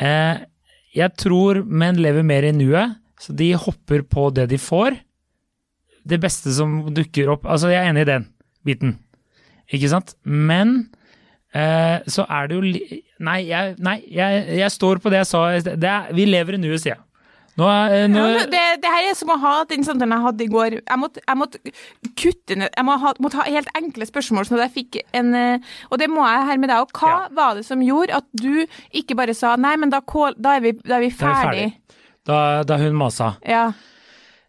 Eh, 0.00 0.38
jeg 0.96 1.12
tror 1.20 1.60
menn 1.68 2.00
lever 2.00 2.24
mer 2.26 2.46
i 2.48 2.54
nuet, 2.56 2.96
Så 3.20 3.34
de 3.36 3.52
hopper 3.52 4.00
på 4.00 4.30
det 4.32 4.46
de 4.48 4.56
får. 4.56 4.96
Det 6.08 6.16
beste 6.16 6.48
som 6.56 6.88
dukker 6.88 7.28
opp 7.28 7.44
Altså, 7.44 7.68
jeg 7.68 7.84
er 7.84 7.90
enig 7.90 8.06
i 8.06 8.08
den 8.08 8.24
biten, 8.64 8.94
ikke 9.68 9.90
sant? 9.92 10.14
Men 10.24 10.88
eh, 11.52 12.00
så 12.08 12.24
er 12.24 12.48
det 12.48 12.56
jo 12.56 12.62
Nei, 13.20 13.40
jeg, 13.44 13.76
nei 13.76 13.98
jeg, 14.08 14.46
jeg, 14.56 14.70
står 14.72 15.02
på 15.04 15.12
det 15.12 15.20
jeg 15.20 15.28
sa. 15.28 15.42
Det 15.60 15.90
er, 15.90 16.08
vi 16.16 16.24
lever 16.24 16.56
i 16.56 16.62
nuet, 16.62 16.80
sier 16.80 16.94
jeg. 16.94 17.04
Nå, 17.60 17.68
er, 17.68 18.06
nå 18.08 18.22
ja, 18.24 18.44
det, 18.48 18.62
det, 18.80 18.90
her 18.90 19.10
er 19.10 19.16
som 19.18 19.32
å 19.34 19.36
ha 19.42 19.54
den 19.68 19.84
samtalen 19.84 20.14
jeg 20.16 20.24
hadde 20.24 20.44
i 20.46 20.50
går. 20.50 20.76
Jeg 20.80 21.00
måtte, 21.00 21.22
jeg 21.26 21.40
måtte 21.40 21.60
kutte 22.16 22.56
ned 22.56 22.72
Jeg 22.72 22.86
må 22.88 22.96
ha, 23.02 23.12
måtte 23.20 23.40
ha 23.42 23.46
helt 23.48 23.70
enkle 23.76 24.08
spørsmål, 24.08 24.48
sånn 24.48 24.60
at 24.60 24.68
jeg 24.68 24.76
fikk 24.78 25.00
en 25.18 25.34
eh, 25.36 25.74
Og 25.90 26.00
det 26.00 26.08
må 26.12 26.24
jeg 26.24 26.48
her 26.48 26.62
med 26.62 26.72
deg. 26.72 26.86
Og 26.86 26.96
hva 26.96 27.12
ja. 27.12 27.20
var 27.36 27.58
det 27.58 27.66
som 27.68 27.84
gjorde 27.84 28.22
at 28.22 28.28
du 28.32 28.64
ikke 28.96 29.18
bare 29.18 29.36
sa 29.36 29.56
nei, 29.60 29.74
men 29.80 29.92
da, 29.92 30.00
da, 30.00 30.56
er, 30.56 30.64
vi, 30.64 30.74
da 30.80 30.96
er 30.98 31.04
vi 31.04 31.12
ferdig? 31.20 31.68
Da, 32.26 32.40
da 32.66 32.80
hun 32.80 32.96
masa. 32.96 33.34
Ja. 33.46 33.70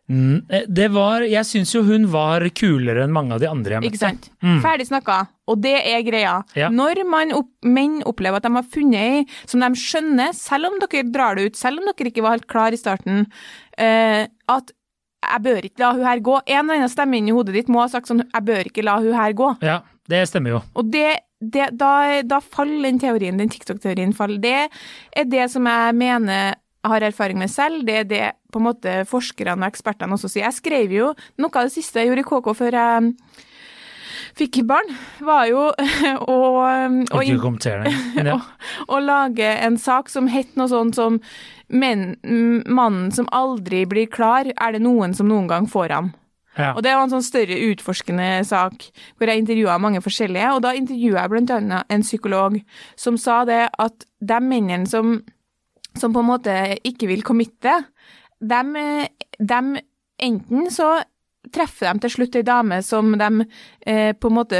Mm, 0.09 0.41
eh, 0.49 0.65
det 0.67 0.89
var 0.91 1.23
Jeg 1.23 1.45
syns 1.47 1.71
jo 1.71 1.83
hun 1.87 2.07
var 2.11 2.43
kulere 2.57 3.05
enn 3.05 3.13
mange 3.15 3.35
av 3.35 3.39
de 3.43 3.47
andre 3.47 3.77
jeg 3.77 3.83
møtte. 3.83 3.93
Ikke 3.93 4.01
sant. 4.01 4.27
Mm. 4.43 4.59
Ferdig 4.63 4.87
snakka. 4.89 5.19
Og 5.51 5.61
det 5.63 5.77
er 5.77 6.03
greia. 6.07 6.35
Ja. 6.57 6.69
Når 6.73 7.03
opp, 7.37 7.51
menn 7.63 8.01
opplever 8.07 8.41
at 8.41 8.47
de 8.47 8.53
har 8.55 8.67
funnet 8.67 8.99
ei 8.99 9.23
som 9.45 9.63
de 9.63 9.71
skjønner, 9.79 10.35
selv 10.35 10.71
om 10.71 10.77
dere 10.81 11.07
drar 11.11 11.35
det 11.35 11.51
ut, 11.51 11.59
selv 11.59 11.79
om 11.79 11.89
dere 11.89 12.11
ikke 12.11 12.25
var 12.25 12.37
helt 12.37 12.49
klar 12.51 12.75
i 12.75 12.79
starten, 12.79 13.25
uh, 13.79 14.23
at 14.51 14.71
jeg 15.21 15.43
bør 15.45 15.67
ikke 15.67 15.83
la 15.83 15.91
hun 15.95 16.07
her 16.07 16.21
gå. 16.23 16.37
En 16.47 16.63
eller 16.63 16.79
annen 16.79 16.91
stemme 16.91 17.19
inni 17.19 17.33
hodet 17.35 17.55
ditt 17.55 17.69
må 17.71 17.83
ha 17.83 17.89
sagt 17.91 18.09
sånn 18.09 18.23
jeg 18.23 18.47
bør 18.47 18.71
ikke 18.71 18.85
la 18.85 18.97
hun 19.03 19.17
her 19.17 19.35
gå. 19.37 19.51
Ja, 19.65 19.81
det 20.09 20.23
stemmer 20.31 20.55
jo. 20.55 20.61
Og 20.79 20.89
det, 20.93 21.21
det, 21.41 21.69
da, 21.77 22.21
da, 22.25 22.41
faller 22.41 22.87
den 22.87 22.99
teorien, 23.01 23.37
den 23.41 23.51
TikTok-teorien 23.51 24.15
faller. 24.17 24.41
Det 24.41 25.21
er 25.21 25.29
det 25.29 25.47
som 25.53 25.67
jeg 25.69 25.97
mener 25.99 26.57
har 26.87 27.05
erfaring 27.05 27.39
med 27.41 27.51
selv, 27.51 27.85
det 27.85 27.95
er 27.99 28.09
det 28.09 28.25
på 28.51 28.59
en 28.59 28.67
måte 28.69 28.97
forskerne 29.09 29.59
og 29.59 29.69
ekspertene 29.69 30.17
også 30.17 30.31
sier. 30.31 30.47
Jeg 30.47 30.59
skrev 30.59 30.93
jo 30.95 31.13
noe 31.41 31.53
av 31.53 31.69
det 31.69 31.75
siste 31.75 32.01
jeg 32.01 32.11
gjorde 32.11 32.25
i 32.25 32.29
KK 32.31 32.51
før 32.57 32.77
jeg 32.79 33.13
fikk 34.37 34.61
barn, 34.67 34.93
var 35.25 35.45
jo 35.49 35.67
å, 35.67 35.73
å, 36.31 36.37
ja. 38.31 38.37
å 38.87 39.01
lage 39.03 39.49
en 39.65 39.77
sak 39.81 40.09
som 40.11 40.29
het 40.31 40.55
noe 40.59 40.71
sånt 40.71 40.97
som 40.97 41.19
men, 41.71 42.17
'Mannen 42.21 43.13
som 43.15 43.29
aldri 43.31 43.85
blir 43.87 44.09
klar, 44.11 44.49
er 44.51 44.73
det 44.75 44.81
noen 44.83 45.13
som 45.15 45.29
noen 45.31 45.47
gang 45.47 45.69
får 45.71 45.93
ham'. 45.95 46.11
Ja. 46.57 46.73
Og 46.75 46.83
Det 46.83 46.91
var 46.91 47.05
en 47.05 47.13
sånn 47.13 47.23
større 47.23 47.55
utforskende 47.71 48.43
sak 48.43 48.89
hvor 49.15 49.29
jeg 49.29 49.39
intervjua 49.39 49.77
mange 49.79 50.01
forskjellige. 50.03 50.49
Og 50.51 50.61
da 50.65 50.73
intervjua 50.75 51.23
jeg 51.23 51.31
bl.a. 51.31 51.83
en 51.87 52.03
psykolog 52.03 52.57
som 52.99 53.17
sa 53.17 53.45
det 53.47 53.69
at 53.79 54.05
de 54.19 54.39
mennene 54.43 54.89
som 54.89 55.21
som 55.97 56.13
på 56.13 56.23
en 56.23 56.29
måte 56.29 56.57
ikke 56.87 57.09
vil 57.11 57.25
committe, 57.27 57.77
de, 58.41 59.07
de 59.37 59.63
Enten 60.21 60.67
så 60.69 60.99
treffer 61.49 61.87
de 61.89 62.03
til 62.03 62.11
slutt 62.13 62.35
ei 62.37 62.43
dame 62.45 62.77
som 62.85 63.15
de 63.17 63.45
eh, 63.89 64.11
på 64.13 64.29
en 64.29 64.35
måte 64.35 64.59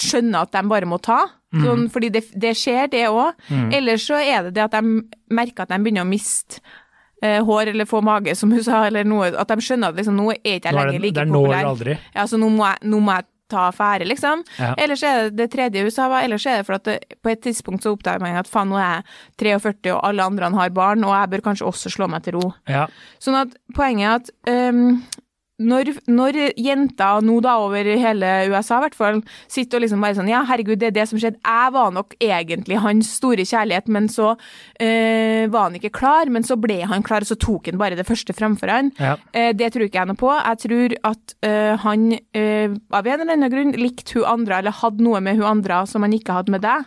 skjønner 0.00 0.46
at 0.46 0.54
de 0.54 0.62
bare 0.70 0.88
må 0.88 0.96
ta. 1.04 1.18
Mm. 1.52 1.64
Sånn, 1.66 1.82
fordi 1.92 2.08
det, 2.14 2.22
det, 2.32 2.54
skjer, 2.56 2.88
det 2.92 3.02
òg. 3.10 3.36
Mm. 3.50 3.66
Eller 3.76 4.00
så 4.00 4.20
er 4.22 4.46
det 4.46 4.54
det 4.56 4.64
at 4.64 4.76
de 4.78 5.02
merker 5.36 5.66
at 5.66 5.74
de 5.74 5.80
begynner 5.82 6.06
å 6.06 6.08
miste 6.08 6.62
eh, 7.22 7.40
hår 7.44 7.74
eller 7.74 7.88
få 7.90 8.00
mage, 8.06 8.34
som 8.38 8.52
hun 8.54 8.64
sa, 8.64 8.86
eller 8.88 9.04
noe. 9.08 9.32
At 9.36 9.52
de 9.52 9.66
skjønner 9.66 9.92
at 9.92 10.00
liksom, 10.00 10.16
nå 10.16 10.30
er 10.38 10.56
ikke 10.56 10.72
jeg 10.72 10.78
lenger 10.78 11.04
like 11.04 11.18
populær. 11.18 11.20
Det 11.20 11.26
er 11.26 11.34
nå 11.34 11.44
eller 11.50 11.70
aldri. 11.74 11.98
Ja, 12.14 12.26
så 12.30 12.40
nå 12.40 12.50
må 12.54 12.64
jeg, 12.64 12.90
nå 12.94 13.02
må 13.04 13.18
jeg 13.18 13.28
ta 13.50 13.66
affære, 13.68 14.08
liksom. 14.08 14.44
Ja. 14.58 14.72
Ellers 14.80 15.04
er 15.06 15.28
det 15.28 15.38
det 15.40 15.48
tredje 15.54 15.84
USA 15.86 16.08
var, 16.12 16.26
ellers 16.26 16.46
er 16.46 16.60
det 16.60 16.68
for 16.68 16.78
at 16.78 16.86
det, 16.88 16.98
på 17.22 17.32
et 17.32 17.42
tidspunkt 17.44 17.84
så 17.84 17.94
oppdager 17.94 18.22
man 18.22 18.38
at 18.40 18.50
faen, 18.50 18.70
nå 18.72 18.78
er 18.80 19.00
jeg 19.00 19.60
43 19.60 19.94
og 19.94 20.02
alle 20.08 20.26
andre 20.26 20.52
har 20.56 20.74
barn, 20.76 21.04
og 21.06 21.14
jeg 21.16 21.32
bør 21.34 21.46
kanskje 21.50 21.68
også 21.70 21.92
slå 21.92 22.10
meg 22.10 22.24
til 22.26 22.38
ro. 22.38 22.52
Ja. 22.70 22.86
Sånn 23.22 23.38
at 23.38 23.56
poenget 23.76 24.06
er 24.06 24.20
at 24.20 24.70
um, 24.74 25.00
når, 25.60 25.92
når, 26.08 26.38
jenter 26.56 27.24
nå 27.26 27.36
da 27.44 27.56
over 27.60 27.86
hele 28.00 28.30
USA 28.50 28.78
i 28.80 28.84
hvert 28.86 28.96
fall 28.96 29.20
sitter 29.50 29.78
og 29.78 29.84
liksom 29.84 30.04
bare 30.04 30.16
sånn 30.18 30.30
Ja, 30.30 30.42
herregud, 30.48 30.80
det 30.80 30.90
er 30.90 30.96
det 30.96 31.06
som 31.10 31.20
skjedde. 31.20 31.40
Jeg 31.44 31.74
var 31.74 31.92
nok 31.94 32.16
egentlig 32.22 32.80
hans 32.80 33.10
store 33.18 33.44
kjærlighet, 33.46 33.90
men 33.92 34.08
så 34.12 34.32
øh, 34.34 35.44
var 35.52 35.68
han 35.68 35.78
ikke 35.78 35.92
klar. 35.96 36.30
Men 36.32 36.46
så 36.46 36.56
ble 36.60 36.80
han 36.88 37.04
klar, 37.06 37.26
og 37.26 37.30
så 37.30 37.38
tok 37.40 37.70
han 37.70 37.80
bare 37.80 37.98
det 37.98 38.08
første 38.08 38.36
fremfor 38.36 38.72
han. 38.72 38.92
Ja. 39.00 39.16
Eh, 39.36 39.50
det 39.56 39.72
tror 39.74 39.86
ikke 39.86 40.00
jeg 40.00 40.10
noe 40.12 40.20
på. 40.20 40.32
Jeg 40.32 40.62
tror 40.64 40.96
at 41.12 41.36
øh, 41.46 41.72
han 41.84 42.10
øh, 42.16 42.76
av 42.96 43.08
en 43.08 43.24
eller 43.24 43.36
annen 43.36 43.52
grunn 43.52 43.76
likte 43.78 44.18
hun 44.18 44.28
andre, 44.36 44.60
eller 44.60 44.78
hadde 44.80 45.04
noe 45.04 45.22
med 45.24 45.40
hun 45.40 45.48
andre 45.50 45.82
som 45.90 46.06
han 46.06 46.16
ikke 46.16 46.36
hadde 46.36 46.54
med 46.56 46.64
deg. 46.64 46.86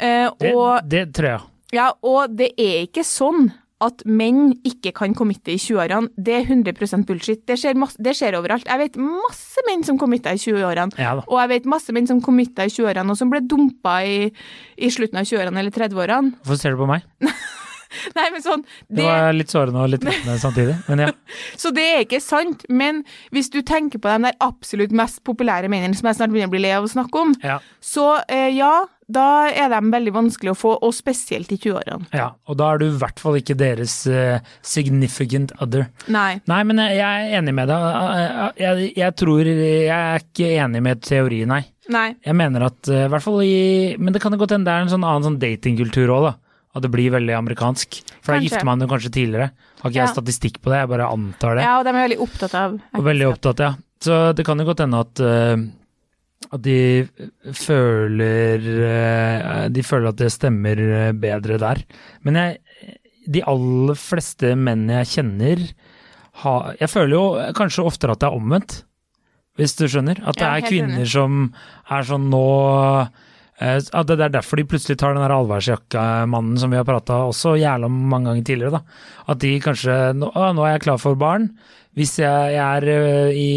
det, 0.00 0.54
og, 0.54 0.80
det 0.90 1.08
tror 1.14 1.30
jeg. 1.36 1.44
Ja, 1.74 1.90
og 2.06 2.34
det 2.38 2.52
er 2.60 2.84
ikke 2.86 3.04
sånn 3.06 3.48
at 3.84 4.04
menn 4.06 4.52
ikke 4.66 4.94
kan 4.96 5.14
committe 5.16 5.54
i 5.54 5.58
20-årene, 5.60 6.12
det 6.16 6.38
er 6.40 6.46
100 6.48 7.04
bullshit. 7.08 7.42
Det 7.48 7.58
skjer, 7.60 7.78
masse, 7.78 8.00
det 8.02 8.16
skjer, 8.18 8.38
overalt. 8.38 8.68
Jeg 8.68 8.82
vet 8.82 9.00
masse 9.00 9.64
menn 9.68 9.84
som 9.86 9.98
committa 10.00 10.34
i 10.34 10.40
20-årene, 10.40 11.00
ja, 11.00 11.16
og 11.22 11.40
jeg 11.42 11.52
vet 11.54 11.68
masse 11.70 11.94
menn 11.94 12.08
som 12.10 12.22
committa 12.24 12.66
i 12.66 12.72
20-årene, 12.72 13.10
og 13.12 13.20
som 13.20 13.32
ble 13.32 13.42
dumpa 13.44 13.98
i, 14.06 14.30
i 14.76 14.92
slutten 14.92 15.20
av 15.20 15.28
20-årene 15.28 15.62
eller 15.62 15.74
30-årene. 15.74 16.38
Hvorfor 16.42 16.60
ser 16.60 16.74
du 16.74 16.82
på 16.84 16.90
meg? 16.90 17.06
Nei, 18.16 18.26
men 18.34 18.42
sånn 18.42 18.64
Det, 18.64 18.98
det 18.98 19.06
var 19.06 19.34
litt 19.36 19.52
sårende 19.52 19.84
og 19.84 19.92
litt 19.92 20.04
rettende 20.06 20.36
samtidig, 20.42 20.76
men 20.88 21.04
ja. 21.06 21.10
så 21.62 21.70
det 21.74 21.84
er 21.84 22.04
ikke 22.04 22.20
sant. 22.22 22.64
Men 22.68 23.02
hvis 23.34 23.50
du 23.54 23.60
tenker 23.66 24.02
på 24.02 24.10
de 24.10 24.28
der 24.28 24.38
absolutt 24.44 24.94
mest 24.96 25.22
populære 25.26 25.70
mennene 25.72 25.96
som 25.98 26.08
jeg 26.10 26.18
snart 26.18 26.34
begynner 26.34 26.50
å 26.50 26.54
bli 26.56 26.64
lei 26.64 26.74
av 26.76 26.86
å 26.86 26.90
snakke 26.90 27.24
om, 27.24 27.34
ja. 27.44 27.60
så 27.84 28.08
eh, 28.26 28.50
ja, 28.56 28.72
da 29.12 29.50
er 29.52 29.68
de 29.72 29.80
veldig 29.92 30.12
vanskelig 30.14 30.54
å 30.54 30.56
få, 30.56 30.72
og 30.80 30.94
spesielt 30.96 31.52
i 31.52 31.58
20-årene. 31.58 32.08
Ja, 32.16 32.30
og 32.48 32.56
da 32.60 32.70
er 32.72 32.80
du 32.80 32.86
i 32.86 32.96
hvert 33.00 33.20
fall 33.20 33.36
ikke 33.40 33.56
deres 33.58 33.98
uh, 34.08 34.38
significant 34.64 35.52
other. 35.60 35.88
Nei. 36.12 36.40
Nei, 36.50 36.60
men 36.68 36.80
jeg 36.86 37.04
er 37.04 37.36
enig 37.40 37.54
med 37.56 37.68
deg. 37.68 37.84
Jeg, 38.60 38.88
jeg, 38.96 39.16
tror 39.20 39.50
Jeg 39.50 39.92
er 39.92 40.24
ikke 40.24 40.48
enig 40.64 40.82
med 40.86 41.04
teorien, 41.04 41.52
nei. 41.52 41.60
nei. 41.92 42.06
Jeg 42.24 42.38
mener 42.40 42.68
at 42.70 42.80
uh, 42.88 43.04
hvert 43.12 43.26
fall 43.26 43.44
i 43.44 43.94
Men 44.00 44.16
det 44.16 44.24
kan 44.24 44.36
godt 44.40 44.56
hende 44.56 44.70
det 44.70 44.74
er 44.74 44.86
en 44.86 44.94
sånn 44.94 45.04
annen 45.04 45.28
sånn 45.28 45.38
datingkultur 45.42 46.16
òg, 46.16 46.30
da. 46.30 46.34
At 46.74 46.82
det 46.82 46.90
blir 46.90 47.12
veldig 47.14 47.36
amerikansk. 47.36 48.00
For 48.24 48.34
da 48.34 48.42
gifter 48.42 48.66
man 48.66 48.82
jo 48.82 48.88
kanskje 48.90 49.12
tidligere. 49.14 49.52
Har 49.82 49.92
ikke 49.92 50.00
ja. 50.00 50.08
jeg 50.08 50.16
statistikk 50.16 50.58
på 50.64 50.72
det, 50.72 50.80
jeg 50.82 50.90
bare 50.90 51.12
antar 51.12 51.60
det. 51.60 51.68
Ja, 51.68 51.76
og 51.78 51.86
de 51.86 51.92
er 51.92 52.00
veldig 52.00 52.22
opptatt 52.24 52.56
av 52.58 52.78
Og 52.80 53.04
veldig 53.06 53.28
opptatt, 53.30 53.62
ja. 53.62 53.74
Så 54.04 54.20
det 54.36 54.44
kan 54.44 54.58
jo 54.60 54.66
godt 54.66 54.82
hende 54.82 55.00
at 55.04 55.22
uh, 55.22 55.54
at 56.52 56.62
de 56.64 57.06
føler 57.56 58.68
eh, 58.88 59.68
De 59.72 59.84
føler 59.86 60.10
at 60.10 60.20
det 60.20 60.32
stemmer 60.34 60.80
eh, 60.84 61.12
bedre 61.16 61.58
der. 61.62 61.82
Men 62.26 62.40
jeg, 62.40 62.96
de 63.26 63.44
aller 63.48 63.98
fleste 63.98 64.54
menn 64.58 64.88
jeg 64.92 65.10
kjenner 65.14 65.62
ha, 66.42 66.54
Jeg 66.80 66.90
føler 66.92 67.14
jo 67.14 67.26
kanskje 67.56 67.86
oftere 67.86 68.16
at 68.16 68.24
det 68.24 68.28
er 68.28 68.38
omvendt, 68.40 68.80
hvis 69.56 69.76
du 69.78 69.86
skjønner. 69.86 70.20
At 70.26 70.40
det 70.40 70.48
er 70.50 70.66
kvinner 70.66 71.06
som 71.08 71.46
er 71.88 72.08
sånn 72.08 72.28
nå 72.32 72.44
eh, 72.74 73.30
at 73.60 74.08
Det 74.08 74.18
er 74.18 74.32
derfor 74.34 74.58
de 74.58 74.66
plutselig 74.66 74.98
tar 74.98 75.14
den 75.14 75.22
der 75.22 75.30
allværsjakkamannen 75.30 76.58
som 76.58 76.72
vi 76.72 76.76
har 76.80 76.86
prata 76.88 77.20
også 77.28 77.54
jævla 77.60 77.88
mange 77.88 78.32
ganger 78.32 78.44
tidligere. 78.44 78.80
da. 78.80 78.80
At 79.30 79.38
de 79.38 79.60
kanskje 79.62 80.14
nå, 80.18 80.32
nå 80.34 80.66
er 80.66 80.74
jeg 80.74 80.86
klar 80.88 80.98
for 80.98 81.14
barn 81.14 81.52
hvis 81.94 82.16
jeg, 82.18 82.56
er 82.58 82.86
eh, 82.90 83.36
i 83.38 83.50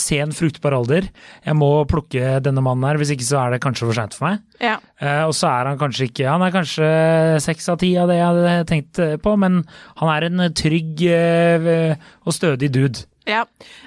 sen 0.00 0.32
fruktbar 0.32 0.72
alder, 0.78 1.08
jeg 1.44 1.56
må 1.58 1.68
plukke 1.88 2.38
denne 2.44 2.64
mannen 2.64 2.86
her, 2.88 2.96
hvis 3.00 3.12
ikke 3.12 3.26
så 3.26 3.42
er 3.42 3.54
det 3.54 3.62
kanskje 3.64 3.88
for 3.88 3.98
seint 3.98 4.16
for 4.16 4.30
meg. 4.30 4.40
Ja. 4.64 4.78
Uh, 4.96 5.28
og 5.28 5.34
så 5.36 5.50
er 5.50 5.68
han 5.68 5.80
kanskje 5.80 6.06
ikke 6.06 6.28
Han 6.30 6.44
er 6.46 6.52
kanskje 6.54 6.88
seks 7.42 7.68
av 7.72 7.80
ti 7.82 7.90
av 7.98 8.08
det 8.08 8.16
jeg 8.20 8.28
hadde 8.30 8.66
tenkt 8.70 9.00
på, 9.24 9.36
men 9.40 9.60
han 10.00 10.12
er 10.14 10.28
en 10.28 10.46
trygg 10.56 11.02
og 11.02 12.36
stødig 12.36 12.70
dude. 12.72 13.04
Ja, 13.28 13.44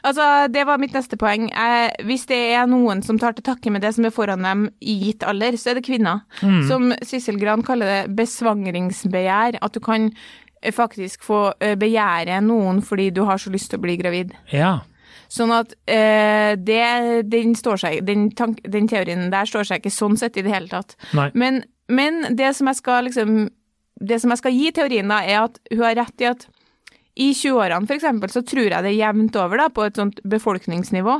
altså 0.07 0.47
det 0.47 0.63
var 0.67 0.79
mitt 0.79 0.93
neste 0.95 1.17
poeng. 1.19 1.49
Eh, 1.51 1.91
hvis 2.07 2.23
det 2.29 2.39
er 2.55 2.69
noen 2.71 3.03
som 3.03 3.19
tar 3.19 3.35
til 3.35 3.43
takke 3.47 3.73
med 3.73 3.83
det 3.83 3.91
som 3.97 4.07
er 4.07 4.15
foran 4.15 4.47
dem 4.47 4.69
i 4.79 4.95
gitt 5.01 5.25
alder, 5.27 5.57
så 5.59 5.73
er 5.73 5.79
det 5.79 5.87
kvinner. 5.89 6.23
Mm. 6.39 6.61
Som 6.69 6.95
Sissel 7.03 7.41
Gran 7.41 7.65
kaller 7.65 7.91
det 7.91 8.15
besvangringsbegjær. 8.15 9.59
At 9.65 9.75
du 9.75 9.83
kan 9.83 10.11
Eh, 10.65 10.71
faktisk 10.71 11.23
få 11.23 11.53
eh, 11.59 11.75
begjære 11.79 12.41
noen 12.45 12.81
fordi 12.85 13.09
du 13.13 13.23
har 13.27 13.39
så 13.41 13.53
lyst 13.53 13.71
til 13.71 13.79
å 13.79 13.85
bli 13.85 13.97
gravid. 14.01 14.33
Ja. 14.53 14.79
Sånn 15.31 15.53
at 15.55 15.73
eh, 15.89 16.53
det, 16.57 16.85
den, 17.31 17.55
seg, 17.55 18.01
den, 18.07 18.29
tank, 18.37 18.61
den, 18.63 18.89
teorien 18.89 19.29
der 19.33 19.49
står 19.49 19.67
seg 19.69 19.81
ikke 19.81 19.93
sånn 19.93 20.17
sett 20.21 20.37
i 20.37 20.45
det 20.45 20.53
hele 20.53 20.71
tatt. 20.71 20.97
Men, 21.33 21.63
men, 21.89 22.23
det 22.37 22.53
som 22.57 22.69
jeg 22.71 22.81
skal 22.81 23.07
liksom 23.09 23.47
Det 23.95 24.17
som 24.19 24.31
jeg 24.33 24.39
skal 24.41 24.51
gi 24.51 24.71
teorien, 24.75 25.07
da, 25.07 25.21
er 25.23 25.45
at 25.45 25.59
hun 25.71 25.83
har 25.85 25.95
rett 25.95 26.21
i 26.21 26.27
at 26.27 26.41
i 27.15 27.29
20-årene 27.31 27.87
f.eks. 27.87 28.33
så 28.33 28.43
tror 28.43 28.67
jeg 28.67 28.83
det 28.83 28.91
er 28.91 28.97
jevnt 28.97 29.37
over 29.39 29.61
da, 29.61 29.69
på 29.71 29.85
et 29.87 29.99
sånt 29.99 30.19
befolkningsnivå, 30.27 31.15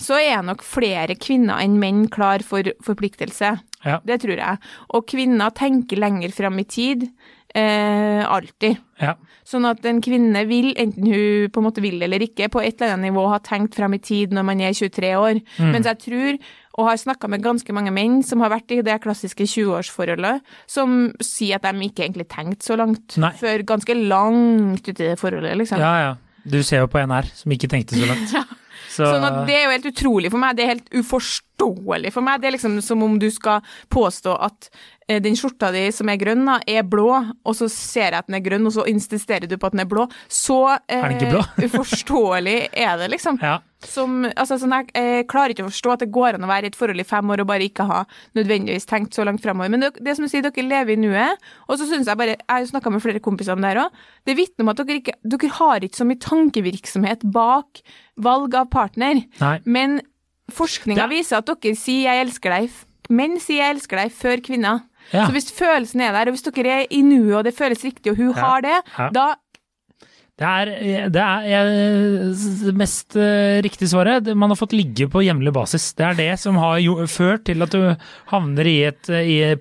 så 0.00 0.18
er 0.20 0.44
nok 0.46 0.64
flere 0.64 1.18
kvinner 1.20 1.60
enn 1.60 1.76
menn 1.80 2.06
klar 2.12 2.44
for 2.46 2.70
forpliktelse. 2.84 3.52
Ja. 3.84 4.00
Det 4.08 4.22
tror 4.22 4.40
jeg. 4.40 4.60
Og 4.96 5.04
kvinner 5.10 5.52
tenker 5.56 6.00
lenger 6.00 6.32
fram 6.32 6.56
i 6.62 6.64
tid. 6.64 7.04
Eh, 7.54 8.24
alltid. 8.24 8.80
Ja. 8.98 9.14
Sånn 9.44 9.66
at 9.68 9.84
en 9.84 10.00
kvinne 10.04 10.40
vil, 10.48 10.70
enten 10.80 11.08
hun 11.10 11.50
på 11.52 11.60
en 11.60 11.66
måte 11.66 11.82
vil 11.84 12.00
eller 12.04 12.22
ikke, 12.24 12.48
på 12.52 12.62
et 12.64 12.78
eller 12.78 12.94
annet 12.94 13.10
nivå 13.10 13.26
ha 13.28 13.40
tenkt 13.44 13.76
frem 13.76 13.96
i 13.96 14.00
tid 14.00 14.32
når 14.32 14.46
man 14.48 14.62
er 14.64 14.76
23 14.76 15.10
år. 15.20 15.40
Mm. 15.58 15.72
Mens 15.74 15.88
jeg 15.90 16.00
tror 16.06 16.38
og 16.74 16.88
har 16.88 16.98
snakka 16.98 17.28
med 17.30 17.44
ganske 17.44 17.76
mange 17.76 17.92
menn 17.94 18.18
som 18.26 18.42
har 18.42 18.50
vært 18.50 18.72
i 18.74 18.80
det 18.82 18.96
klassiske 19.04 19.46
20-årsforholdet, 19.46 20.42
som 20.66 21.12
sier 21.22 21.60
at 21.60 21.68
de 21.68 21.86
ikke 21.86 22.02
egentlig 22.08 22.26
tenkte 22.32 22.66
så 22.66 22.78
langt 22.80 23.14
Nei. 23.20 23.30
før 23.38 23.62
ganske 23.68 23.94
langt 23.94 24.82
uti 24.82 24.96
i 24.96 25.12
det 25.12 25.20
forholdet, 25.20 25.54
liksom. 25.60 25.82
Ja, 25.82 25.94
ja. 26.02 26.12
Du 26.44 26.58
ser 26.66 26.82
jo 26.82 26.90
på 26.92 26.98
en 27.00 27.14
her 27.14 27.28
som 27.32 27.54
ikke 27.54 27.70
tenkte 27.72 27.96
så 27.96 28.10
langt. 28.10 28.34
Så, 28.94 29.08
Sånn 29.10 29.24
at 29.26 29.40
det 29.48 29.54
er 29.56 29.64
jo 29.64 29.70
helt 29.72 29.86
utrolig 29.88 30.28
for 30.30 30.38
meg, 30.38 30.54
det 30.54 30.62
er 30.62 30.68
helt 30.76 30.92
uforståelig 30.94 31.53
for 32.14 32.24
meg. 32.24 32.42
Det 32.42 32.50
er 32.50 32.56
liksom 32.56 32.78
som 32.84 33.02
om 33.06 33.18
du 33.20 33.30
skal 33.32 33.64
påstå 33.92 34.36
at 34.46 34.70
eh, 35.08 35.20
den 35.22 35.36
skjorta 35.38 35.72
di 35.74 35.86
som 35.94 36.10
er 36.12 36.20
grønn, 36.20 36.48
er 36.66 36.86
blå, 36.86 37.10
og 37.44 37.58
så 37.58 37.68
ser 37.72 38.10
jeg 38.10 38.20
at 38.22 38.30
den 38.30 38.38
er 38.40 38.44
grønn, 38.44 38.66
og 38.68 38.74
så 38.76 38.86
insisterer 38.90 39.48
du 39.50 39.56
på 39.58 39.70
at 39.70 39.76
den 39.76 39.84
er 39.84 39.90
blå. 39.90 40.08
Så 40.28 40.60
eh, 40.88 41.06
uforståelig 41.66 42.58
er 42.72 42.98
det, 43.00 43.12
liksom. 43.16 43.40
ja. 43.42 43.60
Som, 43.84 44.22
altså, 44.24 44.56
sånn, 44.56 44.72
jeg 44.72 44.92
jeg 44.96 45.26
klarer 45.28 45.52
ikke 45.52 45.66
å 45.66 45.68
forstå 45.68 45.92
at 45.92 46.02
det 46.04 46.12
går 46.14 46.38
an 46.38 46.46
å 46.46 46.48
være 46.48 46.68
i 46.68 46.72
et 46.72 46.78
forhold 46.78 47.02
i 47.02 47.06
fem 47.06 47.32
år 47.34 47.42
og 47.42 47.48
bare 47.50 47.66
ikke 47.66 47.84
ha 47.88 47.98
nødvendigvis 48.38 48.88
tenkt 48.88 49.16
så 49.16 49.26
langt 49.28 49.42
fremover. 49.44 49.72
Men 49.72 49.84
det, 49.84 49.90
det 50.04 50.14
som 50.16 50.24
du 50.24 50.30
sier, 50.32 50.44
dere 50.44 50.64
lever 50.64 50.94
i 50.94 51.02
nuet, 51.02 51.44
og 51.68 51.76
så 51.80 51.88
synes 51.90 52.08
jeg 52.08 52.20
bare 52.20 52.38
Jeg 52.38 52.48
har 52.48 52.64
snakka 52.70 52.92
med 52.94 53.04
flere 53.04 53.22
kompiser 53.24 53.52
om 53.52 53.60
det 53.60 53.74
her 53.74 53.82
òg. 53.84 54.00
Det 54.24 54.38
vitner 54.38 54.64
om 54.64 54.72
at 54.72 54.80
dere 54.80 55.02
ikke 55.02 55.18
Dere 55.34 55.52
har 55.58 55.84
ikke 55.84 56.00
så 56.00 56.08
mye 56.08 56.22
tankevirksomhet 56.24 57.28
bak 57.34 57.84
valg 58.24 58.56
av 58.56 58.70
partner. 58.72 59.20
Nei. 59.40 59.56
Men 59.64 60.00
forskninga 60.54 61.06
viser 61.10 61.36
at 61.42 61.46
dere 61.50 61.74
sier 61.76 62.08
'jeg 62.10 62.26
elsker 62.26 62.50
deg', 62.50 62.70
menn 63.10 63.38
sier 63.40 63.62
'jeg 63.62 63.74
elsker 63.76 63.96
deg' 63.98 64.12
før 64.12 64.36
kvinner. 64.40 64.80
Ja. 65.12 65.26
Så 65.26 65.32
hvis 65.32 65.52
følelsen 65.52 66.00
er 66.00 66.12
der, 66.12 66.30
og 66.30 66.36
hvis 66.36 66.42
dere 66.48 66.82
er 66.82 66.86
i 66.90 67.02
nuet 67.02 67.36
og 67.36 67.44
det 67.44 67.54
føles 67.54 67.84
riktig, 67.84 68.12
og 68.12 68.16
hun 68.16 68.32
Ja. 68.34 68.40
har 68.40 68.60
det, 68.60 68.76
Ja. 68.98 69.08
da 69.10 69.34
Det 70.34 70.42
er 70.50 70.66
det, 71.14 71.20
er, 71.22 71.44
jeg- 71.46 72.32
det 72.66 72.72
mest 72.74 73.14
eh, 73.14 73.60
riktige 73.62 73.86
svaret. 73.86 74.26
Man 74.34 74.50
har 74.50 74.58
fått 74.58 74.72
ligge 74.74 75.06
på 75.06 75.20
hjemlig 75.22 75.52
basis. 75.54 75.92
Det 75.94 76.02
er 76.08 76.16
det 76.18 76.26
som 76.42 76.56
har 76.58 76.80
jo, 76.82 76.96
ført 77.06 77.44
til 77.46 77.62
at 77.62 77.70
du 77.70 77.84
havner 78.32 78.66
i 78.66 78.72
et, 78.88 79.10
i 79.14 79.36
eh, 79.52 79.54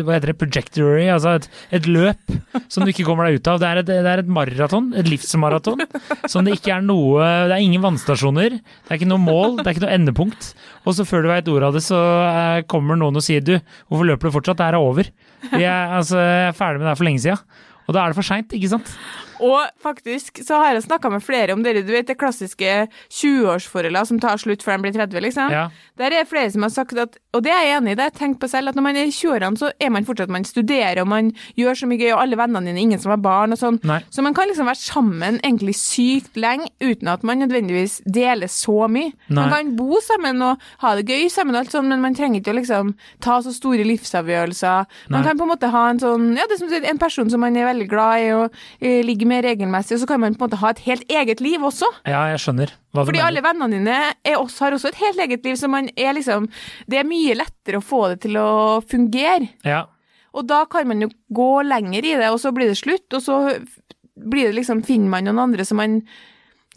hva 0.00 0.14
heter 0.16 0.32
det, 0.32 0.36
projectory, 0.40 1.04
altså 1.12 1.34
et, 1.36 1.50
et 1.76 1.88
løp 1.92 2.32
som 2.72 2.86
du 2.88 2.94
ikke 2.94 3.04
kommer 3.04 3.28
deg 3.28 3.42
ut 3.42 3.50
av. 3.52 3.60
Det 3.60 3.68
er 3.68 3.82
et, 3.82 3.90
det 3.90 3.98
er 4.14 4.22
et 4.24 4.32
maraton, 4.38 4.88
et 4.96 5.10
livsmaraton, 5.12 5.84
som 6.32 6.48
det 6.48 6.56
ikke 6.56 6.72
er 6.78 6.88
noe 6.88 7.20
Det 7.50 7.58
er 7.58 7.66
ingen 7.66 7.84
vannstasjoner, 7.84 8.56
det 8.56 8.88
er 8.88 8.96
ikke 8.96 9.10
noe 9.12 9.20
mål, 9.20 9.58
det 9.60 9.66
er 9.68 9.76
ikke 9.76 9.84
noe 9.84 9.98
endepunkt. 10.00 10.50
Og 10.88 10.96
så 10.96 11.04
før 11.04 11.26
du 11.28 11.32
veit 11.34 11.52
ordet 11.52 11.68
av 11.68 11.76
det, 11.76 11.84
så 11.84 12.00
eh, 12.30 12.64
kommer 12.72 12.96
noen 12.96 13.20
og 13.20 13.26
sier 13.28 13.44
du, 13.44 13.58
hvorfor 13.92 14.08
løper 14.14 14.32
du 14.32 14.38
fortsatt? 14.40 14.56
Det 14.64 14.70
her 14.70 14.80
er 14.80 14.88
over. 14.88 15.12
Er, 15.52 15.68
altså, 16.00 16.16
jeg 16.24 16.48
er 16.54 16.56
ferdig 16.56 16.80
med 16.80 16.88
det 16.88 16.94
her 16.94 17.00
for 17.04 17.10
lenge 17.12 17.20
sida. 17.28 17.36
Og 17.86 17.94
da 17.94 18.00
er 18.02 18.10
det 18.10 18.16
for 18.18 18.26
seint, 18.32 18.56
ikke 18.56 18.72
sant? 18.72 18.96
Og 19.44 19.68
faktisk 19.82 20.40
så 20.44 20.60
har 20.62 20.74
jeg 20.74 20.86
snakka 20.86 21.10
med 21.12 21.24
flere 21.24 21.54
om 21.56 21.62
dere, 21.64 21.84
du 21.84 21.92
vet 21.92 22.08
det 22.08 22.18
klassiske 22.20 22.72
20-årsforholdet 23.12 24.08
som 24.10 24.20
tar 24.22 24.40
slutt 24.40 24.64
før 24.64 24.78
de 24.78 24.86
blir 24.86 24.96
30, 24.96 25.22
liksom. 25.26 25.52
Ja. 25.52 25.66
Der 26.00 26.14
er 26.14 26.28
flere 26.28 26.50
som 26.52 26.64
har 26.66 26.72
sagt 26.72 26.96
at, 27.00 27.18
og 27.36 27.44
det 27.44 27.52
er 27.52 27.64
jeg 27.66 27.76
enig 27.78 27.94
i, 27.94 27.98
det 27.98 28.04
har 28.06 28.12
jeg 28.12 28.18
tenkt 28.20 28.40
på 28.42 28.50
selv, 28.50 28.70
at 28.70 28.78
når 28.78 28.86
man 28.86 28.98
er 29.00 29.08
i 29.08 29.14
20-årene, 29.14 29.60
så 29.60 29.70
er 29.80 29.92
man 29.92 30.08
fortsatt, 30.08 30.32
man 30.32 30.46
studerer 30.48 31.02
og 31.02 31.10
man 31.12 31.32
gjør 31.58 31.80
så 31.80 31.90
mye 31.90 32.00
gøy, 32.00 32.12
og 32.14 32.22
alle 32.22 32.40
vennene 32.40 32.70
dine, 32.70 32.84
ingen 32.86 33.02
som 33.02 33.12
har 33.14 33.22
barn 33.24 33.56
og 33.56 33.60
sånn. 33.60 33.80
Nei. 33.86 34.00
Så 34.12 34.24
man 34.24 34.36
kan 34.36 34.50
liksom 34.50 34.68
være 34.70 34.82
sammen 34.82 35.40
egentlig 35.42 35.76
sykt 35.80 36.38
lenge 36.40 36.70
uten 36.82 37.10
at 37.12 37.24
man 37.26 37.40
nødvendigvis 37.44 38.00
deler 38.04 38.50
så 38.52 38.88
mye. 38.92 39.12
Man 39.28 39.52
kan 39.52 39.74
bo 39.78 40.00
sammen 40.04 40.42
og 40.44 40.62
ha 40.82 40.94
det 40.98 41.06
gøy 41.08 41.28
sammen 41.32 41.56
og 41.56 41.64
alt 41.64 41.76
sånn, 41.76 41.88
men 41.92 42.02
man 42.04 42.16
trenger 42.16 42.40
ikke 42.40 42.54
å 42.54 42.58
liksom 42.60 42.94
ta 43.24 43.38
så 43.44 43.52
store 43.54 43.86
livsavgjørelser. 43.86 44.86
Man 45.12 45.20
Nei. 45.20 45.24
kan 45.28 45.38
på 45.38 45.46
en 45.46 45.52
måte 45.52 45.70
ha 45.72 45.84
en 45.90 46.02
sånn, 46.02 46.28
ja, 46.38 46.46
det 46.48 46.58
er 46.58 46.62
som 46.62 46.90
en 46.92 47.02
person 47.02 47.30
som 47.32 47.42
man 47.42 47.56
er 47.56 47.68
veldig 47.68 47.88
glad 47.90 48.24
i 48.24 48.30
og 48.36 48.60
eh, 48.80 49.02
ligger 49.06 49.25
med 49.28 49.44
regelmessig, 49.44 49.96
og 49.96 50.00
så 50.02 50.06
kan 50.10 50.20
man 50.22 50.34
på 50.34 50.44
en 50.44 50.50
måte 50.50 50.60
ha 50.62 50.70
et 50.74 50.82
helt 50.86 51.04
eget 51.12 51.40
liv 51.44 51.62
også. 51.66 51.88
Ja, 52.06 52.24
jeg 52.32 52.40
skjønner 52.44 52.72
hva 52.94 53.04
Fordi 53.08 53.20
alle 53.24 53.42
vennene 53.44 53.68
dine 53.76 53.96
er 54.24 54.36
også, 54.38 54.64
har 54.64 54.76
også 54.78 54.88
et 54.92 55.00
helt 55.02 55.18
eget 55.26 55.44
liv, 55.44 55.56
så 55.60 55.68
man 55.68 55.90
er 55.96 56.12
liksom 56.16 56.48
Det 56.88 56.98
er 57.00 57.04
mye 57.08 57.34
lettere 57.36 57.78
å 57.80 57.84
få 57.84 58.08
det 58.14 58.20
til 58.24 58.36
å 58.40 58.80
fungere. 58.86 59.50
Ja, 59.64 59.84
Og 60.36 60.46
da 60.46 60.64
kan 60.68 60.86
man 60.88 61.00
jo 61.00 61.08
gå 61.32 61.50
lenger 61.64 62.04
i 62.04 62.16
det, 62.20 62.30
og 62.30 62.38
så 62.40 62.52
blir 62.52 62.68
det 62.68 62.76
slutt, 62.78 63.06
og 63.16 63.22
så 63.22 63.36
blir 64.16 64.48
det 64.50 64.56
liksom, 64.58 64.82
finner 64.84 65.08
man 65.12 65.24
noen 65.24 65.38
andre 65.48 65.64
som 65.64 65.76
man 65.80 66.02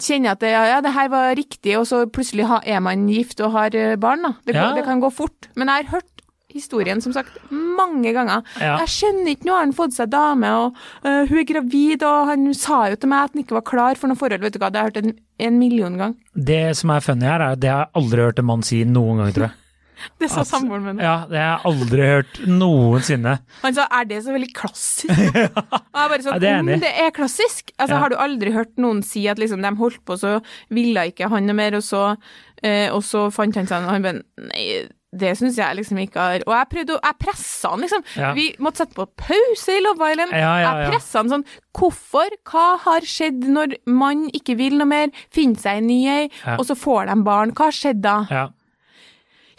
kjenner 0.00 0.32
at 0.32 0.40
det, 0.40 0.50
ja, 0.54 0.62
ja, 0.64 0.80
det 0.80 0.94
her 0.94 1.08
var 1.12 1.34
riktig, 1.36 1.74
og 1.76 1.84
så 1.88 2.06
plutselig 2.08 2.46
er 2.64 2.80
man 2.80 3.06
gift 3.08 3.40
og 3.44 3.52
har 3.52 3.74
eh, 3.76 3.96
barn. 4.00 4.22
da. 4.24 4.32
Det, 4.46 4.54
Ja. 4.56 4.70
det 4.74 4.84
kan 4.86 5.00
gå 5.00 5.10
fort. 5.12 5.48
Men 5.56 5.68
jeg 5.68 5.84
har 5.86 6.00
hørt 6.00 6.19
historien 6.52 7.00
som 7.04 7.14
sagt 7.16 7.38
mange 7.52 8.12
ganger. 8.16 8.44
Ja. 8.60 8.76
Jeg 8.82 8.92
skjønner 8.96 9.32
ikke, 9.34 9.48
nå 9.48 9.56
har 9.56 9.64
han 9.66 9.76
fått 9.76 9.96
seg 9.96 10.10
dame, 10.12 10.50
og 10.64 10.76
uh, 11.06 11.24
hun 11.30 11.38
er 11.42 11.48
gravid, 11.48 12.04
og 12.06 12.30
han 12.32 12.50
sa 12.56 12.82
jo 12.92 13.00
til 13.00 13.12
meg 13.12 13.28
at 13.28 13.36
han 13.36 13.44
ikke 13.44 13.58
var 13.60 13.66
klar 13.70 14.00
for 14.00 14.10
noe 14.10 14.20
forhold. 14.20 14.44
Vet 14.44 14.58
du 14.58 14.60
hva, 14.62 14.70
det 14.72 14.82
har 14.82 14.90
jeg 14.90 14.94
hørt 14.94 15.02
en, 15.04 15.16
en 15.48 15.58
million 15.60 15.98
gang. 16.00 16.18
Det 16.34 16.62
som 16.78 16.92
er 16.94 17.04
funny 17.04 17.28
her, 17.28 17.40
er 17.40 17.56
at 17.56 17.62
det 17.62 17.72
har 17.72 17.86
jeg 17.86 17.98
aldri 18.02 18.28
hørt 18.28 18.42
en 18.42 18.50
mann 18.52 18.66
si 18.66 18.84
noen 18.88 19.24
gang, 19.24 19.34
tror 19.36 19.50
jeg. 19.50 19.56
Det 20.20 20.30
sa 20.32 20.44
samboeren 20.48 20.84
min. 20.86 21.00
Ja, 21.04 21.26
det 21.28 21.36
har 21.36 21.58
jeg 21.58 21.68
aldri 21.68 22.06
hørt 22.08 22.38
noensinne. 22.48 23.34
Han 23.60 23.74
sa 23.76 23.86
er 23.98 24.06
det 24.08 24.22
så 24.24 24.32
veldig 24.32 24.48
klassisk? 24.56 25.10
Og 25.92 25.98
jeg 26.00 26.12
bare 26.12 26.24
sånn, 26.24 26.36
Ja, 26.36 26.40
det 26.40 26.52
om 26.60 26.84
det 26.84 26.92
er 27.04 27.10
klassisk? 27.16 27.74
Altså, 27.76 27.96
Ja. 27.96 28.00
Har 28.00 28.12
du 28.12 28.16
aldri 28.16 28.54
hørt 28.54 28.72
noen 28.80 29.02
si 29.04 29.26
at 29.28 29.40
liksom, 29.40 29.60
de 29.60 29.74
holdt 29.76 30.00
på, 30.08 30.16
så 30.20 30.38
ville 30.72 31.04
ikke 31.12 31.28
han 31.32 31.44
noe 31.48 31.58
mer, 31.58 31.76
og 31.76 31.84
så, 31.84 32.14
eh, 32.62 32.88
og 32.88 33.04
så 33.04 33.26
fant 33.34 33.60
han 33.60 33.68
seg 33.68 33.82
en, 33.82 33.90
han 33.92 34.06
bare 34.06 34.22
nei, 34.48 34.64
det 35.10 35.32
syns 35.34 35.56
jeg 35.58 35.74
liksom 35.74 35.98
ikke 36.04 36.22
har 36.22 36.42
Og 36.46 36.52
jeg 36.54 36.70
prøvde 36.70 36.94
å 36.94 37.00
Jeg 37.02 37.18
pressa 37.18 37.72
han, 37.72 37.82
liksom. 37.82 38.04
Ja. 38.14 38.30
Vi 38.36 38.44
måtte 38.62 38.84
sette 38.84 38.94
på 38.94 39.08
pause 39.18 39.74
i 39.74 39.82
Love 39.82 40.06
Island. 40.12 40.36
Ja, 40.38 40.52
ja. 40.62 40.70
Jeg 40.84 40.92
pressa 40.94 41.22
han 41.22 41.32
sånn 41.32 41.46
Hvorfor? 41.74 42.36
Hva 42.46 42.66
har 42.84 43.06
skjedd 43.06 43.48
når 43.50 43.74
man 43.90 44.28
ikke 44.36 44.54
vil 44.60 44.78
noe 44.78 44.90
mer, 44.90 45.10
finner 45.34 45.58
seg 45.58 45.80
en 45.80 45.90
ny 45.90 46.00
ei, 46.10 46.24
og 46.56 46.64
så 46.68 46.76
får 46.78 47.10
de 47.10 47.16
barn? 47.26 47.54
Hva 47.56 47.68
har 47.70 47.76
skjedd 47.76 48.02
da? 48.04 48.16
Ja. 48.30 48.48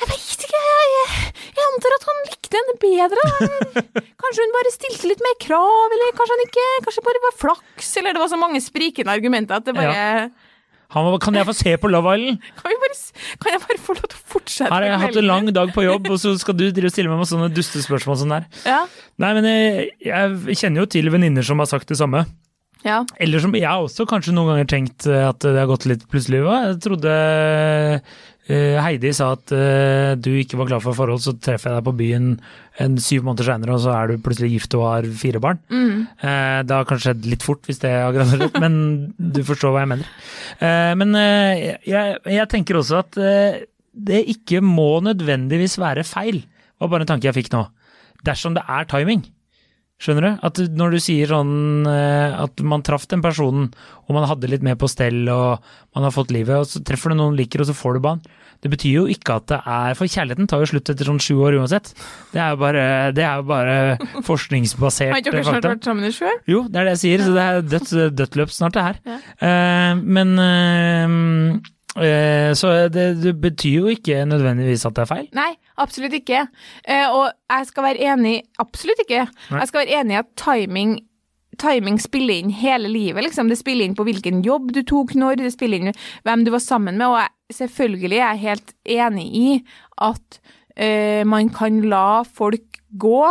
Jeg 0.02 0.10
vet 0.10 0.44
ikke, 0.48 0.60
jeg, 0.66 1.16
jeg, 1.56 1.66
antar 1.68 1.96
at 1.96 2.06
han 2.10 2.22
likte 2.26 2.60
henne 2.60 2.76
bedre. 2.82 3.26
kanskje 4.24 4.46
hun 4.46 4.56
bare 4.56 4.74
stilte 4.74 5.12
litt 5.12 5.22
mer 5.24 5.36
krav, 5.44 5.96
eller 5.96 6.16
kanskje 6.18 6.38
han 6.38 6.46
ikke, 6.48 6.68
kanskje 6.88 7.06
bare 7.06 7.22
var 7.28 7.36
flaks, 7.38 7.92
eller 8.02 8.18
det 8.18 8.24
var 8.24 8.32
så 8.32 8.40
mange 8.42 8.64
sprikende 8.66 9.14
argumenter 9.14 9.62
at 9.62 9.68
det 9.68 9.78
bare 9.78 10.06
var, 10.92 11.18
kan 11.24 11.38
jeg 11.40 11.48
få 11.48 11.56
se 11.56 11.74
på 11.80 11.92
Love 11.92 12.14
Island? 12.18 12.44
kan, 12.60 12.74
vi 12.74 12.78
bare, 12.84 12.98
kan 13.44 13.56
jeg 13.56 13.64
bare 13.64 13.80
få 13.86 13.96
lov 13.98 14.06
til 14.12 14.20
å 14.20 14.24
fortsette? 14.36 14.70
Her 14.70 14.76
har 14.76 14.88
jeg 14.90 15.02
hatt 15.06 15.20
en 15.22 15.30
lang 15.30 15.50
dag 15.56 15.74
på 15.76 15.86
jobb, 15.86 16.12
og 16.12 16.20
så 16.22 16.36
skal 16.42 16.58
du 16.60 16.68
stille 16.70 17.12
meg 17.12 17.22
med 17.22 17.30
sånne 17.32 17.50
dustespørsmål 17.56 18.20
sånn 18.22 18.36
der. 18.36 18.48
Ja. 18.68 18.84
Nei, 19.22 19.34
men 19.38 19.48
jeg, 19.48 19.92
jeg 20.04 20.58
kjenner 20.64 20.84
jo 20.84 20.92
til 20.98 21.12
venninner 21.14 21.46
som 21.48 21.64
har 21.64 21.70
sagt 21.72 21.92
det 21.92 22.00
samme. 22.02 22.26
ja. 22.84 23.02
Eller 23.24 23.44
som 23.44 23.56
jeg 23.56 23.88
også 23.88 24.08
kanskje 24.10 24.36
noen 24.36 24.54
ganger 24.54 24.70
tenkt 24.74 25.08
eh, 25.08 25.24
at 25.30 25.40
det 25.46 25.56
har 25.60 25.70
gått 25.70 25.88
litt 25.90 26.08
plutselig. 26.12 26.44
Jeg 26.44 26.80
trodde 26.84 27.16
eh, 27.16 28.20
Heidi 28.50 29.12
sa 29.16 29.32
at 29.36 29.52
eh, 29.54 30.14
du 30.20 30.32
ikke 30.36 30.58
var 30.60 30.68
klar 30.72 30.82
for 30.84 30.98
forhold, 30.98 31.22
så 31.24 31.36
treffer 31.38 31.70
jeg 31.72 31.78
deg 31.78 31.88
på 31.88 31.94
byen 32.00 32.30
en 32.82 32.96
syv 33.02 33.26
måneder 33.28 33.48
seinere, 33.48 33.76
og 33.76 33.84
så 33.84 33.94
er 33.94 34.12
du 34.12 34.24
plutselig 34.24 34.50
gift 34.56 34.76
og 34.80 34.86
har 34.88 35.08
fire 35.22 35.42
barn. 35.44 35.60
Mm. 35.70 36.08
Eh, 36.18 36.60
det 36.66 36.76
har 36.76 36.88
kanskje 36.90 37.12
skjedd 37.12 37.28
litt 37.32 37.46
fort, 37.46 37.62
hvis 37.70 37.82
det 37.84 37.92
har 37.94 38.16
gradert, 38.16 38.58
men 38.64 38.80
du 39.16 39.42
forstår 39.48 39.76
hva 39.76 39.84
jeg 39.86 39.92
mener. 39.94 40.10
Eh, 40.58 40.94
men 41.00 41.14
eh, 41.20 41.68
jeg, 41.88 42.18
jeg 42.38 42.52
tenker 42.52 42.80
også 42.82 43.04
at 43.04 43.20
eh, 43.22 43.62
det 43.92 44.24
ikke 44.34 44.64
må 44.66 44.90
nødvendigvis 45.06 45.78
være 45.82 46.08
feil, 46.08 46.42
var 46.82 46.92
bare 46.92 47.06
en 47.06 47.14
tanke 47.14 47.30
jeg 47.30 47.38
fikk 47.38 47.54
nå. 47.54 47.66
Dersom 48.26 48.58
det 48.58 48.66
er 48.70 48.90
timing. 48.90 49.24
Skjønner 50.02 50.26
du? 50.26 50.30
At 50.48 50.60
når 50.82 50.96
du 50.96 51.00
sier 51.04 51.30
sånn 51.30 51.88
eh, 51.90 52.34
at 52.42 52.62
man 52.66 52.82
traff 52.86 53.06
den 53.12 53.22
personen, 53.22 53.70
og 54.08 54.16
man 54.18 54.26
hadde 54.30 54.50
litt 54.50 54.64
mer 54.66 54.78
på 54.82 54.90
stell, 54.90 55.28
og 55.30 55.62
man 55.94 56.08
har 56.08 56.16
fått 56.16 56.34
livet, 56.34 56.58
og 56.58 56.70
så 56.70 56.82
treffer 56.86 57.14
du 57.14 57.20
noen 57.20 57.38
liker, 57.38 57.62
og 57.62 57.70
så 57.70 57.76
får 57.78 57.98
du 58.00 58.06
barn. 58.08 58.24
Det 58.62 58.70
betyr 58.70 58.94
jo 58.94 59.04
ikke 59.10 59.40
at 59.40 59.48
det 59.50 59.58
er 59.74 59.96
For 59.98 60.06
kjærligheten 60.06 60.46
tar 60.50 60.62
jo 60.62 60.68
slutt 60.70 60.92
etter 60.94 61.08
sånn 61.08 61.22
sju 61.24 61.34
år 61.42 61.58
uansett. 61.58 61.92
Det 62.30 62.42
er 62.42 62.54
jo 62.54 62.60
bare, 62.62 62.84
det 63.18 63.26
er 63.26 63.42
jo 63.42 63.46
bare 63.50 63.78
forskningsbasert 64.30 65.16
Har 65.16 65.24
ikke 65.24 65.34
dere 65.34 65.48
snart 65.48 65.70
vært 65.70 65.90
sammen 65.90 66.06
i 66.06 66.14
sju 66.14 66.28
år? 66.30 66.42
Jo, 66.50 66.64
det 66.70 66.82
er 66.82 66.90
det 66.90 66.96
jeg 66.98 67.04
sier, 67.06 67.26
så 67.26 67.36
det 67.38 67.46
er 67.46 67.70
dødt, 67.74 67.94
dødt 68.22 68.40
løp 68.42 68.54
snart, 68.54 68.78
det 68.78 68.88
her. 68.88 69.02
Ja. 69.10 69.20
Uh, 69.42 70.04
men 70.18 70.34
eh, 70.46 71.16
Så 71.92 72.72
det, 72.94 73.06
det 73.20 73.34
betyr 73.44 73.82
jo 73.82 73.92
ikke 73.92 74.24
nødvendigvis 74.30 74.86
at 74.88 74.96
det 74.96 75.04
er 75.04 75.10
feil. 75.10 75.30
Nei, 75.36 75.50
absolutt 75.82 76.16
ikke. 76.16 76.46
Eh, 76.88 77.08
og 77.10 77.32
jeg 77.52 77.68
skal 77.68 77.88
være 77.90 78.12
enig 78.14 78.36
Absolutt 78.64 79.02
ikke. 79.04 79.26
Nei. 79.52 79.60
Jeg 79.60 79.72
skal 79.72 79.84
være 79.84 80.00
enig 80.00 80.16
i 80.16 80.22
at 80.22 80.36
timing 80.40 81.00
Timing 81.60 82.00
spiller 82.00 82.40
inn 82.40 82.52
hele 82.56 82.90
livet, 82.90 83.26
liksom. 83.26 83.50
Det 83.52 83.60
spiller 83.60 83.86
inn 83.86 83.96
på 83.98 84.06
hvilken 84.08 84.40
jobb 84.46 84.72
du 84.74 84.82
tok 84.88 85.12
når, 85.20 85.42
det 85.42 85.52
spiller 85.54 85.82
inn 85.82 85.98
hvem 86.26 86.46
du 86.48 86.52
var 86.54 86.64
sammen 86.64 86.96
med, 86.98 87.12
og 87.12 87.20
jeg, 87.20 87.58
selvfølgelig 87.60 88.18
er 88.18 88.24
jeg 88.24 88.44
helt 88.46 88.74
enig 88.96 89.26
i 89.36 89.48
at 90.02 90.40
eh, 90.78 91.22
man 91.28 91.52
kan 91.54 91.82
la 91.92 92.24
folk 92.24 92.80
gå 92.98 93.24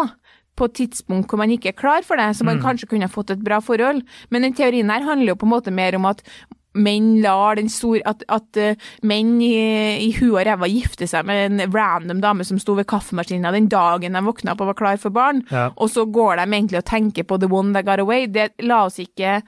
på 0.60 0.68
et 0.68 0.76
tidspunkt 0.76 1.32
hvor 1.32 1.40
man 1.40 1.52
ikke 1.54 1.72
er 1.72 1.78
klar 1.80 2.04
for 2.06 2.20
det, 2.20 2.28
så 2.36 2.44
man 2.44 2.60
kanskje 2.62 2.90
kunne 2.90 3.08
fått 3.10 3.32
et 3.32 3.44
bra 3.44 3.62
forhold. 3.64 4.04
Men 4.28 4.44
den 4.44 4.56
teorien 4.56 4.92
her 4.92 5.06
handler 5.06 5.32
jo 5.32 5.40
på 5.40 5.48
en 5.48 5.54
måte 5.56 5.72
mer 5.74 5.96
om 5.96 6.08
at 6.10 6.20
menn 6.74 7.20
lar 7.22 7.56
den 7.58 7.68
store 7.72 8.02
At, 8.06 8.22
at 8.30 8.56
eh, 8.60 8.76
menn 9.02 9.40
i, 9.42 9.50
i 10.06 10.10
huet 10.18 10.36
og 10.42 10.46
ræva 10.46 10.68
gifter 10.70 11.08
seg 11.10 11.26
med 11.26 11.46
en 11.60 11.72
random 11.74 12.20
dame 12.22 12.46
som 12.46 12.60
sto 12.62 12.76
ved 12.78 12.86
kaffemaskinen 12.90 13.52
den 13.56 13.68
dagen 13.72 14.14
de 14.14 14.22
våkna 14.24 14.54
opp 14.54 14.62
og 14.64 14.70
var 14.72 14.78
klar 14.78 15.00
for 15.02 15.10
barn, 15.14 15.42
Ja. 15.50 15.70
og 15.76 15.90
så 15.90 16.04
går 16.06 16.36
de 16.38 16.46
egentlig 16.46 16.78
og 16.78 16.86
tenker 16.90 17.26
på 17.26 17.38
the 17.40 17.48
one 17.50 17.72
that 17.74 17.86
got 17.86 17.98
away. 18.00 18.26
Det, 18.26 18.52
la 18.62 18.84
oss 18.86 18.98
ikke 19.02 19.40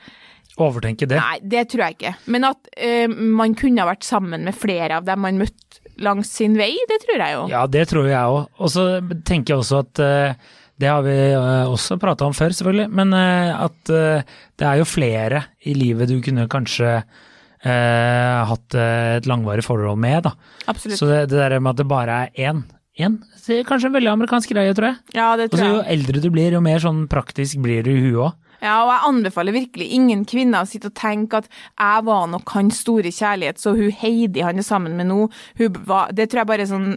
Overtenke 0.60 1.06
det. 1.08 1.16
Nei, 1.16 1.38
det 1.48 1.62
tror 1.72 1.80
jeg 1.86 1.94
ikke. 1.96 2.10
Men 2.28 2.44
at 2.44 2.68
uh, 2.76 3.08
man 3.08 3.54
kunne 3.56 3.80
ha 3.80 3.86
vært 3.88 4.04
sammen 4.04 4.42
med 4.44 4.52
flere 4.52 4.98
av 4.98 5.06
dem 5.06 5.22
man 5.24 5.38
møtte 5.40 5.80
langs 6.04 6.28
sin 6.36 6.58
vei, 6.58 6.74
det 6.90 6.98
tror 7.06 7.22
jeg 7.24 7.36
jo. 7.38 7.46
Ja, 7.52 7.62
det 7.72 7.86
tror 7.88 8.08
jeg 8.10 8.20
òg. 8.20 8.50
Og 8.60 8.68
så 8.74 8.84
tenker 9.24 9.54
jeg 9.54 9.62
også 9.62 9.80
at 9.84 10.00
eh, 10.02 10.34
det 10.82 10.90
har 10.90 11.02
vi 11.06 11.14
eh, 11.14 11.70
også 11.70 11.98
prata 12.02 12.26
om 12.26 12.34
før, 12.34 12.54
selvfølgelig, 12.56 12.88
men 12.98 13.14
eh, 13.14 13.50
at 13.54 13.92
eh, 13.94 14.38
det 14.58 14.66
er 14.66 14.80
jo 14.80 14.88
flere 14.88 15.44
i 15.68 15.76
livet 15.78 16.10
du 16.10 16.16
kunne 16.24 16.48
kanskje 16.50 16.96
eh, 16.98 18.38
hatt 18.50 18.78
et 18.78 19.28
langvarig 19.30 19.64
forhold 19.66 20.00
med, 20.02 20.26
da. 20.26 20.34
Absolutt. 20.72 20.98
Så 20.98 21.10
det, 21.10 21.26
det 21.30 21.38
der 21.38 21.60
med 21.60 21.76
at 21.76 21.82
det 21.82 21.90
bare 21.90 22.22
er 22.24 22.50
én, 22.50 22.64
én 22.98 23.20
det 23.42 23.58
er 23.58 23.66
kanskje 23.66 23.88
en 23.90 23.96
veldig 23.96 24.10
amerikansk 24.12 24.52
greie, 24.54 24.74
tror 24.74 24.92
jeg. 24.92 24.98
ja, 25.16 25.32
det 25.38 25.48
tror 25.50 25.62
så 25.62 25.66
jeg. 25.66 25.74
jo 25.74 25.84
eldre 25.96 26.22
du 26.22 26.30
blir, 26.34 26.54
jo 26.54 26.62
mer 26.62 26.82
sånn 26.82 27.06
praktisk 27.10 27.62
blir 27.62 27.86
du 27.86 27.90
i 27.94 28.02
huet 28.04 28.24
òg. 28.28 28.38
Ja, 28.62 28.76
og 28.84 28.92
jeg 28.92 29.06
anbefaler 29.08 29.56
virkelig 29.56 29.88
ingen 29.90 30.20
kvinner 30.28 30.62
å 30.62 30.68
sitte 30.70 30.92
og 30.92 30.94
tenke 30.94 31.40
at 31.42 31.48
jeg 31.50 32.04
var 32.06 32.28
nok 32.30 32.52
hans 32.54 32.78
store 32.84 33.10
kjærlighet, 33.10 33.58
så 33.58 33.74
hun 33.74 33.90
Heidi 34.02 34.44
han 34.46 34.62
er 34.62 34.66
sammen 34.66 34.94
med 34.98 35.10
nå, 35.10 35.24
hun 35.58 35.80
var, 35.88 36.12
det 36.14 36.28
tror 36.30 36.44
jeg 36.44 36.50
bare 36.52 36.66
er 36.66 36.70
sånn 36.70 36.92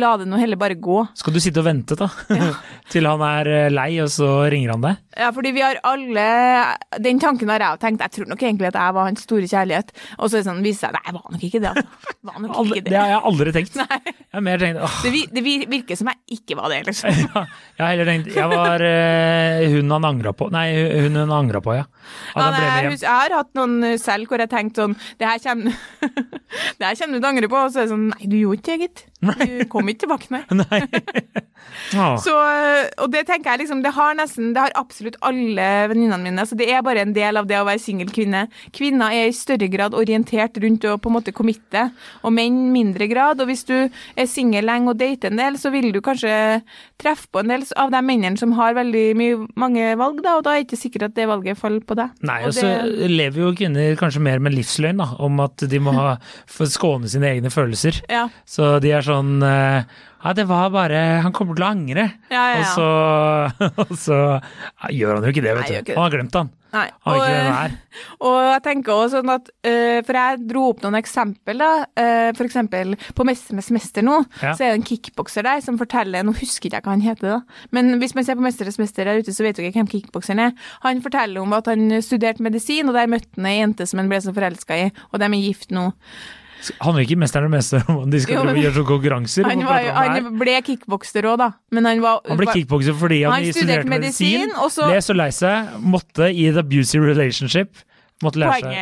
La 0.00 0.14
det 0.20 0.26
nå 0.28 0.38
heller 0.40 0.60
bare 0.60 0.76
gå. 0.80 1.00
Skal 1.18 1.34
du 1.36 1.40
sitte 1.42 1.62
og 1.62 1.68
vente, 1.68 1.98
da? 1.98 2.10
Ja. 2.42 2.52
Til 2.92 3.06
han 3.08 3.22
er 3.24 3.48
eh, 3.48 3.70
lei, 3.72 3.90
og 4.02 4.10
så 4.12 4.28
ringer 4.52 4.74
han 4.74 4.82
deg? 4.84 5.00
Ja, 5.16 5.28
fordi 5.34 5.52
vi 5.52 5.60
har 5.60 5.76
alle 5.84 6.24
Den 7.04 7.20
tanken 7.20 7.50
har 7.52 7.62
jeg 7.62 7.80
tenkt. 7.82 8.02
Jeg 8.04 8.14
tror 8.16 8.30
nok 8.30 8.42
egentlig 8.42 8.70
at 8.70 8.78
jeg 8.80 8.96
var 8.96 9.08
hans 9.08 9.24
store 9.26 9.48
kjærlighet. 9.48 9.92
Og 10.18 10.28
så 10.28 10.38
er 10.38 10.42
det 10.42 10.48
sånn, 10.48 10.62
viser 10.64 10.88
seg 10.88 10.96
Nei, 10.96 11.02
jeg 11.06 11.16
var 11.16 11.34
nok 11.34 11.44
ikke 11.48 11.60
det. 11.62 11.72
Altså. 11.72 12.10
Var 12.32 12.38
nok 12.42 12.58
ikke 12.62 12.82
det 12.86 12.90
det. 12.92 12.98
har 13.00 13.10
jeg 13.10 13.22
aldri 13.28 13.52
tenkt. 13.56 13.76
Nei. 13.80 13.98
Jeg 14.06 14.36
har 14.36 14.44
mer 14.46 14.62
tenkt 14.62 14.82
åh, 14.86 14.98
Det, 15.02 15.42
virker 15.72 15.98
som 15.98 16.10
jeg 16.12 16.38
ikke 16.38 16.56
var 16.58 16.70
det, 16.72 16.78
liksom. 16.86 17.16
ja, 17.18 17.42
Jeg 17.76 17.82
har 17.82 17.90
heller 17.90 18.08
tenkt 18.08 18.36
Jeg 18.36 18.48
var 18.52 18.84
eh, 18.86 19.64
hun 19.74 19.90
han 19.96 20.06
angra 20.08 20.32
på. 20.36 20.48
Nei, 20.54 20.66
hun 21.04 21.18
hun 21.18 21.34
angra 21.34 21.60
på, 21.64 21.74
ja. 21.76 21.86
Ja, 22.36 22.48
nei, 22.54 22.62
jeg, 22.62 23.00
jeg 23.02 23.10
har 23.10 23.34
hatt 23.36 23.52
noen 23.58 23.76
uh, 23.84 23.96
selv 24.00 24.30
hvor 24.30 24.42
jeg 24.42 24.50
tenkte 24.50 24.86
sånn 24.86 24.96
Det 25.20 25.28
her 25.28 25.42
kommer 25.44 25.76
Det 26.78 26.86
her 26.86 26.96
kommer 26.98 27.14
du 27.14 27.18
til 27.18 27.26
å 27.26 27.32
angre 27.32 27.50
på. 27.52 27.62
Og 27.66 27.74
så 27.74 27.82
er 27.82 27.88
det 27.88 27.94
sånn 27.94 28.08
Nei, 28.12 28.30
du 28.30 28.38
gjorde 28.38 28.62
ikke 28.62 28.76
det, 28.76 28.88
gitt. 28.88 29.04
Kom 29.70 29.88
ikke 29.88 30.06
tilbake, 30.06 30.30
nei. 30.34 30.42
Nei. 30.62 30.80
Så, 31.92 32.32
og 33.02 33.10
det 33.12 33.24
tenker 33.28 33.52
jeg 33.52 33.62
liksom, 33.64 33.82
det 33.84 33.92
har 33.96 34.14
nesten, 34.16 34.52
det 34.54 34.60
har 34.62 34.74
absolutt 34.78 35.16
alle 35.24 35.66
venninnene 35.90 36.22
mine. 36.22 36.44
Så 36.48 36.56
det 36.58 36.68
er 36.72 36.82
bare 36.84 37.02
en 37.04 37.12
del 37.16 37.36
av 37.40 37.46
det 37.50 37.58
å 37.60 37.66
være 37.68 37.80
singel 37.82 38.10
kvinne. 38.12 38.46
Kvinner 38.76 39.12
er 39.12 39.28
i 39.30 39.34
større 39.36 39.68
grad 39.72 39.94
orientert 39.98 40.56
rundt 40.62 40.84
å 40.88 40.96
på 41.02 41.10
en 41.10 41.16
måte 41.18 41.34
committe, 41.36 41.88
og 42.22 42.32
menn 42.36 42.60
mindre 42.74 43.08
grad. 43.10 43.40
Og 43.42 43.50
hvis 43.50 43.64
du 43.68 43.74
er 43.82 44.28
singel 44.30 44.66
lenge 44.68 44.92
og 44.94 45.00
dater 45.00 45.32
en 45.32 45.40
del, 45.42 45.58
så 45.60 45.72
vil 45.74 45.90
du 45.92 46.00
kanskje 46.04 46.32
treffe 47.02 47.28
på 47.32 47.42
en 47.42 47.50
del 47.54 47.64
av 47.80 47.90
de 47.94 48.00
mennene 48.04 48.38
som 48.40 48.52
har 48.58 48.76
veldig 48.78 49.04
mye, 49.18 49.40
mange 49.58 49.92
valg, 50.00 50.22
da, 50.24 50.36
og 50.38 50.44
da 50.46 50.54
er 50.56 50.62
det 50.62 50.68
ikke 50.70 50.80
sikkert 50.84 51.08
at 51.10 51.16
det 51.18 51.28
valget 51.30 51.58
faller 51.60 51.82
på 51.88 51.96
deg. 51.98 52.12
Nei, 52.22 52.40
Og 52.44 52.52
og 52.52 52.54
så 52.54 52.68
det- 52.68 53.10
lever 53.10 53.42
jo 53.46 53.52
kvinner 53.58 53.96
kanskje 54.00 54.20
mer 54.22 54.38
med 54.38 54.54
livsløgn, 54.54 54.98
da, 55.02 55.08
om 55.18 55.40
at 55.40 55.56
de 55.68 55.78
må 55.82 55.92
ha, 55.96 56.16
skåne 56.72 57.08
sine 57.10 57.26
egne 57.34 57.50
følelser. 57.52 58.02
ja, 58.08 58.28
Så 58.46 58.78
de 58.80 58.92
er 58.92 59.02
sånn 59.02 59.42
eh, 59.42 59.84
Ja, 60.22 60.32
det 60.38 60.44
var 60.46 60.68
bare 60.70 60.98
Han 61.24 61.32
kommer 61.34 61.56
til 61.58 61.64
å 61.66 61.70
angre. 61.74 62.08
ja, 62.30 62.42
ja, 62.54 62.62
Og 62.62 62.66
så, 62.76 62.88
og 63.88 63.94
så 63.98 64.18
ja, 64.38 64.90
gjør 64.94 65.16
han 65.18 65.24
jo 65.26 65.32
ikke 65.34 65.42
det, 65.44 65.54
vet 65.60 65.86
du. 65.88 65.94
Han 65.96 66.04
har 66.06 66.14
glemt 66.14 66.36
han. 66.38 66.50
Nei. 66.72 66.86
Han 67.04 67.18
vet 67.18 67.32
ikke. 67.36 67.98
Og 68.24 68.36
jeg 68.48 68.62
tenker 68.64 68.92
også 68.94 69.18
sånn 69.18 69.32
at, 69.34 69.50
øh, 69.68 69.98
for 70.06 70.16
jeg 70.16 70.38
dro 70.48 70.62
opp 70.70 70.80
noen 70.86 70.96
eksempel 70.96 71.60
da, 71.60 71.68
øh, 72.00 72.30
for 72.38 72.48
eksempel 72.48 72.94
på 73.18 73.26
Mesternes 73.28 73.68
mester 73.76 74.06
nå, 74.06 74.22
Ja. 74.40 74.54
så 74.56 74.64
er 74.64 74.70
det 74.72 74.78
en 74.78 74.86
kickbokser 74.88 75.44
der 75.44 75.60
som 75.60 75.76
forteller, 75.76 76.24
nå 76.24 76.32
husker 76.38 76.70
ikke 76.70 76.78
jeg 76.80 76.86
hva 76.86 76.94
han 76.94 77.04
heter 77.04 77.28
da, 77.28 77.38
men 77.76 77.98
hvis 78.00 78.14
man 78.16 78.24
ser 78.24 78.38
på 78.40 78.46
Mesternes 78.46 78.80
mester 78.80 79.04
der 79.10 79.20
ute, 79.20 79.34
så 79.36 79.44
vet 79.44 79.60
dere 79.60 79.74
hvem 79.74 79.90
kickbokseren 79.92 80.40
er. 80.46 80.54
Han 80.86 81.02
forteller 81.04 81.44
om 81.44 81.52
at 81.58 81.68
han 81.68 81.90
studerte 82.00 82.46
medisin, 82.46 82.88
og 82.88 82.96
der 82.96 83.10
møtte 83.12 83.36
han 83.36 83.50
ei 83.52 83.58
jente 83.58 83.84
som 83.90 84.00
han 84.00 84.08
ble 84.08 84.22
så 84.24 84.32
forelsket 84.32 84.86
i, 84.86 84.88
og 85.12 85.20
de 85.20 85.28
er 85.28 85.42
gift 85.44 85.76
nå. 85.76 85.90
Handler 86.82 87.02
ikke 87.06 87.16
Mesteren 87.18 87.48
og 87.48 87.52
Mester 87.54 87.82
om 87.90 88.10
de 88.12 88.20
skal 88.22 88.36
Jo, 88.38 88.42
men- 88.46 88.56
gjøre 88.62 88.74
sånne 88.76 88.88
konkurranser? 88.92 89.48
Han, 89.50 89.64
var, 89.66 89.86
han 89.98 90.38
ble 90.38 90.56
kickbokser 90.66 91.26
også 91.26 91.38
da, 91.42 91.48
men 91.74 91.88
han 91.90 92.02
var... 92.04 92.20
Han 92.28 92.38
ble 92.38 92.46
kickbokser 92.52 92.94
fordi 92.98 93.22
han, 93.24 93.32
Han 93.34 93.52
studerte 93.56 93.88
medisin, 93.90 94.46
medisin, 94.46 94.52
og 94.62 94.70
så- 94.74 94.86
ble 94.90 95.00
så 95.02 95.16
lei 95.16 95.30
seg, 95.34 95.72
måtte 95.82 96.28
i 96.30 96.46
et 96.52 96.56
abusive 96.60 97.08
relationship. 97.10 97.74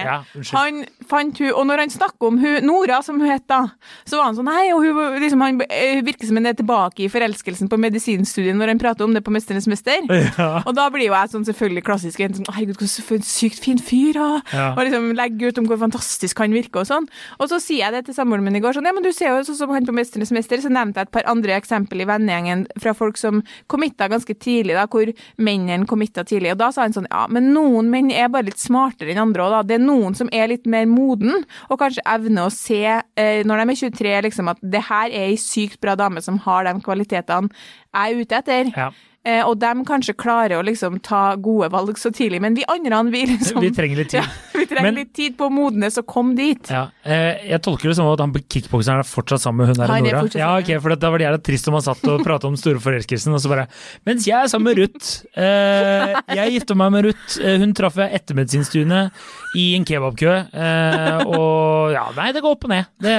Ja. 0.05 0.19
Han 0.53 0.85
fant 1.09 1.41
hun, 1.41 1.51
og 1.53 1.67
når 1.71 1.85
han 1.85 1.93
snakker 1.93 2.31
om 2.31 2.39
hun, 2.41 2.59
Nora, 2.67 3.01
som 3.05 3.21
hun 3.21 3.31
het 3.31 3.47
da, 3.51 3.63
så 4.09 4.21
var 4.21 4.31
han 4.31 4.39
sånn 4.39 4.49
Nei, 4.51 4.71
og 4.75 4.83
hun 4.85 5.19
liksom, 5.23 5.43
han 5.45 5.61
eh, 5.69 6.01
virker 6.07 6.29
som 6.29 6.39
han 6.41 6.51
er 6.51 6.57
tilbake 6.59 7.05
i 7.05 7.11
forelskelsen 7.13 7.71
på 7.71 7.79
medisinstudien 7.81 8.59
når 8.59 8.75
han 8.75 8.83
prater 8.83 9.07
om 9.07 9.15
det 9.15 9.23
på 9.27 9.35
Mesternes 9.35 9.69
mester. 9.71 10.07
Ja. 10.41 10.63
Og 10.69 10.73
da 10.77 10.87
blir 10.93 11.09
jo 11.09 11.15
jeg 11.15 11.31
sånn 11.33 11.45
selvfølgelig 11.45 11.83
klassisk 11.85 12.21
sånn 12.21 12.47
Herregud, 12.55 12.81
for 12.81 13.17
en 13.17 13.25
sykt 13.27 13.59
fin 13.61 13.81
fyr, 13.83 14.15
da. 14.17 14.29
Ja. 14.55 14.67
Og 14.77 14.85
liksom 14.87 15.11
legger 15.17 15.51
ut 15.51 15.59
om 15.61 15.67
hvor 15.69 15.81
fantastisk 15.81 16.39
han 16.41 16.55
virker 16.55 16.83
og 16.83 16.89
sånn. 16.89 17.09
Og 17.41 17.51
så 17.51 17.59
sier 17.63 17.83
jeg 17.83 17.95
det 17.97 18.03
til 18.07 18.17
samboeren 18.17 18.45
min 18.47 18.59
i 18.59 18.63
går, 18.63 18.77
sånn 18.77 18.89
Ja, 18.89 18.95
men 18.97 19.05
du 19.05 19.11
ser 19.17 19.35
jo 19.35 19.43
sånn 19.49 19.59
som 19.59 19.73
han 19.75 19.89
på 19.89 19.95
Mesternes 19.97 20.33
mester, 20.35 20.63
så 20.63 20.71
nevnte 20.73 21.03
jeg 21.03 21.11
et 21.11 21.15
par 21.17 21.29
andre 21.31 21.57
eksempel 21.59 22.05
i 22.05 22.09
vennegjengen 22.09 22.67
fra 22.81 22.95
folk 22.97 23.21
som 23.21 23.43
committa 23.73 24.09
ganske 24.13 24.37
tidlig, 24.41 24.77
da, 24.79 24.87
hvor 24.91 25.11
mennene 25.41 25.89
committa 25.91 26.25
tidlig. 26.27 26.55
Og 26.55 26.61
da 26.63 26.71
sa 26.75 26.87
han 26.87 26.97
sånn 26.97 27.09
Ja, 27.11 27.27
men 27.33 27.51
noen 27.55 27.91
menn 27.93 28.13
er 28.15 28.31
bare 28.33 28.49
litt 28.49 28.61
smartere 28.63 29.13
enn 29.13 29.23
andre 29.23 29.30
òg, 29.39 29.51
da. 29.55 29.63
Det 29.63 29.79
er 29.79 29.85
noen 29.85 30.17
som 30.19 30.29
er 30.33 30.49
litt 30.49 30.67
mer 30.67 30.89
moden, 30.91 31.45
og 31.71 31.79
kanskje 31.79 32.03
evner 32.07 32.49
å 32.49 32.55
se, 32.55 32.83
eh, 33.17 33.43
når 33.47 33.63
de 33.63 33.71
er 33.71 33.81
23, 33.83 34.23
liksom 34.23 34.51
at 34.51 34.59
det 34.63 34.83
her 34.89 35.09
er 35.11 35.31
ei 35.31 35.37
sykt 35.37 35.81
bra 35.81 35.95
dame 35.95 36.21
som 36.23 36.39
har 36.39 36.65
de 36.65 36.75
kvalitetene 36.81 37.51
jeg 37.95 38.11
er 38.11 38.21
ute 38.21 38.43
etter. 38.43 38.73
Ja. 38.77 38.91
Eh, 39.21 39.43
og 39.45 39.59
de 39.61 39.69
kanskje 39.85 40.15
klarer 40.17 40.57
å 40.57 40.63
liksom 40.65 40.95
ta 41.05 41.35
gode 41.37 41.67
valg 41.75 41.99
så 42.01 42.09
tidlig, 42.09 42.39
men 42.41 42.55
vi 42.57 42.63
andre 42.65 43.03
vi 43.13 43.27
liksom 43.29 43.61
Vi 43.61 43.69
trenger 43.77 43.99
litt 44.01 44.15
tid. 44.15 44.23
Ja, 44.51 44.57
vi 44.57 44.65
trenger 44.69 44.87
Men- 44.89 44.99
litt 45.03 45.13
tid 45.17 45.37
på 45.37 45.49
å 45.49 45.53
modnes 45.53 45.99
og 46.01 46.07
komme 46.09 46.33
dit. 46.37 46.71
Ja, 46.73 46.87
eh, 47.05 47.37
jeg 47.51 47.61
tolker 47.65 47.91
det 47.91 47.97
som 47.99 48.09
at 48.09 48.23
han 48.25 48.33
kickbokseren 48.33 49.03
er 49.03 49.09
fortsatt 49.09 49.45
sammen 49.45 49.61
med 49.67 49.71
hun 49.75 49.81
der 49.83 49.93
Han 49.93 50.09
er 50.09 50.17
Nora. 50.23 50.33
Ja, 50.41 50.51
ok, 50.57 50.73
for 50.81 50.97
Da 50.97 51.13
var 51.13 51.21
det 51.21 51.29
jævlig 51.29 51.43
trist 51.51 51.69
om 51.69 51.77
han 51.77 51.85
satt 51.85 52.09
og 52.09 52.25
pratet 52.25 52.49
om 52.49 52.57
store 52.61 52.81
forelskelsen, 52.81 53.37
og 53.37 53.45
så 53.45 53.53
bare 53.53 53.69
Mens 54.09 54.25
jeg 54.29 54.41
er 54.41 54.49
sammen 54.49 54.73
med 54.73 54.81
Ruth. 54.81 55.13
Eh, 55.37 56.17
jeg 56.41 56.57
gifta 56.57 56.77
meg 56.81 56.93
med 56.97 57.11
Ruth. 57.11 57.37
Hun 57.61 57.75
traff 57.77 58.01
jeg 58.01 58.17
etter 58.21 58.41
medisinstudiene 58.41 59.03
i 59.61 59.71
en 59.77 59.85
kebabkø. 59.85 60.37
Eh, 60.49 61.25
og 61.29 61.93
ja, 61.93 62.09
nei, 62.17 62.33
det 62.33 62.41
går 62.45 62.57
opp 62.57 62.69
og 62.69 62.73
ned. 62.73 62.89
Det, 63.05 63.17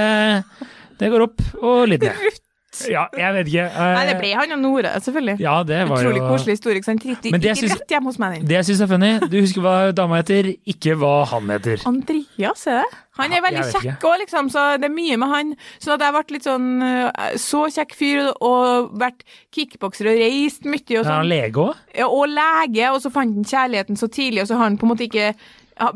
det 0.97 1.13
går 1.13 1.29
opp 1.29 1.45
og 1.61 1.83
litt 1.93 2.09
ned. 2.09 2.41
Ja, 2.87 3.05
jeg 3.17 3.33
vet 3.35 3.47
ikke. 3.51 3.65
Uh, 3.75 3.93
Nei, 3.97 4.03
det 4.07 4.13
ble 4.21 4.29
han 4.39 4.51
og 4.55 4.59
Nora, 4.63 4.91
selvfølgelig. 5.03 5.33
Ja, 5.43 5.57
det 5.67 5.79
var 5.89 5.97
Utrolig 5.99 6.21
jo 6.21 6.27
koselig 6.29 6.53
historie. 6.55 6.79
ikke 6.79 6.87
sant? 6.87 7.03
Riktig, 7.03 7.31
Men 7.35 7.41
det 7.43 7.55
syns- 7.59 7.73
rett 7.75 7.91
hjem 7.91 8.05
hos 8.07 8.19
meg, 8.21 8.37
den. 8.39 8.45
Det 8.47 8.55
jeg 8.61 8.65
syns 8.69 8.81
er 8.85 8.87
funny, 8.87 9.09
du 9.27 9.35
husker 9.41 9.61
hva 9.65 9.73
dama 9.97 10.21
heter, 10.21 10.53
ikke 10.71 10.95
hva 11.01 11.25
han 11.33 11.49
heter. 11.51 11.83
Andreas, 11.85 12.63
er 12.71 12.79
det? 12.79 12.99
Han 13.19 13.33
er 13.35 13.41
veldig 13.43 13.65
kjekk 13.75 14.05
òg, 14.07 14.15
liksom, 14.23 14.47
så 14.49 14.63
det 14.79 14.87
er 14.87 14.93
mye 14.95 15.17
med 15.19 15.27
han. 15.33 15.49
Så 15.83 15.91
at 15.97 15.99
jeg 16.07 16.13
ble 16.15 16.35
litt 16.37 16.47
sånn 16.47 16.69
eh, 16.81 17.35
Så 17.37 17.65
kjekk 17.75 17.91
fyr, 17.99 18.31
og 18.41 18.93
vært 18.97 19.25
kickbokser 19.51 20.07
og 20.13 20.21
reist 20.23 20.63
mye 20.63 20.79
og 20.95 21.03
Er 21.03 21.11
han 21.11 21.25
sånn. 21.25 21.29
lege 21.29 21.65
òg? 21.67 21.75
Ja, 21.99 22.07
og 22.07 22.29
lege, 22.31 22.87
og 22.95 23.01
så 23.03 23.11
fant 23.11 23.35
han 23.35 23.43
kjærligheten 23.43 23.99
så 23.99 24.07
tidlig, 24.07 24.45
og 24.45 24.47
så 24.47 24.55
har 24.55 24.63
han 24.69 24.77
på 24.79 24.87
en 24.87 24.93
måte 24.95 25.09
ikke 25.11 25.33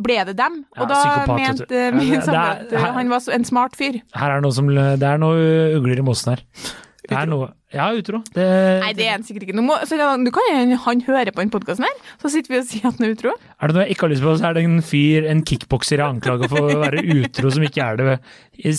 ble 0.01 0.17
det 0.31 0.37
dem? 0.39 0.61
Ja, 0.75 0.81
Og 0.81 0.89
da 0.89 1.01
vet 1.03 1.27
du. 1.27 1.35
mente 1.35 1.83
Ja, 1.83 1.91
min 1.95 2.21
samboer 2.21 2.63
er- 2.71 2.87
at 2.87 2.95
han 2.97 3.13
var 3.13 3.29
en 3.37 3.45
smart 3.45 3.77
fyr. 3.77 4.01
Her 4.15 4.37
er 4.37 4.41
noe 4.41 4.55
som 4.55 4.67
Det 4.73 5.03
er 5.03 5.21
noe 5.21 5.77
ugler 5.77 6.01
i 6.01 6.05
mossen 6.05 6.35
her. 6.35 6.43
Det 7.05 7.13
er 7.13 7.27
noe 7.29 7.51
Ja, 7.75 7.89
utro. 7.91 8.21
Det, 8.33 8.45
Nei, 8.81 8.93
det 8.95 9.03
er 9.05 9.11
han 9.17 9.23
sikkert 9.27 9.43
ikke. 9.43 9.55
Nå 9.57 9.61
må, 9.65 9.75
så 9.83 9.97
du 9.99 10.31
kan 10.31 10.71
han 10.85 11.01
høre 11.03 11.33
på 11.35 11.43
den 11.43 11.51
podkasten 11.51 11.83
her, 11.83 11.97
så 12.21 12.31
sitter 12.31 12.53
vi 12.53 12.59
og 12.61 12.65
sier 12.69 12.85
at 12.87 12.95
han 12.95 13.05
er 13.09 13.11
utro. 13.17 13.33
Er 13.59 13.67
det 13.67 13.75
noe 13.75 13.83
jeg 13.83 13.95
ikke 13.97 14.05
har 14.07 14.13
lyst 14.13 14.23
på, 14.23 14.35
så 14.39 14.47
er 14.47 14.53
det 14.55 14.63
en 14.63 14.77
fyr, 14.85 15.27
en 15.29 15.43
kickbokser 15.43 15.99
jeg 15.99 16.07
anklager 16.07 16.47
for 16.53 16.69
å 16.71 16.79
være 16.85 17.03
utro, 17.17 17.51
som 17.51 17.65
ikke 17.67 17.83
er 17.83 17.99
det, 17.99 18.15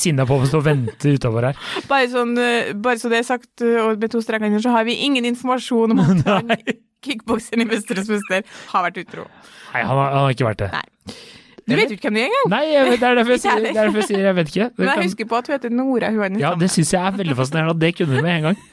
sinna 0.00 0.24
på 0.24 0.40
å 0.40 0.48
stå 0.48 0.62
og 0.62 0.64
vente 0.70 1.12
utafor 1.12 1.50
her. 1.50 1.60
Bare, 1.90 2.08
sånn, 2.08 2.32
uh, 2.40 2.72
bare 2.72 2.96
så 3.02 3.12
det 3.12 3.20
er 3.20 3.28
sagt, 3.28 3.52
uh, 3.60 3.84
og 3.90 4.00
med 4.00 4.10
to 4.16 4.24
streker 4.24 4.48
under, 4.48 4.64
så 4.64 4.72
har 4.72 4.88
vi 4.88 4.96
ingen 5.04 5.28
informasjon 5.28 5.92
om 5.92 6.00
at 6.00 6.64
kickbokseren 7.06 7.62
i 7.62 7.68
Mesternes 7.68 8.08
mester 8.10 8.48
har 8.72 8.88
vært 8.88 9.02
utro. 9.04 9.28
Nei, 9.76 9.84
han 9.84 9.98
har, 10.00 10.12
han 10.16 10.24
har 10.24 10.36
ikke 10.36 10.48
vært 10.48 10.62
det. 10.64 10.70
Nei. 10.72 10.84
Du 11.66 11.74
vet 11.74 11.90
jo 11.90 11.96
ikke 11.96 12.06
hvem 12.06 12.16
det 12.16 12.22
er 12.22 12.28
engang. 12.30 12.50
Nei, 12.52 12.66
vet, 12.86 13.00
det 13.00 13.06
er 13.08 13.16
derfor 13.18 13.34
jeg 13.34 13.40
sier, 13.44 13.56
det 13.58 13.70
er 13.72 13.78
derfor 13.80 13.98
jeg, 13.98 14.08
sier 14.12 14.22
jeg 14.22 14.36
vet 14.38 14.50
ikke. 14.52 14.66
Men 14.78 14.90
jeg 14.92 15.08
husker 15.08 15.28
på 15.32 15.38
at 15.38 15.48
hun 15.48 15.54
heter 15.56 15.72
Nora. 15.74 16.10
Hun 16.14 16.22
er 16.22 16.42
ja, 16.44 16.52
det 16.60 16.68
syns 16.70 16.92
jeg 16.94 17.02
er 17.02 17.16
veldig 17.18 17.36
fascinerende 17.40 17.74
at 17.74 17.80
det 17.82 17.90
kunne 17.98 18.14
du 18.14 18.22
med 18.22 18.36
en 18.36 18.50
gang. 18.50 18.60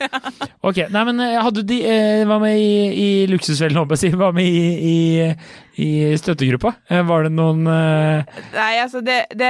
Ok, 0.63 0.78
nei, 0.94 1.02
men 1.10 1.18
eh, 1.20 1.34
hadde 1.44 1.60
de 1.68 1.78
eh, 1.84 2.22
Hva 2.24 2.38
med 2.39 2.56
i, 2.56 2.76
i 2.96 3.08
Luksusfellen, 3.28 3.76
håper 3.82 3.98
jeg 3.98 4.00
å 4.00 4.04
si? 4.06 4.20
Hva 4.22 4.30
med 4.32 4.46
i, 4.48 4.62
i, 4.94 5.34
i 5.82 6.18
støttegruppa? 6.18 6.74
Eh, 6.88 7.02
Var 7.06 7.26
det 7.26 7.32
noen 7.34 7.66
uh, 7.66 8.22
Nei, 8.54 8.74
altså, 8.82 9.02
det, 9.06 9.24
det 9.34 9.50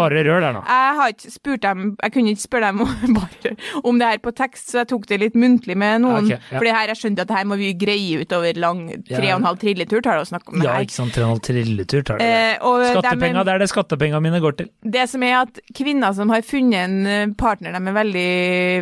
Bare 0.00 0.22
rør 0.24 0.40
der 0.44 0.56
nå. 0.56 0.62
Jeg 0.64 0.94
har 0.98 1.12
ikke 1.12 1.32
spurt 1.32 1.64
dem 1.64 1.82
Jeg 2.00 2.14
kunne 2.14 2.32
ikke 2.32 2.44
spørre 2.44 2.70
dem 2.72 2.80
om, 2.86 3.18
bare, 3.18 3.52
om 3.82 4.00
det 4.00 4.08
her 4.12 4.22
på 4.24 4.32
tekst, 4.36 4.70
så 4.72 4.82
jeg 4.82 4.90
tok 4.94 5.08
det 5.10 5.20
litt 5.20 5.36
muntlig 5.38 5.76
med 5.78 6.04
noen. 6.04 6.28
Okay, 6.28 6.38
ja. 6.38 6.56
For 6.56 6.68
det 6.68 6.74
her, 6.76 6.92
jeg 6.92 7.00
skjønte 7.02 7.26
at 7.26 7.30
det 7.30 7.38
her 7.38 7.48
må 7.50 7.58
vi 7.60 7.72
greie 7.78 8.22
ut 8.22 8.32
over 8.38 8.60
lang 8.60 8.82
tre 9.08 9.32
og 9.32 9.36
en 9.40 9.48
halv 9.48 9.60
trilletur, 9.60 10.00
tar 10.04 10.18
det 10.18 10.24
å 10.26 10.30
snakke 10.30 10.54
om 10.54 10.64
Ja, 10.64 10.78
ikke 10.84 10.96
sant. 10.96 11.16
3,5 11.18 11.42
trilletur 11.48 12.06
tar 12.06 12.20
det. 12.22 12.28
Eh, 12.28 12.92
Skattepenga, 12.92 13.44
det 13.46 13.54
er 13.54 13.62
det 13.62 13.70
skattepengene 13.70 14.22
mine 14.24 14.40
går 14.44 14.58
til. 14.60 14.70
Det 14.82 15.04
som 15.10 15.24
er 15.26 15.38
at 15.42 15.60
kvinner 15.76 16.16
som 16.16 16.32
har 16.32 16.44
funnet 16.46 16.80
en 16.86 16.98
eh, 17.08 17.36
partner 17.38 17.76
de 17.76 17.82
er 17.92 17.96
veldig 17.98 18.28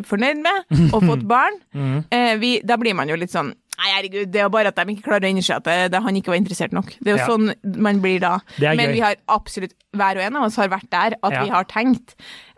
fornøyd 0.09 0.43
med, 0.47 0.77
og 0.95 1.07
fått 1.11 1.27
barn, 1.29 1.61
mm. 1.75 1.97
eh, 2.15 2.35
vi, 2.43 2.57
da 2.67 2.79
blir 2.81 2.97
man 2.99 3.11
jo 3.11 3.19
litt 3.19 3.35
sånn 3.35 3.55
Nei, 3.77 3.91
herregud, 3.93 4.31
det 4.33 4.41
er 4.41 4.49
bare 4.53 4.71
at 4.73 4.79
de 4.79 4.95
ikke 4.95 5.05
klarer 5.11 5.29
å 5.29 5.33
innse 5.35 5.57
at 5.59 5.67
det, 5.93 6.01
han 6.07 6.17
ikke 6.17 6.33
var 6.33 6.41
interessert 6.41 6.73
nok. 6.73 6.95
Det 7.01 7.13
er 7.13 7.19
jo 7.19 7.23
Ja. 7.25 7.29
sånn 7.29 7.53
man 7.77 8.01
blir 8.01 8.21
da. 8.21 8.39
Men 8.61 8.93
vi 8.95 9.01
har 9.05 9.17
absolutt, 9.29 9.75
hver 9.93 10.17
og 10.17 10.25
en 10.25 10.37
av 10.37 10.49
oss 10.49 10.57
har 10.57 10.69
vært 10.73 10.89
der, 10.91 11.17
at 11.23 11.33
Ja. 11.33 11.43
vi 11.45 11.51
har 11.51 11.65
tenkt. 11.65 12.15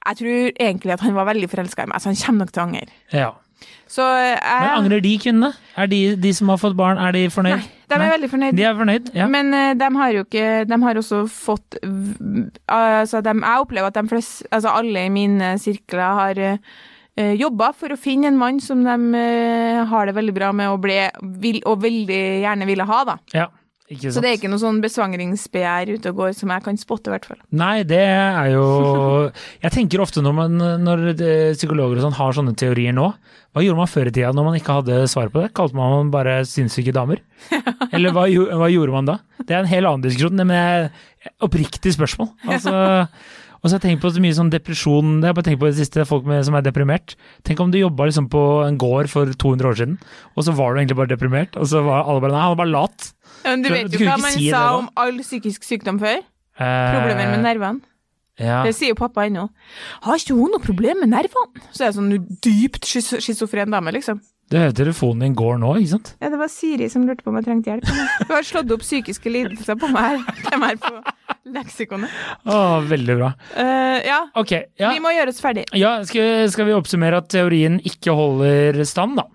Jeg 0.07 0.17
tror 0.17 0.53
egentlig 0.61 0.93
at 0.93 1.01
han 1.01 1.15
var 1.15 1.27
veldig 1.27 1.51
forelska 1.51 1.83
i 1.83 1.87
meg, 1.87 2.01
så 2.01 2.13
han 2.13 2.17
kommer 2.17 2.39
nok 2.47 2.53
til 2.53 2.63
å 2.63 2.67
angre. 2.67 2.89
Ja. 3.13 3.33
Så 3.89 4.05
jeg 4.05 4.39
Men 4.45 4.85
angrer 4.85 5.03
de 5.03 5.19
kvinnene? 5.19 5.55
Er 5.77 5.87
de, 5.89 6.01
de 6.17 6.33
som 6.33 6.51
har 6.53 6.59
fått 6.61 6.77
barn, 6.77 6.99
er 6.99 7.13
de 7.13 7.25
fornøyd? 7.33 7.57
Nei, 7.57 7.71
de 7.89 7.95
er 7.97 8.13
veldig 8.13 8.31
fornøyd. 8.31 8.57
De 8.59 8.63
er 8.69 8.77
fornøyd, 8.77 9.15
ja. 9.17 9.27
Men 9.27 9.55
uh, 9.55 9.73
de 9.81 9.89
har 9.97 10.13
jo 10.13 10.25
ikke 10.27 10.45
De 10.69 10.79
har 10.85 10.95
også 11.01 11.23
fått 11.33 11.79
uh, 11.83 12.45
Altså, 12.69 13.23
de, 13.25 13.33
jeg 13.41 13.65
opplever 13.65 13.89
at 13.89 13.95
de 13.95 14.05
fleste 14.13 14.47
Altså, 14.53 14.69
alle 14.69 15.07
i 15.07 15.09
mine 15.09 15.55
sirkler 15.59 16.21
har 16.21 16.43
uh, 16.53 16.59
jobba 17.41 17.73
for 17.77 17.95
å 17.95 17.99
finne 18.01 18.31
en 18.33 18.39
mann 18.41 18.61
som 18.65 18.83
de 18.87 18.97
eh, 19.19 19.85
har 19.91 20.07
det 20.11 20.17
veldig 20.19 20.35
bra 20.37 20.53
med 20.57 20.73
og, 20.75 20.81
ble, 20.85 21.01
vil, 21.43 21.61
og 21.69 21.81
veldig 21.85 22.23
gjerne 22.45 22.69
ville 22.69 22.87
ha, 22.89 23.01
da. 23.15 23.19
ja. 23.37 23.49
Ikke 23.89 24.11
sant. 24.11 24.19
Så 24.19 24.21
det 24.21 24.29
er 24.29 24.35
ikke 24.37 24.51
noe 24.53 24.61
sånn 24.61 24.83
besvangringsbegjær 24.85 25.89
ute 25.97 26.11
og 26.13 26.19
går 26.19 26.33
som 26.37 26.51
jeg 26.53 26.61
kan 26.67 26.77
spotte, 26.77 27.09
i 27.09 27.13
hvert 27.15 27.25
fall. 27.25 27.39
Nei, 27.57 27.87
det 27.89 28.03
er 28.05 28.51
jo 28.53 28.65
Jeg 29.65 29.73
tenker 29.73 30.03
ofte 30.05 30.21
når, 30.21 30.35
man, 30.37 30.59
når 30.85 31.05
eh, 31.15 31.55
psykologer 31.57 31.97
og 31.97 32.05
sånn 32.05 32.19
har 32.19 32.37
sånne 32.37 32.53
teorier 32.61 32.93
nå, 32.93 33.07
hva 33.57 33.65
gjorde 33.65 33.81
man 33.81 33.89
før 33.89 34.11
i 34.11 34.13
tida 34.13 34.35
når 34.37 34.45
man 34.51 34.59
ikke 34.59 34.77
hadde 34.83 34.99
svar 35.09 35.33
på 35.33 35.41
det? 35.41 35.55
Kalte 35.57 35.79
man 35.79 36.13
bare 36.13 36.43
sinnssyke 36.45 36.93
damer? 36.93 37.23
Eller 37.97 38.13
hva, 38.13 38.27
hva 38.61 38.69
gjorde 38.69 38.93
man 38.99 39.09
da? 39.09 39.17
Det 39.41 39.57
er 39.57 39.63
en 39.65 39.73
helt 39.73 39.89
annen 39.89 40.05
diskusjon, 40.05 40.37
men 40.45 40.53
jeg- 40.53 41.33
oppriktig 41.49 41.97
spørsmål. 41.97 42.29
Altså, 42.45 42.77
og 43.59 43.67
så 43.67 43.75
har 43.75 43.79
jeg 43.81 43.85
tenkt 43.89 44.03
på 44.05 44.11
så 44.15 44.23
mye 44.23 44.37
sånn 44.37 44.51
depresjon, 44.53 45.19
det 45.19 45.27
har 45.29 45.33
jeg 45.33 45.39
bare 45.41 45.49
tenkt 45.49 45.61
på 45.63 45.69
det 45.71 45.79
siste, 45.81 46.05
folk 46.09 46.25
med, 46.31 46.45
som 46.47 46.55
er 46.59 46.63
deprimert. 46.67 47.17
Tenk 47.47 47.61
om 47.65 47.71
du 47.75 47.79
jobba 47.81 48.07
liksom 48.09 48.29
på 48.31 48.43
en 48.67 48.79
gård 48.79 49.11
for 49.11 49.27
200 49.35 49.69
år 49.73 49.79
siden, 49.81 49.99
og 50.37 50.47
så 50.47 50.55
var 50.55 50.73
du 50.75 50.81
egentlig 50.83 50.99
bare 51.01 51.13
deprimert, 51.13 51.57
og 51.59 51.67
så 51.71 51.83
var 51.87 52.05
alle 52.07 52.23
bare 52.23 52.35
nei, 52.37 52.41
han 52.47 52.55
var 52.55 52.63
bare 52.65 52.75
lat. 52.75 53.11
Men 53.45 53.63
du 53.63 53.69
du 53.69 53.75
vet 53.75 53.91
du 53.93 53.99
jo 53.99 54.09
hva 54.11 54.19
man 54.23 54.35
si 54.37 54.49
sa 54.51 54.65
om 54.79 54.89
all 54.97 55.19
psykisk 55.25 55.67
sykdom 55.67 55.99
før? 56.03 56.23
Eh, 56.59 56.95
Problemer 56.95 57.31
med 57.35 57.45
nervene. 57.47 57.81
Ja. 58.39 58.61
Det 58.63 58.71
sier 58.79 58.93
jo 58.93 58.99
pappa 59.01 59.25
ennå. 59.27 59.49
Har 60.05 60.19
ikke 60.21 60.37
hun 60.39 60.53
noe 60.55 60.63
problem 60.63 61.01
med 61.03 61.11
nervene? 61.11 61.63
Så 61.75 61.83
er 61.83 61.91
det 61.91 61.97
sånn 61.99 62.13
dypt 62.47 62.87
schizofren 62.87 63.75
dame, 63.75 63.91
liksom. 63.97 64.21
Du 64.49 64.57
hører 64.57 64.73
telefonen 64.73 65.21
din 65.27 65.35
går 65.37 65.59
nå, 65.61 65.75
ikke 65.77 65.91
sant? 65.93 66.15
Ja, 66.25 66.31
det 66.33 66.39
var 66.41 66.49
Siri 66.49 66.87
som 66.89 67.03
lurte 67.05 67.21
på 67.25 67.29
om 67.29 67.37
jeg 67.37 67.45
trengte 67.45 67.69
hjelp. 67.75 67.89
Hun 68.25 68.31
har 68.33 68.47
slått 68.49 68.71
opp 68.73 68.81
psykiske 68.85 69.29
lidelser 69.33 69.77
på 69.77 69.91
meg 69.93 70.23
her, 70.23 70.23
er 70.57 70.79
på 70.81 70.93
leksikonet. 71.53 72.15
Å, 72.49 72.57
veldig 72.89 73.17
bra. 73.21 73.29
Uh, 73.53 73.99
ja, 74.09 74.23
Okay, 74.41 74.71
ja. 74.81 74.95
vi 74.95 75.03
må 75.05 75.13
gjøre 75.13 75.35
oss 75.35 75.43
ferdig. 75.45 75.67
ja 75.77 75.99
skal, 76.09 76.47
skal 76.53 76.69
vi 76.71 76.77
oppsummere 76.79 77.21
at 77.21 77.29
teorien 77.33 77.77
ikke 77.85 78.15
holder 78.17 78.81
stand, 78.89 79.21
da? 79.21 79.27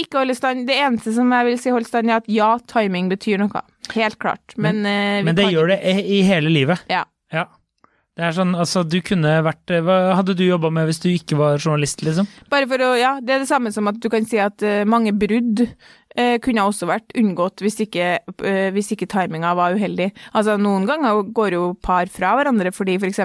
Ikke 0.00 0.20
holde 0.22 0.36
stand. 0.38 0.64
Det 0.68 0.76
eneste 0.78 1.12
som 1.16 1.28
jeg 1.36 1.48
vil 1.50 1.60
si 1.60 1.72
holder 1.74 1.88
stand, 1.92 2.08
er 2.14 2.20
at 2.22 2.28
ja, 2.32 2.50
timing 2.70 3.08
betyr 3.12 3.42
noe. 3.42 3.60
Helt 3.92 4.16
klart. 4.22 4.54
Men, 4.56 4.84
eh, 4.86 5.18
vi 5.20 5.24
Men 5.28 5.36
det 5.36 5.48
kan- 5.48 5.52
gjør 5.56 5.72
det 5.74 5.80
i 6.00 6.22
hele 6.24 6.48
livet. 6.54 6.80
Ja. 6.88 7.04
Ja. 7.34 7.44
Det 8.20 8.26
er 8.28 8.34
sånn, 8.36 8.50
altså, 8.58 8.82
du 8.84 8.98
kunne 9.06 9.30
vært 9.46 9.70
Hva 9.86 9.94
hadde 10.18 10.34
du 10.36 10.42
jobba 10.44 10.68
med 10.76 10.90
hvis 10.90 11.00
du 11.00 11.08
ikke 11.08 11.38
var 11.40 11.56
journalist, 11.62 12.02
liksom? 12.04 12.28
Bare 12.52 12.68
for 12.68 12.82
å, 12.84 12.90
ja, 13.00 13.14
Det 13.24 13.32
er 13.38 13.44
det 13.46 13.48
samme 13.48 13.72
som 13.72 13.88
at 13.88 14.00
du 14.02 14.10
kan 14.12 14.26
si 14.28 14.36
at 14.42 14.60
uh, 14.66 14.82
mange 14.84 15.14
brudd 15.16 15.62
uh, 15.64 16.36
kunne 16.44 16.66
også 16.68 16.88
vært 16.90 17.14
unngått 17.16 17.64
hvis 17.64 17.80
ikke, 17.86 18.10
uh, 18.44 18.66
hvis 18.74 18.92
ikke 18.92 19.08
timinga 19.08 19.54
var 19.56 19.72
uheldig. 19.78 20.10
Altså 20.34 20.58
Noen 20.60 20.84
ganger 20.90 21.22
går 21.32 21.56
jo 21.56 21.70
par 21.80 22.12
fra 22.12 22.34
hverandre 22.36 22.74
fordi 22.76 22.98
f.eks. 23.00 23.22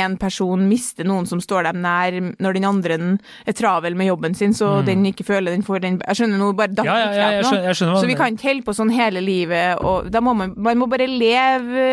en 0.00 0.16
person 0.18 0.62
mister 0.66 1.06
noen 1.06 1.28
som 1.30 1.38
står 1.42 1.68
dem 1.68 1.78
nær, 1.84 2.16
når 2.42 2.56
den 2.56 2.66
andre 2.66 2.96
er 3.46 3.54
travel 3.54 3.94
med 3.94 4.08
jobben 4.10 4.34
sin, 4.34 4.54
så 4.56 4.80
den 4.86 5.04
ikke 5.12 5.26
føler 5.28 5.52
den 5.54 5.62
får 5.66 5.84
den 5.84 6.00
Jeg 6.00 6.16
skjønner 6.22 6.40
nå, 6.42 6.50
bare 6.58 6.74
datt 6.74 6.88
Mm. 6.88 6.90
Ja, 6.90 6.98
ja, 6.98 7.30
ja, 7.36 7.42
skjønner- 7.46 7.76
skjønner 7.76 8.00
Så 8.02 8.08
vi 8.10 8.16
kan 8.18 8.34
ikke 8.34 8.48
holde 8.48 8.66
på 8.66 8.74
sånn 8.74 8.90
hele 8.90 9.22
livet, 9.22 9.78
og 9.84 10.10
da 10.10 10.18
må 10.24 10.34
man, 10.34 10.54
man 10.56 10.80
må 10.80 10.88
bare 10.90 11.06
leve 11.06 11.86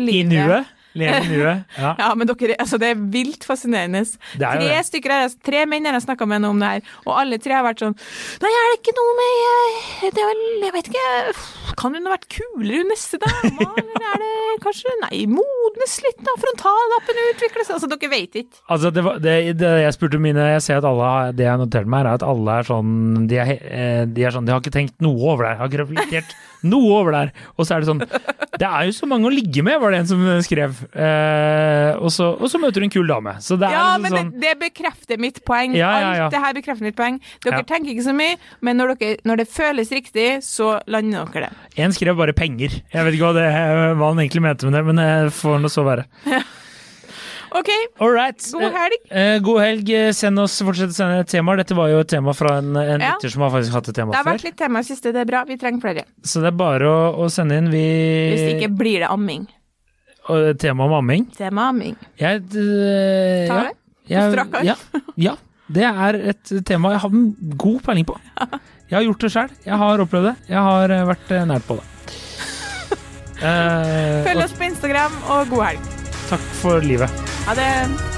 livet. 0.00 0.32
I 0.32 0.46
nuet? 0.46 0.74
Leve 0.96 1.20
nuet? 1.32 1.64
Ja. 1.78 1.94
Ja, 1.98 2.08
men 2.16 2.26
dere, 2.30 2.56
altså 2.58 2.78
det 2.80 2.88
er 2.94 3.02
vilt 3.12 3.44
fascinerende. 3.44 4.00
Det 4.38 4.46
er 4.48 4.56
tre 4.60 4.68
det. 4.72 4.84
stykker 4.88 5.12
har 5.12 5.20
jeg- 5.26 5.36
tre 5.44 5.66
menn 5.68 5.84
har 5.84 5.92
jeg 5.98 6.06
snakka 6.06 6.26
med 6.26 6.42
nå 6.42 6.50
om 6.54 6.58
det 6.62 6.68
her, 6.72 6.82
og 7.06 7.12
alle 7.20 7.38
tre 7.38 7.52
har 7.58 7.64
vært 7.66 7.82
sånn 7.84 7.94
Nei, 8.42 8.50
er 8.50 8.66
det 8.72 8.78
ikke 8.80 8.94
noe 8.96 9.12
med 9.18 9.36
eh, 9.48 10.10
Det 10.16 10.24
vel 10.28 10.40
Jeg 10.64 10.72
vet 10.74 10.88
ikke 10.90 11.74
Kan 11.78 11.94
hun 11.94 12.06
ha 12.08 12.12
vært 12.14 12.26
kulere, 12.32 12.80
hun 12.82 12.88
neste 12.92 13.18
dama? 13.22 13.68
Eller 13.78 14.06
er 14.12 14.22
det 14.24 14.62
kanskje 14.64 14.94
Nei, 15.04 15.20
modnes 15.30 15.94
litt, 16.04 16.18
da. 16.26 16.34
Frontallappen 16.40 17.20
utvikles 17.28 17.70
Altså, 17.76 17.90
dere 17.92 18.10
vet 18.12 18.38
ikke. 18.42 18.60
Altså, 18.68 18.90
det, 18.94 19.04
var, 19.06 19.18
det, 19.22 19.36
det 19.60 19.72
jeg 19.84 19.94
spurte 19.96 20.20
mine 20.22 20.48
Jeg 20.54 20.64
ser 20.66 20.80
at 20.80 20.88
alle 20.88 21.12
Det 21.38 21.46
jeg 21.46 21.60
noterte 21.62 21.92
meg, 21.92 22.06
er 22.06 22.18
at 22.18 22.26
alle 22.26 22.58
er 22.62 22.68
sånn 22.68 23.26
de 23.30 23.38
er, 23.42 23.52
eh, 23.68 24.04
de 24.08 24.24
er 24.26 24.34
sånn 24.34 24.46
De 24.48 24.54
har 24.54 24.62
ikke 24.64 24.74
tenkt 24.74 24.96
noe 25.04 25.18
over 25.34 25.44
det 25.44 25.52
her. 25.52 25.60
Har 25.62 25.70
ikke 25.72 25.82
reflektert 25.84 26.34
noe 26.66 26.90
over 26.98 27.14
der. 27.14 27.32
Og 27.56 27.66
så 27.66 27.76
er 27.76 27.84
det 27.84 27.88
sånn 27.90 28.02
Det 28.58 28.66
er 28.66 28.88
jo 28.88 28.94
så 28.96 29.06
mange 29.10 29.28
å 29.28 29.32
ligge 29.32 29.62
med, 29.66 29.78
var 29.82 29.94
det 29.94 30.00
en 30.02 30.08
som 30.10 30.22
skrev. 30.42 30.80
Eh, 30.92 31.92
og, 31.98 32.10
så, 32.14 32.32
og 32.34 32.50
så 32.50 32.60
møter 32.62 32.82
du 32.82 32.88
en 32.88 32.94
kul 32.94 33.06
dame. 33.10 33.36
Så 33.44 33.58
det 33.60 33.68
er 33.68 33.76
Ja, 33.76 33.84
liksom 33.94 34.02
men 34.02 34.16
sånn 34.16 34.32
det, 34.34 34.42
det 34.46 34.54
bekrefter 34.64 35.20
mitt 35.22 35.42
poeng. 35.46 35.76
Ja, 35.78 35.92
ja, 36.02 36.12
ja. 36.18 36.26
Alt 36.26 36.34
det 36.36 36.42
her 36.42 36.56
bekrefter 36.58 36.88
mitt 36.88 36.98
poeng. 36.98 37.20
Dere 37.44 37.62
tenker 37.68 37.94
ikke 37.94 38.06
så 38.08 38.16
mye, 38.16 38.38
men 38.66 38.80
når, 38.80 38.96
dere, 38.98 39.20
når 39.28 39.42
det 39.44 39.48
føles 39.52 39.92
riktig, 39.94 40.28
så 40.46 40.78
lander 40.90 41.30
dere 41.34 41.48
det. 41.50 41.66
En 41.84 41.94
skrev 41.94 42.18
bare 42.18 42.34
penger. 42.36 42.80
Jeg 42.92 43.06
vet 43.06 43.18
ikke 43.18 43.30
hva, 43.30 43.36
det, 43.38 43.48
hva 44.00 44.12
han 44.12 44.24
egentlig 44.24 44.44
mente 44.48 44.66
med 44.68 44.78
det, 44.78 44.86
men 44.90 45.02
det 45.02 45.10
får 45.38 45.60
nå 45.62 45.70
så 45.72 45.86
være. 45.86 46.08
OK, 47.56 47.68
All 48.00 48.10
right. 48.12 48.38
god 48.52 48.72
helg. 48.74 48.98
Eh, 49.10 49.34
eh, 49.34 49.38
god 49.40 49.60
helg. 49.62 49.92
Send 50.14 50.38
oss, 50.42 50.58
Fortsett 50.62 50.90
å 50.92 50.96
sende 50.96 51.24
temaer. 51.28 51.56
Dette 51.62 51.74
var 51.78 51.88
jo 51.92 52.00
et 52.02 52.08
tema 52.10 52.34
fra 52.36 52.58
en, 52.58 52.74
en 52.76 53.00
Ja. 53.00 53.14
lytter 53.16 53.30
som 53.32 53.42
har 53.46 53.50
faktisk 53.54 53.72
hatt 53.72 53.88
et 53.88 53.94
tema 53.96 54.12
før. 54.12 54.12
Det 54.12 54.18
har 54.18 54.24
før. 54.24 54.36
vært 54.38 54.44
litt 54.44 54.56
tema 54.58 54.78
i 54.80 54.88
siste, 54.88 55.12
det 55.12 55.20
er 55.22 55.24
bra. 55.30 55.44
Vi 55.48 55.56
trenger 55.56 55.80
flere. 55.80 56.04
Så 56.24 56.40
det 56.44 56.52
er 56.52 56.56
bare 56.60 56.84
å, 56.88 56.98
å 57.24 57.28
sende 57.32 57.56
inn. 57.58 57.70
Vi, 57.72 57.84
Hvis 58.34 58.54
ikke 58.58 58.70
blir 58.76 59.00
det 59.04 59.08
amming. 59.10 59.46
og 60.28 60.58
tema 60.60 60.84
om 60.84 60.92
amming. 60.92 61.26
Tema 61.36 61.68
amming. 61.72 61.96
Jeg, 62.20 62.42
eh, 62.52 63.46
Tar 63.48 63.62
ja, 63.62 63.62
det? 63.70 63.76
jeg, 64.12 64.32
strakk 64.32 64.54
arm. 64.60 64.66
ja, 64.66 64.76
ja. 65.16 65.36
Det 65.68 65.84
er 65.84 66.14
et 66.32 66.52
tema 66.64 66.92
jeg 66.94 67.00
har 67.00 67.10
god 67.60 67.82
peiling 67.84 68.06
på. 68.08 68.14
Jeg 68.88 68.96
har 68.96 69.02
gjort 69.04 69.20
det 69.20 69.30
sjøl. 69.34 69.50
Jeg 69.66 69.76
har 69.76 70.00
opplevd 70.00 70.30
det. 70.30 70.36
Jeg 70.48 70.62
har 70.64 70.90
eh, 70.90 71.04
vært 71.04 71.30
eh, 71.36 71.44
nært 71.44 71.66
på 71.68 71.76
det. 71.80 71.84
Eh, 73.38 74.24
Følg 74.26 74.42
oss 74.42 74.52
på 74.58 74.64
Instagram, 74.66 75.12
og 75.30 75.46
god 75.52 75.64
helg. 75.68 75.97
Takk 76.28 76.48
for 76.62 76.80
livet. 76.80 77.28
Ha 77.46 77.54
det. 77.54 78.17